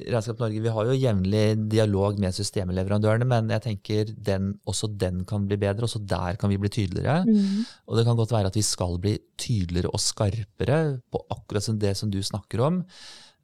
Regnskap 0.00 0.38
Norge 0.40 0.62
vi 0.62 0.72
har 0.72 0.86
jo 0.86 0.96
jevnlig 0.96 1.44
dialog 1.72 2.20
med 2.22 2.36
systemleverandørene, 2.36 3.26
men 3.28 3.50
jeg 3.52 3.64
tenker 3.64 4.12
den, 4.30 4.52
også 4.68 4.90
den 5.00 5.24
kan 5.28 5.48
bli 5.48 5.58
bedre. 5.60 5.88
Også 5.88 6.02
der 6.04 6.38
kan 6.40 6.52
vi 6.52 6.60
bli 6.62 6.70
tydeligere. 6.72 7.24
Mm. 7.26 7.64
Og 7.88 7.98
det 7.98 8.06
kan 8.06 8.18
godt 8.18 8.32
være 8.34 8.52
at 8.52 8.58
vi 8.58 8.64
skal 8.66 9.00
bli 9.02 9.16
tydeligere 9.40 9.90
og 9.90 10.02
skarpere 10.02 11.00
på 11.10 11.24
akkurat 11.34 11.72
det 11.82 11.96
som 11.98 12.12
du 12.12 12.20
snakker 12.22 12.62
om. 12.68 12.84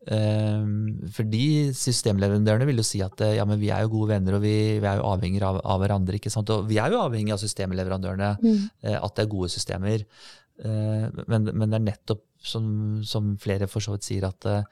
Um, 0.07 1.09
fordi 1.11 1.73
systemleverandørene 1.75 2.69
vil 2.69 2.79
jo 2.79 2.87
si 2.87 3.01
at 3.03 3.25
ja, 3.35 3.43
men 3.49 3.59
vi 3.59 3.73
er 3.75 3.83
jo 3.83 3.91
gode 3.97 4.13
venner 4.13 4.37
og 4.37 4.45
vi, 4.45 4.55
vi 4.79 4.87
er 4.87 5.01
jo 5.01 5.09
avhengig 5.11 5.43
av, 5.43 5.59
av, 5.65 5.81
hverandre. 5.83 6.21
ikke 6.21 6.31
sant? 6.31 6.53
Og 6.55 6.69
vi 6.71 6.79
er 6.83 6.95
jo 6.95 7.03
avhengig 7.03 7.35
av 7.35 7.43
systemleverandørene, 7.43 8.33
mm. 8.43 8.65
uh, 8.87 8.99
at 9.01 9.17
det 9.17 9.27
er 9.27 9.35
gode 9.35 9.51
systemer. 9.53 10.07
Uh, 10.63 11.11
men, 11.27 11.51
men, 11.53 11.69
det 11.69 11.81
er 11.81 11.87
nettopp 11.91 12.25
som, 12.47 12.67
som 13.05 13.35
flere 13.43 13.67
for 13.71 13.83
så 13.83 13.97
vidt 13.97 14.07
sier, 14.07 14.29
at 14.31 14.47
Eh, 14.47 14.63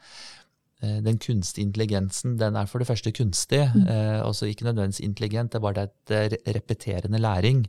den 1.05 1.17
kunstige 1.21 1.65
intelligensen 1.65 2.35
den 2.39 2.57
er 2.59 2.67
for 2.69 2.81
det 2.81 2.87
første 2.89 3.11
kunstig, 3.15 3.61
mm. 3.73 3.87
eh, 3.91 4.19
altså 4.25 4.49
ikke 4.49 4.67
nødvendigvis 4.67 5.03
intelligent, 5.05 5.53
det 5.53 5.59
er 5.59 5.65
bare 5.65 5.87
det 6.09 6.19
et 6.25 6.55
repeterende 6.55 7.21
læring. 7.21 7.65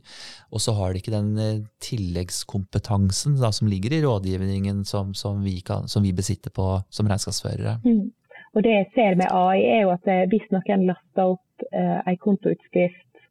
Og 0.51 0.61
så 0.61 0.75
har 0.77 0.93
det 0.93 1.01
ikke 1.01 1.15
den 1.15 1.31
eh, 1.37 1.65
tilleggskompetansen 1.83 3.39
da, 3.41 3.51
som 3.51 3.71
ligger 3.71 3.97
i 3.97 4.03
rådgivningen 4.05 4.85
som, 4.85 5.13
som, 5.13 5.43
vi, 5.45 5.59
kan, 5.67 5.87
som 5.87 6.03
vi, 6.03 6.13
besitter 6.13 6.53
på 6.53 6.67
som 6.89 7.07
regnskapsførere. 7.07 7.79
Mm. 7.85 8.11
Og 8.55 8.63
Det 8.63 8.71
jeg 8.73 8.87
ser 8.95 9.15
med 9.15 9.27
AI, 9.31 9.59
er 9.77 9.81
jo 9.85 9.91
at 9.93 10.07
hvis 10.31 10.47
noen 10.51 10.87
laster 10.89 11.33
opp 11.35 11.67
eh, 11.71 11.99
en 12.07 12.17
kontoutskrift 12.17 13.21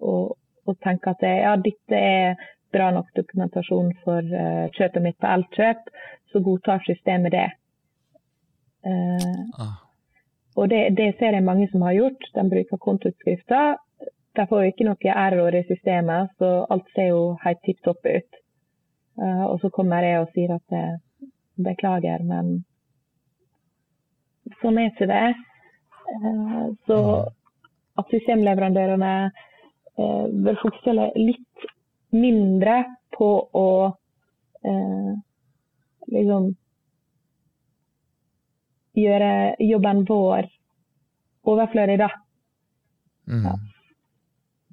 og, 0.00 0.36
og, 0.66 0.76
tenker 0.84 1.14
at 1.14 1.24
ja, 1.26 1.56
dette 1.58 1.98
er 1.98 2.36
bra 2.74 2.90
nok 2.94 3.08
dokumentasjon 3.16 3.92
for 4.04 4.36
eh, 4.42 4.66
kjøpet 4.76 5.02
mitt 5.02 5.18
på 5.22 5.30
Elkjøp, 5.30 5.90
så 6.32 6.42
godtar 6.44 6.84
systemet 6.86 7.34
det. 7.34 7.48
Eh, 8.86 9.42
ah. 9.58 9.74
Og 10.56 10.68
det, 10.68 10.90
det, 10.96 11.14
ser 11.18 11.34
jeg 11.36 11.44
mange 11.44 11.68
som 11.72 11.82
har 11.82 11.96
gjort. 11.96 12.28
De 12.34 12.44
bruker 12.50 12.80
kontoutskrifter. 12.80 13.76
De 14.36 14.44
får 14.48 14.68
ikke 14.68 14.86
noe 14.86 15.16
error 15.24 15.56
i 15.56 15.64
systemet, 15.68 16.32
så 16.38 16.66
alt 16.70 16.88
ser 16.94 17.10
jo 17.10 17.20
helt 17.42 17.60
tipp 17.64 17.80
topp 17.84 18.04
ut. 18.04 18.40
Uh, 19.16 19.44
og 19.48 19.60
så 19.62 19.70
kommer 19.72 20.04
jeg 20.04 20.20
og 20.20 20.32
sier 20.34 20.52
at 20.52 20.74
jeg 20.76 21.30
beklager, 21.64 22.20
men 22.28 22.50
sånn 24.60 24.76
er 24.80 24.90
ikke 24.90 25.08
det. 25.08 25.30
Uh, 26.10 26.66
så 26.88 26.98
at 27.96 28.12
systemleverandørene 28.12 29.14
bør 29.96 30.58
fokusere 30.60 31.06
litt 31.16 31.68
mindre 32.12 32.82
på 33.16 33.28
å 33.56 33.68
liksom 36.12 36.50
gjøre 38.96 39.30
jobben 39.62 40.02
vår 40.08 40.48
overflødig, 41.46 42.00
da. 42.00 42.10
Mm. 43.30 43.44
Ja. 43.44 43.54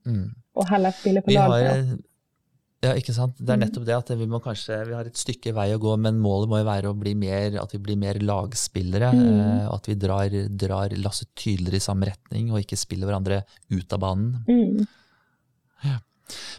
Mm. 0.08 0.26
Og 0.54 0.68
heller 0.70 0.96
spille 0.96 1.24
på 1.26 1.34
lag. 1.34 1.94
Ja, 2.84 2.92
ikke 3.00 3.14
sant. 3.16 3.38
Det 3.40 3.48
er 3.48 3.60
mm. 3.62 3.64
nettopp 3.64 3.86
det 3.88 3.96
at 3.96 4.10
vi 4.20 4.26
må 4.28 4.42
kanskje, 4.44 4.82
vi 4.90 4.96
har 4.98 5.08
et 5.08 5.20
stykke 5.20 5.54
vei 5.56 5.70
å 5.72 5.80
gå, 5.80 5.94
men 6.04 6.20
målet 6.20 6.52
må 6.52 6.60
jo 6.60 6.68
være 6.68 6.92
å 6.92 6.98
bli 7.00 7.14
mer, 7.16 7.56
at 7.62 7.72
vi 7.72 7.80
blir 7.86 8.00
mer 8.00 8.20
lagspillere. 8.20 9.12
Mm. 9.16 9.28
Eh, 9.30 9.70
at 9.72 9.88
vi 9.88 9.96
drar, 10.02 10.36
drar 10.66 10.96
lasset 11.00 11.32
tydeligere 11.40 11.80
i 11.80 11.86
samme 11.86 12.10
retning, 12.12 12.52
og 12.52 12.60
ikke 12.60 12.80
spiller 12.80 13.08
hverandre 13.08 13.44
ut 13.72 13.96
av 13.96 14.04
banen. 14.04 14.34
Mm. 14.50 14.84
Ja. 15.88 16.02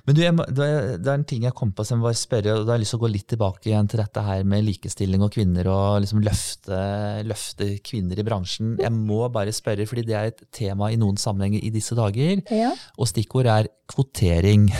Men 0.05 0.17
du, 0.17 0.21
jeg, 0.23 0.37
det 0.57 1.09
er 1.09 1.15
en 1.15 1.27
ting 1.29 1.47
jeg 1.47 1.57
kom 1.57 1.73
på 1.75 1.85
som 1.87 2.01
jeg 2.01 2.07
bare 2.09 2.21
spørre, 2.21 2.57
og 2.57 2.65
da 2.65 2.75
har 2.75 2.79
jeg 2.79 2.85
lyst 2.85 2.95
til 2.95 3.01
å 3.01 3.05
gå 3.05 3.11
litt 3.13 3.29
tilbake 3.33 3.71
igjen 3.71 3.91
til 3.91 4.03
dette 4.03 4.25
her 4.27 4.45
med 4.49 4.67
likestilling 4.67 5.25
og 5.25 5.33
kvinner, 5.35 5.71
og 5.73 6.03
liksom 6.05 6.23
løfte, 6.25 6.81
løfte 7.29 7.71
kvinner 7.87 8.21
i 8.21 8.27
bransjen. 8.27 8.75
Jeg 8.83 8.95
må 8.95 9.23
bare 9.35 9.55
spørre, 9.55 9.87
fordi 9.91 10.07
det 10.11 10.19
er 10.19 10.33
et 10.33 10.45
tema 10.55 10.91
i 10.93 11.01
noen 11.01 11.19
sammenhenger 11.21 11.65
i 11.65 11.73
disse 11.75 11.97
dager, 11.99 12.45
ja. 12.53 12.73
og 12.99 13.11
stikkord 13.11 13.51
er 13.59 13.71
kvotering. 13.91 14.71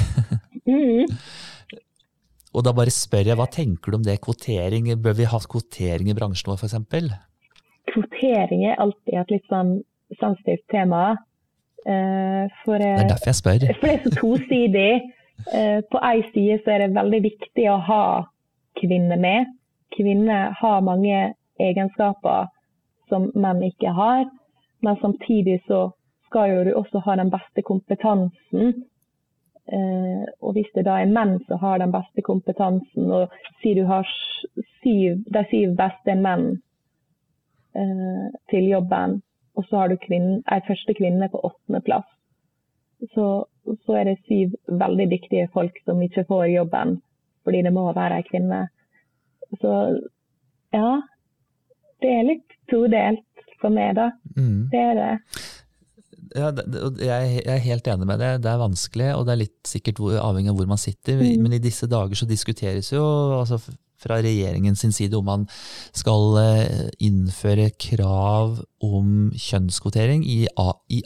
Mm. 0.65 1.11
og 2.57 2.63
da 2.65 2.73
bare 2.73 2.93
spør 2.95 3.27
jeg, 3.29 3.37
hva 3.37 3.45
tenker 3.53 3.93
du 3.93 3.99
om 3.99 4.05
det? 4.07 4.15
Kvotering, 4.25 4.87
Bør 5.05 5.13
vi 5.19 5.27
ha 5.29 5.41
kvotering 5.45 6.09
i 6.09 6.15
bransjen 6.17 6.49
vår, 6.49 6.63
f.eks.? 6.65 7.11
Kvotering 7.93 8.65
er 8.71 8.81
alltid 8.81 9.19
et 9.21 9.35
litt 9.35 9.45
sånn 9.53 9.75
sensitivt 10.17 10.65
tema. 10.73 11.03
Eh, 11.87 12.51
for, 12.65 12.79
det 12.79 12.89
er 12.89 13.09
derfor 13.09 13.31
jeg 13.31 13.35
spør. 13.35 13.67
For 13.81 13.87
det 13.87 13.95
er 13.95 14.05
så 14.05 14.15
tosidig. 14.21 14.93
Eh, 15.53 15.81
på 15.93 15.99
én 15.99 16.23
side 16.33 16.59
så 16.65 16.71
er 16.71 16.79
det 16.79 16.97
veldig 16.97 17.21
viktig 17.23 17.67
å 17.71 17.77
ha 17.89 18.05
kvinner 18.81 19.21
med. 19.21 19.53
Kvinner 19.97 20.55
har 20.61 20.87
mange 20.87 21.35
egenskaper 21.61 22.49
som 23.09 23.29
menn 23.35 23.63
ikke 23.63 23.93
har. 23.93 24.25
Men 24.81 24.97
samtidig 25.03 25.61
så 25.69 25.91
skal 26.29 26.51
jo 26.51 26.65
du 26.65 26.73
også 26.75 27.05
ha 27.05 27.17
den 27.21 27.31
beste 27.31 27.63
kompetansen. 27.63 28.73
Eh, 29.73 30.25
og 30.41 30.57
hvis 30.57 30.73
det 30.75 30.87
da 30.89 30.99
er 31.01 31.13
menn 31.13 31.37
som 31.49 31.61
har 31.61 31.79
den 31.85 31.93
beste 31.93 32.25
kompetansen, 32.25 33.13
og 33.13 33.33
si 33.61 33.75
du 33.77 33.85
har 33.89 34.09
syv, 34.81 35.21
de 35.37 35.45
syv 35.51 35.77
beste 35.77 36.17
menn 36.17 36.55
til 38.53 38.69
jobben, 38.71 39.17
og 39.55 39.67
så 39.69 39.83
har 39.83 39.91
du 39.91 39.97
kvinnen, 40.03 40.43
ei 40.51 40.61
første 40.67 40.95
kvinne 40.99 41.29
på 41.31 41.41
åttendeplass. 41.47 42.07
Så, 43.15 43.27
så 43.85 43.97
er 43.99 44.09
det 44.09 44.21
syv 44.25 44.55
veldig 44.81 45.07
dyktige 45.13 45.51
folk 45.55 45.77
som 45.85 46.03
ikke 46.03 46.25
får 46.29 46.47
jobben 46.55 46.99
fordi 47.45 47.61
det 47.67 47.75
må 47.77 47.85
være 47.93 48.23
ei 48.23 48.25
kvinne. 48.25 48.63
Så 49.61 49.73
ja, 50.73 50.93
det 52.01 52.13
er 52.13 52.29
litt 52.31 52.55
todelt 52.73 53.45
for 53.61 53.75
meg, 53.75 53.93
da. 53.99 54.09
Mm. 54.37 54.71
Det 54.73 54.81
er 54.81 54.97
det. 54.99 55.11
Ja, 56.35 56.49
jeg 57.05 57.43
er 57.45 57.61
helt 57.63 57.89
enig 57.93 58.09
med 58.09 58.19
det. 58.19 58.31
Det 58.43 58.51
er 58.51 58.63
vanskelig, 58.63 59.11
og 59.15 59.27
det 59.27 59.35
er 59.35 59.43
litt 59.45 59.69
sikkert 59.69 60.01
avhengig 60.19 60.51
av 60.51 60.59
hvor 60.59 60.71
man 60.73 60.81
sitter. 60.81 61.21
Mm. 61.21 61.45
Men 61.45 61.57
i 61.59 61.63
disse 61.63 61.87
dager 61.91 62.19
så 62.19 62.27
diskuteres 62.27 62.91
jo 62.95 63.05
altså 63.37 63.61
fra 64.05 64.21
regjeringen 64.23 64.77
sin 64.79 64.93
side 64.95 65.17
om 65.19 65.27
man 65.29 65.47
skal 65.97 66.39
eh, 66.43 66.89
innføre 67.03 67.71
krav 67.81 68.61
om 68.85 69.31
kjønnskvotering 69.33 70.25
i, 70.29 70.45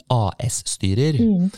AS-styrer. 0.09 1.19
Mm. 1.23 1.49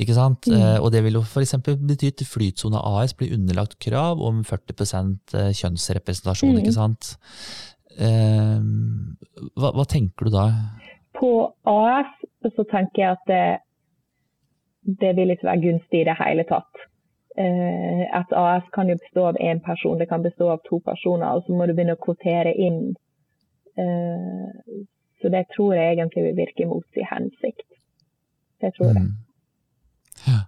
Ikke 0.00 0.16
sant? 0.16 0.48
Mm. 0.48 0.58
Eh, 0.58 0.78
og 0.80 0.90
det 0.94 1.04
vil 1.06 1.18
jo 1.20 1.24
f.eks. 1.24 1.56
bety 1.64 2.12
at 2.12 2.26
Flytsone 2.26 2.82
AS 2.92 3.14
blir 3.16 3.34
underlagt 3.36 3.78
krav 3.82 4.22
om 4.24 4.44
40 4.46 4.84
eh, 4.84 5.50
kjønnsrepresentasjon. 5.56 6.54
Mm. 6.56 6.62
ikke 6.62 6.76
sant? 6.76 7.14
Hva, 8.00 9.72
hva, 9.74 9.84
tenker 9.84 10.28
du 10.28 10.32
da? 10.32 10.44
På 11.18 11.50
AS 11.68 12.14
så 12.54 12.64
tenker 12.70 13.02
jeg 13.02 13.16
at 13.18 13.26
det, 13.28 13.42
det 15.02 15.10
vil 15.18 15.34
ikke 15.34 15.50
være 15.50 15.64
gunstig 15.66 16.00
i 16.00 16.06
det 16.08 16.16
hele 16.22 16.46
tatt. 16.48 16.86
Eh, 17.40 18.02
et 18.20 18.32
AS 18.36 18.66
kan 18.74 18.90
jo 18.90 18.98
bestå 19.00 19.26
av 19.30 19.38
én 19.40 19.62
person, 19.64 19.98
det 19.98 20.08
kan 20.10 20.22
bestå 20.22 20.50
av 20.52 20.60
to 20.68 20.80
personer. 20.84 21.36
Og 21.36 21.46
så 21.46 21.56
må 21.56 21.66
du 21.66 21.74
begynne 21.74 21.96
å 21.96 22.04
kvotere 22.04 22.52
inn. 22.52 22.94
Eh, 23.80 24.78
så 25.20 25.32
det 25.32 25.46
tror 25.54 25.74
jeg 25.76 25.96
egentlig 25.96 26.26
vil 26.28 26.38
virke 26.42 26.68
mot 26.68 26.86
sin 26.94 27.08
hensikt. 27.08 27.68
Det 28.60 28.72
tror 28.76 28.92
jeg. 28.92 29.06
Mm. 29.06 29.14
Ja. 30.26 30.40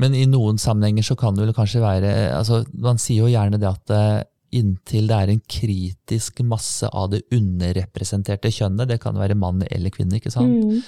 Men 0.00 0.16
i 0.16 0.24
noen 0.28 0.60
sammenhenger 0.60 1.04
så 1.04 1.16
kan 1.18 1.36
det 1.36 1.46
vel 1.46 1.56
kanskje 1.56 1.80
være 1.80 2.10
altså 2.36 2.58
Man 2.84 2.98
sier 3.00 3.24
jo 3.24 3.30
gjerne 3.32 3.56
det 3.60 3.68
at 3.68 3.92
eh, 3.96 4.24
inntil 4.56 5.08
det 5.08 5.16
er 5.16 5.32
en 5.32 5.42
kritisk 5.50 6.40
masse 6.46 6.88
av 6.88 7.10
det 7.12 7.22
underrepresenterte 7.34 8.52
kjønnet, 8.54 8.88
det 8.88 9.00
kan 9.02 9.16
være 9.18 9.36
mann 9.38 9.64
eller 9.66 9.92
kvinne, 9.92 10.20
ikke 10.20 10.32
sant, 10.32 10.62
mm. 10.62 10.78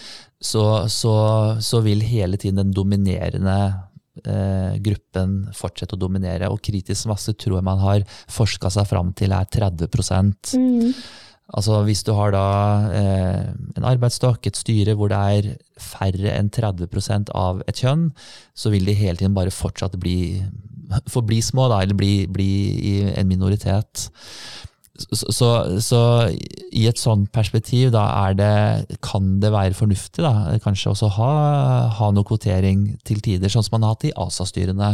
så, 0.41 0.65
så, 0.93 1.15
så, 1.65 1.81
vil 1.85 2.05
hele 2.07 2.39
tiden 2.41 2.63
den 2.63 2.75
dominerende 2.77 3.59
gruppen 4.85 5.39
fortsette 5.57 5.97
å 5.97 6.01
dominere. 6.01 6.51
Og 6.53 6.61
kritisk 6.65 7.09
masse 7.11 7.35
tror 7.39 7.59
jeg 7.59 7.69
man 7.69 7.81
har 7.83 8.05
forska 8.33 8.71
seg 8.75 8.89
fram 8.91 9.15
til 9.17 9.35
er 9.37 9.49
30 9.49 9.89
mm. 10.59 10.93
Altså 11.57 11.79
Hvis 11.87 12.03
du 12.05 12.13
har 12.13 12.35
da 12.35 12.49
eh, 12.93 13.45
en 13.79 13.87
arbeidsstokk, 13.89 14.47
et 14.51 14.59
styre 14.59 14.95
hvor 14.99 15.09
det 15.09 15.19
er 15.19 15.47
færre 15.81 16.35
enn 16.35 16.51
30% 16.53 17.33
av 17.33 17.63
et 17.71 17.81
kjønn, 17.81 18.11
så 18.53 18.73
vil 18.75 18.85
de 18.85 18.97
hele 18.99 19.17
tiden 19.17 19.37
bare 19.37 19.55
fortsatt 19.55 19.97
bli, 20.01 20.43
forbli 21.09 21.41
små, 21.45 21.71
da, 21.73 21.81
eller 21.81 21.97
bli, 21.97 22.27
bli 22.29 22.51
i 22.91 22.95
en 23.15 23.31
minoritet. 23.31 24.11
Så, 24.99 25.31
så, 25.31 25.49
så, 25.79 26.01
i 26.75 26.89
et 26.91 26.99
sånt 26.99 27.31
perspektiv 27.31 27.93
da 27.95 28.03
det, 28.35 28.99
kan 29.05 29.37
det 29.43 29.53
være 29.55 29.77
fornuftig 29.79 30.25
da, 30.25 30.59
kanskje 30.65 30.91
også 30.91 31.11
ha, 31.15 31.31
ha 32.01 32.09
noe 32.15 32.27
kvotering 32.27 32.99
til 33.07 33.23
tider, 33.23 33.53
sånn 33.53 33.63
som 33.67 33.79
man 33.79 33.87
har 33.87 33.95
hatt 33.95 34.09
i 34.09 34.15
ASA-styrene? 34.25 34.91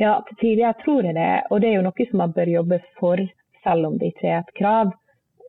Ja, 0.00 0.18
til 0.28 0.38
tider 0.40 0.62
jeg 0.66 0.78
tror 0.84 1.04
jeg 1.04 1.16
det. 1.16 1.32
Og 1.50 1.60
det 1.60 1.70
er 1.70 1.78
jo 1.78 1.86
noe 1.86 2.08
som 2.10 2.22
man 2.22 2.34
bør 2.36 2.52
jobbe 2.52 2.80
for, 3.00 3.20
selv 3.64 3.90
om 3.90 4.00
det 4.00 4.12
ikke 4.12 4.30
er 4.32 4.40
et 4.40 4.54
krav. 4.58 4.92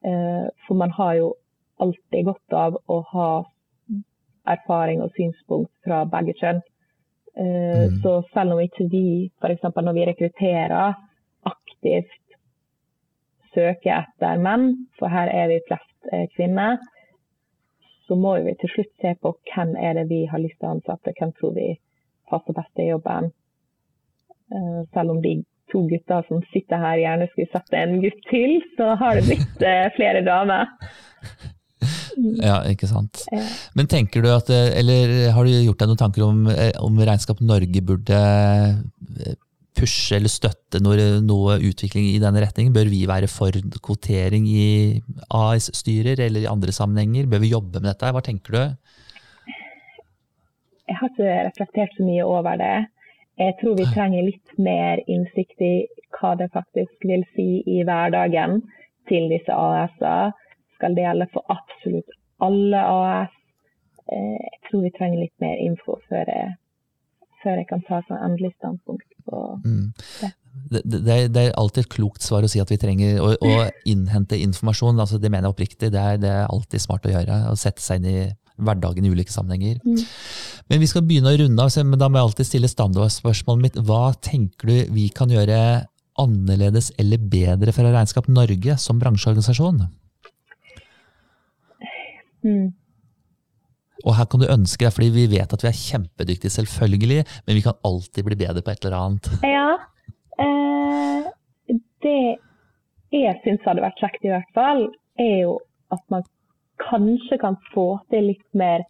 Eh, 0.03 0.45
for 0.67 0.79
man 0.79 0.93
har 0.95 1.17
jo 1.19 1.33
alltid 1.83 2.27
godt 2.27 2.57
av 2.59 2.77
å 2.91 3.01
ha 3.13 3.31
erfaring 4.47 5.03
og 5.03 5.15
synspunkt 5.17 5.71
fra 5.85 6.03
begge 6.11 6.35
kjønn. 6.39 6.61
Eh, 7.37 7.83
mm. 7.87 7.99
Så 8.03 8.21
selv 8.33 8.55
om 8.55 8.63
ikke 8.63 8.87
vi, 8.91 9.07
f.eks. 9.41 9.67
når 9.75 9.97
vi 9.97 10.07
rekrutterer 10.11 10.95
aktivt 11.47 12.23
søke 13.57 13.93
etter 13.93 14.43
menn, 14.43 14.69
for 14.99 15.11
her 15.11 15.31
er 15.33 15.49
vi 15.51 15.63
flest 15.65 16.13
eh, 16.13 16.27
kvinner, 16.35 16.77
så 18.07 18.15
må 18.15 18.37
vi 18.45 18.53
til 18.61 18.71
slutt 18.75 18.93
se 19.01 19.15
på 19.19 19.33
hvem 19.49 19.75
er 19.81 19.97
det 19.97 20.07
vi 20.11 20.23
har 20.29 20.41
lyst 20.43 20.59
til 20.61 20.69
å 20.69 20.77
ansette, 20.77 21.15
hvem 21.17 21.33
tror 21.39 21.57
vi 21.57 21.73
passer 22.29 22.55
best 22.55 22.83
i 22.83 22.89
jobben. 22.91 23.31
Eh, 24.53 24.79
selv 24.93 25.17
om 25.17 25.21
de 25.25 25.39
to 25.73 25.83
gutter 25.89 26.23
som 26.29 26.39
sitter 26.53 26.79
her, 26.79 27.01
gjerne 27.01 27.27
skulle 27.33 27.51
sette 27.51 27.81
en 27.81 27.99
gutt 28.03 28.23
til, 28.29 28.61
så 28.77 28.93
har 29.01 29.17
det 29.17 29.27
blitt 29.27 29.67
eh, 29.73 29.89
flere 29.97 30.23
damer. 30.27 30.71
Ja, 32.17 32.63
ikke 32.65 32.87
sant. 32.89 33.19
Men 33.77 33.85
tenker 33.85 34.23
du 34.25 34.31
at, 34.33 34.47
eller 34.49 35.11
har 35.35 35.45
du 35.45 35.51
gjort 35.53 35.83
deg 35.83 35.91
noen 35.91 35.99
tanker 35.99 36.23
om, 36.25 36.39
om 36.81 36.95
Regnskap 36.97 37.43
Norge 37.45 37.83
burde 37.85 38.21
pushe 39.77 40.17
eller 40.17 40.31
støtte 40.31 40.81
noe, 40.83 40.97
noe 41.23 41.57
utvikling 41.61 42.09
i 42.09 42.21
denne 42.21 42.41
retningen? 42.43 42.73
Bør 42.75 42.89
vi 42.91 43.03
være 43.09 43.29
for 43.31 43.55
kvotering 43.85 44.47
i 44.49 44.67
AS-styrer 45.29 46.19
eller 46.25 46.45
i 46.45 46.51
andre 46.51 46.73
sammenhenger? 46.75 47.29
Bør 47.29 47.43
vi 47.43 47.53
jobbe 47.53 47.81
med 47.81 47.91
dette? 47.91 48.11
Hva 48.15 48.23
tenker 48.25 48.57
du? 48.57 48.63
Jeg 50.87 50.99
har 51.01 51.11
ikke 51.11 51.31
reflektert 51.49 51.97
så 51.97 52.05
mye 52.07 52.25
over 52.25 52.59
det. 52.59 52.75
Jeg 53.37 53.53
tror 53.61 53.75
vi 53.77 53.85
trenger 53.93 54.25
litt 54.25 54.53
mer 54.57 55.01
innsikt 55.05 55.61
i 55.61 55.73
hva 56.17 56.33
det 56.39 56.47
faktisk 56.53 57.05
vil 57.05 57.25
si 57.35 57.61
i 57.69 57.83
hverdagen 57.85 58.61
til 59.11 59.27
disse 59.33 59.53
AS-ene. 59.53 60.33
Skal 60.77 60.93
det 60.93 61.07
gjelde 61.07 61.25
for 61.33 61.45
absolutt 61.49 62.11
alle 62.45 62.81
AS? 62.85 63.33
Eh, 64.13 64.37
Jeg 64.37 64.59
tror 64.69 64.83
vi 64.85 64.93
trenger 64.97 65.19
litt 65.23 65.37
mer 65.43 65.57
info 65.57 65.97
før 66.09 66.29
jeg, 66.29 66.51
før 67.43 67.61
jeg 67.61 67.67
kan 67.69 67.81
ta 67.87 68.01
et 68.03 68.11
endelig 68.17 68.53
standpunkt 68.57 69.16
på 69.27 69.45
Mm. 69.63 69.93
Ja. 70.23 70.33
Det, 70.67 70.81
det, 70.83 71.15
det 71.31 71.41
er 71.41 71.53
alltid 71.59 71.85
et 71.85 71.93
klokt 71.93 72.25
svar 72.25 72.43
å 72.43 72.49
si 72.49 72.59
at 72.59 72.71
vi 72.71 72.79
trenger 72.81 73.19
å, 73.21 73.29
å 73.35 73.67
innhente 73.87 74.39
informasjon. 74.41 74.99
Altså, 74.99 75.19
det 75.21 75.29
mener 75.29 75.47
jeg 75.47 75.55
oppriktig. 75.55 75.91
Det 75.93 76.01
er, 76.01 76.17
det 76.21 76.31
er 76.33 76.49
alltid 76.49 76.83
smart 76.83 77.05
å 77.07 77.13
gjøre. 77.13 77.37
Å 77.51 77.55
sette 77.59 77.83
seg 77.83 78.01
inn 78.01 78.09
i 78.09 78.17
hverdagen 78.57 79.05
i 79.05 79.11
ulike 79.13 79.31
sammenhenger. 79.31 79.77
Mm. 79.85 80.01
Men 80.71 80.81
vi 80.81 80.89
skal 80.89 81.05
begynne 81.07 81.31
å 81.31 81.37
runde 81.39 81.67
av, 81.67 81.77
men 81.85 82.01
da 82.01 82.09
må 82.09 82.19
jeg 82.19 82.29
alltid 82.29 82.49
stille 82.49 82.71
standardspørsmålet 82.71 83.67
mitt. 83.67 83.79
Hva 83.87 84.09
tenker 84.17 84.71
du 84.71 84.95
vi 84.97 85.07
kan 85.13 85.31
gjøre 85.31 85.59
annerledes 86.17 86.89
eller 86.97 87.21
bedre 87.21 87.73
fra 87.75 87.91
Regnskap 87.93 88.27
Norge 88.31 88.79
som 88.81 88.99
bransjeorganisasjon? 89.01 89.85
Mm. 92.47 92.73
Og 94.05 94.13
her 94.17 94.27
kan 94.29 94.41
du 94.41 94.47
ønske 94.49 94.85
deg, 94.85 94.93
fordi 94.93 95.09
vi 95.15 95.25
vet 95.31 95.53
at 95.53 95.63
vi 95.63 95.69
er 95.69 95.77
kjempedyktige, 95.77 96.53
selvfølgelig, 96.53 97.23
men 97.47 97.57
vi 97.57 97.63
kan 97.65 97.79
alltid 97.87 98.27
bli 98.27 98.37
bedre 98.39 98.61
på 98.61 98.73
et 98.73 98.85
eller 98.85 98.97
annet. 98.97 99.29
Ja. 99.45 99.69
Eh, 100.43 101.77
det 102.05 102.19
jeg 103.15 103.39
syns 103.43 103.63
hadde 103.65 103.85
vært 103.85 104.01
kjekt, 104.01 104.25
i 104.25 104.33
hvert 104.33 104.53
fall, 104.57 104.87
er 105.17 105.35
jo 105.47 105.57
at 105.95 106.03
man 106.13 106.25
kanskje 106.83 107.39
kan 107.41 107.57
få 107.73 107.97
til 108.11 108.29
litt 108.33 108.47
mer 108.57 108.83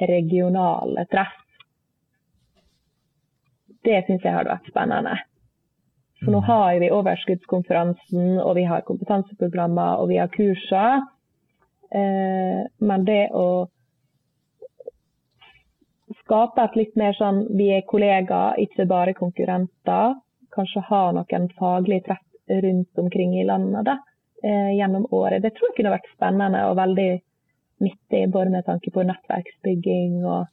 regionale 0.00 1.06
treff. 1.12 1.38
Det 3.82 4.04
syns 4.06 4.22
jeg 4.22 4.34
hadde 4.36 4.52
vært 4.52 4.68
spennende. 4.70 5.16
For 6.22 6.30
nå 6.30 6.38
har 6.46 6.76
vi 6.78 6.92
overskuddskonferansen, 6.94 8.36
og 8.38 8.54
vi 8.60 8.66
har 8.68 8.84
kompetanseprogrammer, 8.86 9.98
og 9.98 10.12
vi 10.12 10.20
har 10.20 10.30
kurser. 10.30 11.02
Eh, 11.90 12.60
men 12.78 13.08
det 13.08 13.24
å 13.34 13.66
skape 16.22 16.64
et 16.64 16.76
litt 16.78 16.94
mer 16.96 17.16
sånn 17.18 17.44
vi 17.58 17.70
er 17.76 17.86
kollegaer, 17.88 18.58
ikke 18.62 18.86
bare 18.90 19.14
konkurrenter. 19.18 20.16
Kanskje 20.52 20.84
ha 20.88 21.02
noen 21.16 21.48
faglige 21.58 22.08
treff 22.08 22.60
rundt 22.62 22.98
omkring 22.98 23.36
i 23.40 23.46
landet 23.48 23.86
da, 23.88 23.98
eh, 24.44 24.72
gjennom 24.76 25.06
året. 25.10 25.42
Det 25.42 25.54
tror 25.54 25.70
jeg 25.70 25.76
kunne 25.78 25.94
vært 25.94 26.10
spennende 26.14 26.66
og 26.68 26.76
veldig 26.76 27.10
nyttig, 27.82 28.30
både 28.30 28.50
med 28.50 28.66
tanke 28.66 28.92
på 28.94 29.04
nettverksbygging 29.06 30.24
og, 30.26 30.46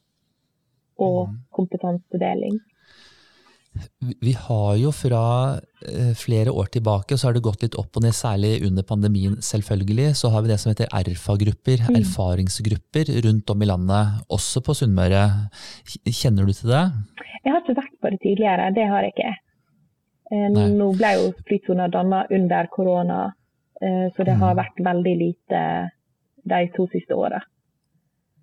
og 0.98 1.36
kompetansedeling. 1.56 2.60
Vi- 4.22 4.34
har 4.34 4.76
jo 4.78 4.92
fra 4.92 5.60
eh, 5.86 6.14
flere 6.18 6.52
år 6.52 6.70
tilbake, 6.74 7.18
så 7.18 7.28
har 7.28 7.34
det 7.34 7.44
gått 7.46 7.62
litt 7.62 7.76
opp 7.78 7.96
og 7.98 8.04
ned, 8.04 8.12
særlig 8.18 8.66
under 8.66 8.84
pandemien 8.84 9.36
selvfølgelig, 9.46 10.16
så 10.18 10.32
har 10.34 10.42
vi 10.42 10.48
det 10.50 10.60
som 10.60 10.72
heter 10.74 10.90
ERFA-grupper, 10.92 11.86
erfaringsgrupper 12.02 13.12
rundt 13.26 13.50
om 13.54 13.62
i 13.62 13.66
landet, 13.70 14.24
også 14.30 14.62
på 14.66 14.74
Sunnmøre. 14.76 15.22
Kjenner 16.06 16.46
du 16.50 16.54
til 16.54 16.70
det? 16.74 16.84
Jeg 17.46 17.54
har 17.54 17.62
ikke 17.62 17.78
vært 17.78 17.96
på 18.02 18.10
det 18.12 18.20
tidligere, 18.26 18.74
det 18.76 18.88
har 18.90 19.02
jeg 19.06 19.14
ikke. 19.16 19.36
Eh, 20.32 20.48
Nei. 20.54 20.66
Nå 20.76 20.90
ble 20.98 21.14
jo 21.20 21.30
flytsona 21.48 21.88
danna 21.94 22.26
under 22.32 22.68
korona, 22.74 23.22
eh, 23.82 24.10
så 24.18 24.26
det 24.26 24.36
har 24.38 24.54
Mm. 24.56 24.60
vært 24.64 24.84
veldig 24.86 25.16
lite 25.18 25.92
de 26.46 26.68
to 26.76 26.88
siste 26.92 27.12
åra. 27.16 27.40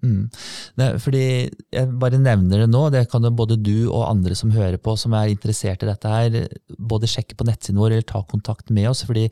Mm. 0.02 0.30
Nei, 0.76 0.90
fordi 1.00 1.24
Jeg 1.72 1.88
bare 2.00 2.20
nevner 2.20 2.62
det 2.62 2.68
nå, 2.68 2.82
det 2.92 3.06
kan 3.08 3.24
jo 3.24 3.32
både 3.32 3.56
du 3.56 3.88
og 3.88 4.04
andre 4.10 4.36
som 4.36 4.52
hører 4.52 4.76
på 4.76 4.92
som 5.00 5.14
er 5.16 5.32
interessert 5.32 5.82
i 5.82 5.88
dette 5.88 6.12
her, 6.12 6.38
både 6.76 7.08
sjekke 7.08 7.36
på 7.38 7.46
nettsiden 7.48 7.80
vår 7.80 7.96
eller 7.96 8.06
ta 8.08 8.20
kontakt 8.28 8.70
med 8.70 8.90
oss. 8.90 9.04
fordi 9.08 9.26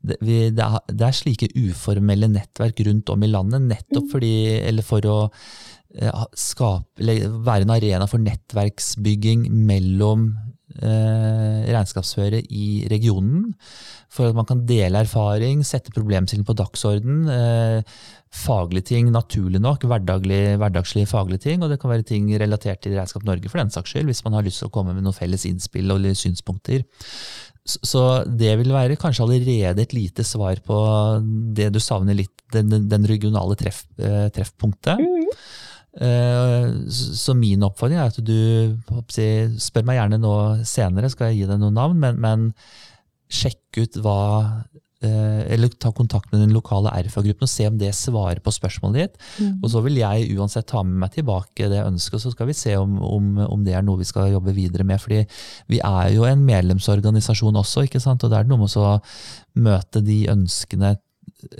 det, 0.00 0.16
vi, 0.24 0.38
det, 0.56 0.64
er, 0.64 0.80
det 0.88 1.06
er 1.06 1.18
slike 1.20 1.52
uformelle 1.52 2.30
nettverk 2.32 2.80
rundt 2.88 3.12
om 3.12 3.24
i 3.24 3.30
landet, 3.30 3.68
nettopp 3.68 4.08
fordi, 4.14 4.34
eller 4.64 4.86
for 4.86 5.08
å 5.10 5.18
eh, 5.28 6.26
skape, 6.32 7.02
eller 7.02 7.28
være 7.44 7.68
en 7.68 7.76
arena 7.76 8.08
for 8.08 8.22
nettverksbygging 8.22 9.50
mellom 9.68 10.30
eh, 10.82 11.64
regnskapsførere 11.72 12.42
i 12.50 12.86
regionen. 12.90 13.54
For 14.12 14.30
at 14.30 14.36
man 14.36 14.46
kan 14.48 14.64
dele 14.68 15.02
erfaring, 15.04 15.64
sette 15.66 15.92
problemstillingen 15.94 16.46
på 16.48 16.56
dagsorden. 16.58 17.24
Eh, 17.32 17.96
faglige 18.36 18.90
ting, 18.92 19.10
naturlig 19.14 19.60
nok. 19.62 19.86
Hverdagslige 19.88 21.08
faglige 21.10 21.44
ting. 21.48 21.62
Og 21.62 21.72
det 21.72 21.80
kan 21.80 21.90
være 21.92 22.06
ting 22.06 22.28
relatert 22.40 22.82
til 22.84 22.96
Regnskap 22.96 23.26
Norge 23.26 23.50
for 23.50 23.62
den 23.62 23.72
saks 23.74 23.94
skyld, 23.94 24.10
hvis 24.10 24.24
man 24.26 24.38
har 24.38 24.46
lyst 24.46 24.62
til 24.62 24.70
å 24.70 24.74
komme 24.74 24.94
med 24.96 25.06
noen 25.06 25.16
felles 25.16 25.46
innspill 25.48 25.90
eller 25.96 26.16
synspunkter. 26.16 26.84
Så- 27.66 28.24
det 28.38 28.56
vil 28.58 28.70
være 28.70 28.96
kanskje 28.96 29.24
allerede 29.24 29.82
et 29.82 29.92
lite 29.92 30.22
svar 30.22 30.56
på 30.62 30.76
det 31.52 31.72
du 31.72 31.80
savner 31.80 32.14
litt, 32.14 32.30
den, 32.52 32.68
den 32.88 33.04
regionale 33.04 33.56
treff, 33.56 33.84
eh, 33.98 34.28
treffpunktet. 34.30 35.00
Eh, 35.96 36.70
Så 36.92 37.34
min 37.36 37.64
oppfordring 37.64 38.00
er 38.00 38.10
at 38.12 38.20
du 38.20 38.76
spør 39.56 39.86
meg 39.88 40.00
gjerne 40.00 40.20
nå 40.20 40.34
senere, 40.68 41.10
skal 41.12 41.30
jeg 41.32 41.42
gi 41.42 41.52
deg 41.52 41.62
noen 41.62 41.78
navn, 41.78 42.00
men, 42.02 42.18
men 42.20 42.50
sjekk 43.32 43.80
ut 43.80 43.96
hva 44.04 44.18
eh, 45.02 45.40
Eller 45.54 45.72
ta 45.80 45.90
kontakt 45.96 46.30
med 46.32 46.42
den 46.44 46.52
lokale 46.54 46.92
RFA-gruppen 46.92 47.46
og 47.46 47.50
se 47.50 47.66
om 47.68 47.78
det 47.80 47.90
svarer 47.96 48.40
på 48.44 48.52
spørsmålet 48.54 49.00
ditt. 49.00 49.16
Og 49.62 49.70
så 49.72 49.82
vil 49.84 49.98
jeg 50.00 50.36
uansett 50.36 50.68
ta 50.70 50.82
med 50.84 51.00
meg 51.02 51.14
tilbake 51.16 51.70
det 51.72 51.82
ønsket, 51.84 52.18
og 52.18 52.24
så 52.26 52.34
skal 52.34 52.50
vi 52.50 52.56
se 52.56 52.76
om, 52.76 53.00
om, 53.02 53.32
om 53.48 53.64
det 53.64 53.74
er 53.76 53.84
noe 53.86 54.00
vi 54.00 54.08
skal 54.08 54.30
jobbe 54.32 54.54
videre 54.56 54.84
med. 54.84 55.00
fordi 55.00 55.24
vi 55.72 55.80
er 55.80 56.12
jo 56.14 56.28
en 56.28 56.44
medlemsorganisasjon 56.44 57.56
også, 57.56 57.86
ikke 57.88 58.00
sant? 58.04 58.24
og 58.24 58.30
da 58.30 58.40
er 58.40 58.46
det 58.46 58.52
noe 58.52 58.64
med 58.64 58.76
å 58.76 59.00
møte 59.66 60.04
de 60.04 60.26
ønskene 60.32 60.96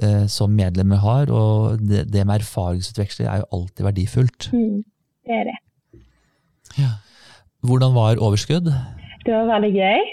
eh, 0.03 0.27
som 0.33 0.53
medlemmer 0.57 1.01
har, 1.03 1.31
og 1.33 1.81
det, 1.81 2.07
det 2.13 2.27
med 2.27 2.43
erfaringsutveksling 2.43 3.29
er 3.29 3.43
jo 3.43 3.49
alltid 3.59 3.85
verdifullt. 3.87 4.49
Mm, 4.53 4.85
det 5.27 5.41
er 5.41 5.51
det. 5.51 5.59
Hvordan 7.67 7.95
var 7.95 8.21
overskudd? 8.23 8.69
Det 9.27 9.35
var 9.35 9.49
veldig 9.51 9.73
gøy. 9.75 10.07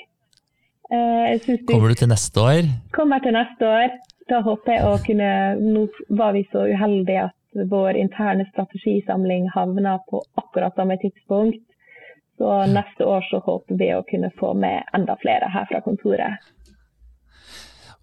Eh, 0.94 1.58
Kommer 1.68 1.90
du 1.90 1.96
til 2.00 2.10
neste 2.10 2.42
år? 2.42 2.68
kommer 2.92 3.20
til 3.20 3.34
neste 3.34 3.68
år. 3.68 3.94
Da 4.30 4.40
håper 4.42 4.72
jeg 4.72 4.84
å 4.88 4.98
kunne 5.04 5.30
Nå 5.60 5.88
var 6.16 6.34
vi 6.34 6.46
så 6.52 6.64
uheldige 6.70 7.26
at 7.28 7.68
vår 7.70 7.98
interne 8.00 8.46
strategisamling 8.52 9.50
havna 9.54 9.98
på 10.10 10.24
akkurat 10.40 10.76
samme 10.76 10.98
tidspunkt. 11.02 11.62
Så 12.38 12.66
neste 12.72 13.06
år 13.06 13.22
så 13.30 13.40
håper 13.46 13.78
vi 13.78 13.92
å 13.94 14.04
kunne 14.10 14.32
få 14.40 14.54
med 14.58 14.84
enda 14.98 15.16
flere 15.22 15.50
her 15.54 15.68
fra 15.70 15.82
kontoret. 15.86 16.40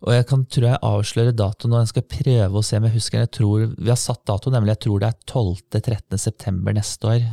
Og 0.01 0.15
jeg 0.15 0.27
kan 0.31 0.47
tror 0.49 0.67
jeg 0.67 0.81
avslører 0.87 1.37
datoen 1.37 1.75
og 1.75 1.83
Jeg 1.83 1.91
skal 1.91 2.07
prøve 2.09 2.61
å 2.61 2.65
se 2.65 2.79
om 2.79 2.87
jeg 2.89 2.97
husker. 2.97 3.25
Jeg 3.27 3.33
tror, 3.37 3.67
vi 3.77 3.93
har 3.93 4.01
satt 4.01 4.23
dato, 4.29 4.53
nemlig 4.53 4.73
jeg 4.75 4.83
tror 4.87 5.03
det 5.03 5.11
er 5.11 5.19
12.-13. 5.29 6.21
september 6.23 6.77
neste 6.77 7.11
år. 7.11 7.27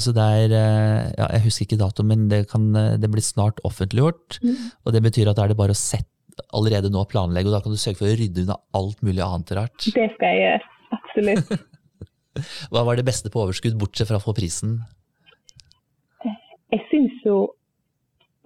Så 0.00 0.14
det 0.16 0.24
er 0.24 0.54
eh, 0.56 1.12
ja, 1.12 1.28
Jeg 1.36 1.44
husker 1.44 1.66
ikke 1.68 1.78
datoen, 1.84 2.08
men 2.10 2.26
det, 2.32 2.40
kan, 2.50 2.66
eh, 2.78 2.96
det 2.98 3.10
blir 3.12 3.22
snart 3.22 3.62
offentliggjort. 3.68 4.40
Og 4.42 4.96
det 4.96 5.04
betyr 5.04 5.30
at 5.30 5.38
da 5.38 5.46
er 5.46 5.54
det 5.54 5.60
bare 5.60 5.76
å 5.76 5.78
sette 5.78 6.10
allerede 6.56 6.90
nå 6.90 7.04
planlegge, 7.06 7.50
og 7.50 7.54
da 7.54 7.62
kan 7.62 7.74
du 7.74 7.78
sørge 7.78 8.00
for 8.00 8.10
å 8.10 8.18
rydde 8.18 8.42
unna 8.42 8.58
alt 8.74 9.04
mulig 9.06 9.22
annet 9.22 9.54
rart. 9.54 9.86
Det 9.94 10.08
skal 10.16 10.34
jeg 10.34 10.42
gjøre. 10.42 10.70
Absolutt. 10.98 11.54
Hva 12.74 12.82
var 12.88 12.98
det 12.98 13.06
beste 13.06 13.30
på 13.30 13.44
overskudd, 13.44 13.78
bortsett 13.78 14.10
fra 14.10 14.18
å 14.18 14.24
få 14.24 14.34
prisen? 14.34 14.80
Jeg 16.74 16.82
syns 16.90 17.20
jo 17.22 17.36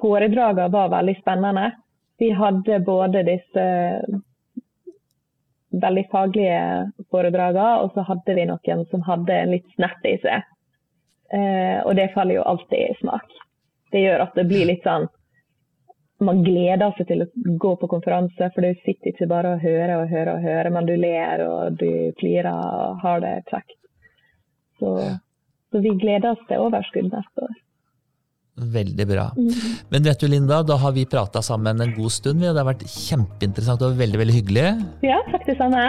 foredragene 0.02 0.68
var 0.74 0.90
veldig 0.92 1.16
spennende. 1.22 1.70
Vi 2.18 2.30
hadde 2.34 2.80
både 2.86 3.22
disse 3.26 3.64
veldig 5.70 6.04
faglige 6.12 6.62
foredragene, 7.12 7.82
og 7.84 7.92
så 7.94 8.04
hadde 8.08 8.34
vi 8.38 8.46
noen 8.48 8.86
som 8.90 9.04
hadde 9.06 9.36
en 9.36 9.52
litt 9.54 9.68
snert 9.76 10.08
i 10.08 10.16
seg. 10.22 10.48
Eh, 11.32 11.78
og 11.84 11.94
det 11.98 12.10
faller 12.14 12.38
jo 12.38 12.48
alltid 12.48 12.80
i 12.80 12.96
smak. 13.02 13.38
Det 13.92 14.02
gjør 14.02 14.24
at 14.24 14.36
det 14.36 14.48
blir 14.48 14.68
litt 14.68 14.84
sånn 14.84 15.08
Man 16.18 16.40
gleder 16.42 16.90
seg 16.96 17.06
til 17.06 17.22
å 17.22 17.26
gå 17.62 17.76
på 17.78 17.88
konferanse, 17.92 18.48
for 18.50 18.64
du 18.66 18.80
sitter 18.82 19.12
ikke 19.12 19.28
bare 19.30 19.52
og 19.54 19.60
hører 19.62 20.00
og 20.00 20.08
hører 20.10 20.32
og 20.32 20.42
hører, 20.42 20.70
men 20.74 20.88
du 20.88 20.96
ler 20.98 21.44
og 21.44 21.76
du 21.78 22.10
flirer 22.18 22.48
og 22.50 23.04
har 23.04 23.22
det 23.22 23.36
kjekt. 23.46 23.76
Så, 24.80 24.96
så 25.70 25.82
vi 25.84 25.92
gleder 26.00 26.32
oss 26.32 26.42
til 26.48 26.64
overskudd 26.64 27.12
neste 27.12 27.46
år. 27.46 27.54
Veldig 28.58 29.06
bra. 29.06 29.28
Men 29.92 30.02
vet 30.08 30.20
du, 30.20 30.26
Linda, 30.30 30.62
da 30.66 30.78
har 30.82 30.92
vi 30.96 31.06
prata 31.06 31.42
sammen 31.44 31.80
en 31.80 31.94
god 31.94 32.12
stund. 32.12 32.42
Det 32.42 32.50
har 32.50 32.66
vært 32.66 32.84
kjempeinteressant 32.90 33.84
og 33.86 33.98
veldig 34.00 34.20
veldig 34.24 34.36
hyggelig. 34.40 34.66
Ja, 35.06 35.20
takk 35.30 35.46
det 35.46 35.58
samme. 35.60 35.86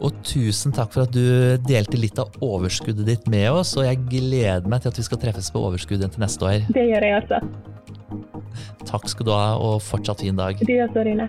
Og 0.00 0.16
tusen 0.24 0.72
takk 0.76 0.92
for 0.94 1.04
at 1.04 1.12
du 1.12 1.58
delte 1.66 1.98
litt 2.00 2.18
av 2.20 2.32
overskuddet 2.44 3.08
ditt 3.08 3.28
med 3.32 3.50
oss. 3.52 3.74
Og 3.76 3.84
jeg 3.88 4.00
gleder 4.08 4.68
meg 4.70 4.84
til 4.84 4.92
at 4.92 5.00
vi 5.00 5.06
skal 5.08 5.20
treffes 5.20 5.50
på 5.52 5.64
overskuddet 5.68 6.14
til 6.14 6.24
neste 6.24 6.46
år. 6.46 6.64
Det 6.72 6.86
gjør 6.92 7.08
jeg 7.08 7.20
også. 7.22 7.42
Takk 8.88 9.06
skal 9.12 9.28
du 9.28 9.32
ha, 9.34 9.46
og 9.60 9.80
fortsatt 9.84 10.24
fin 10.24 10.38
dag. 10.38 10.58
Du 10.60 10.74
også, 10.86 11.04
Rune. 11.06 11.28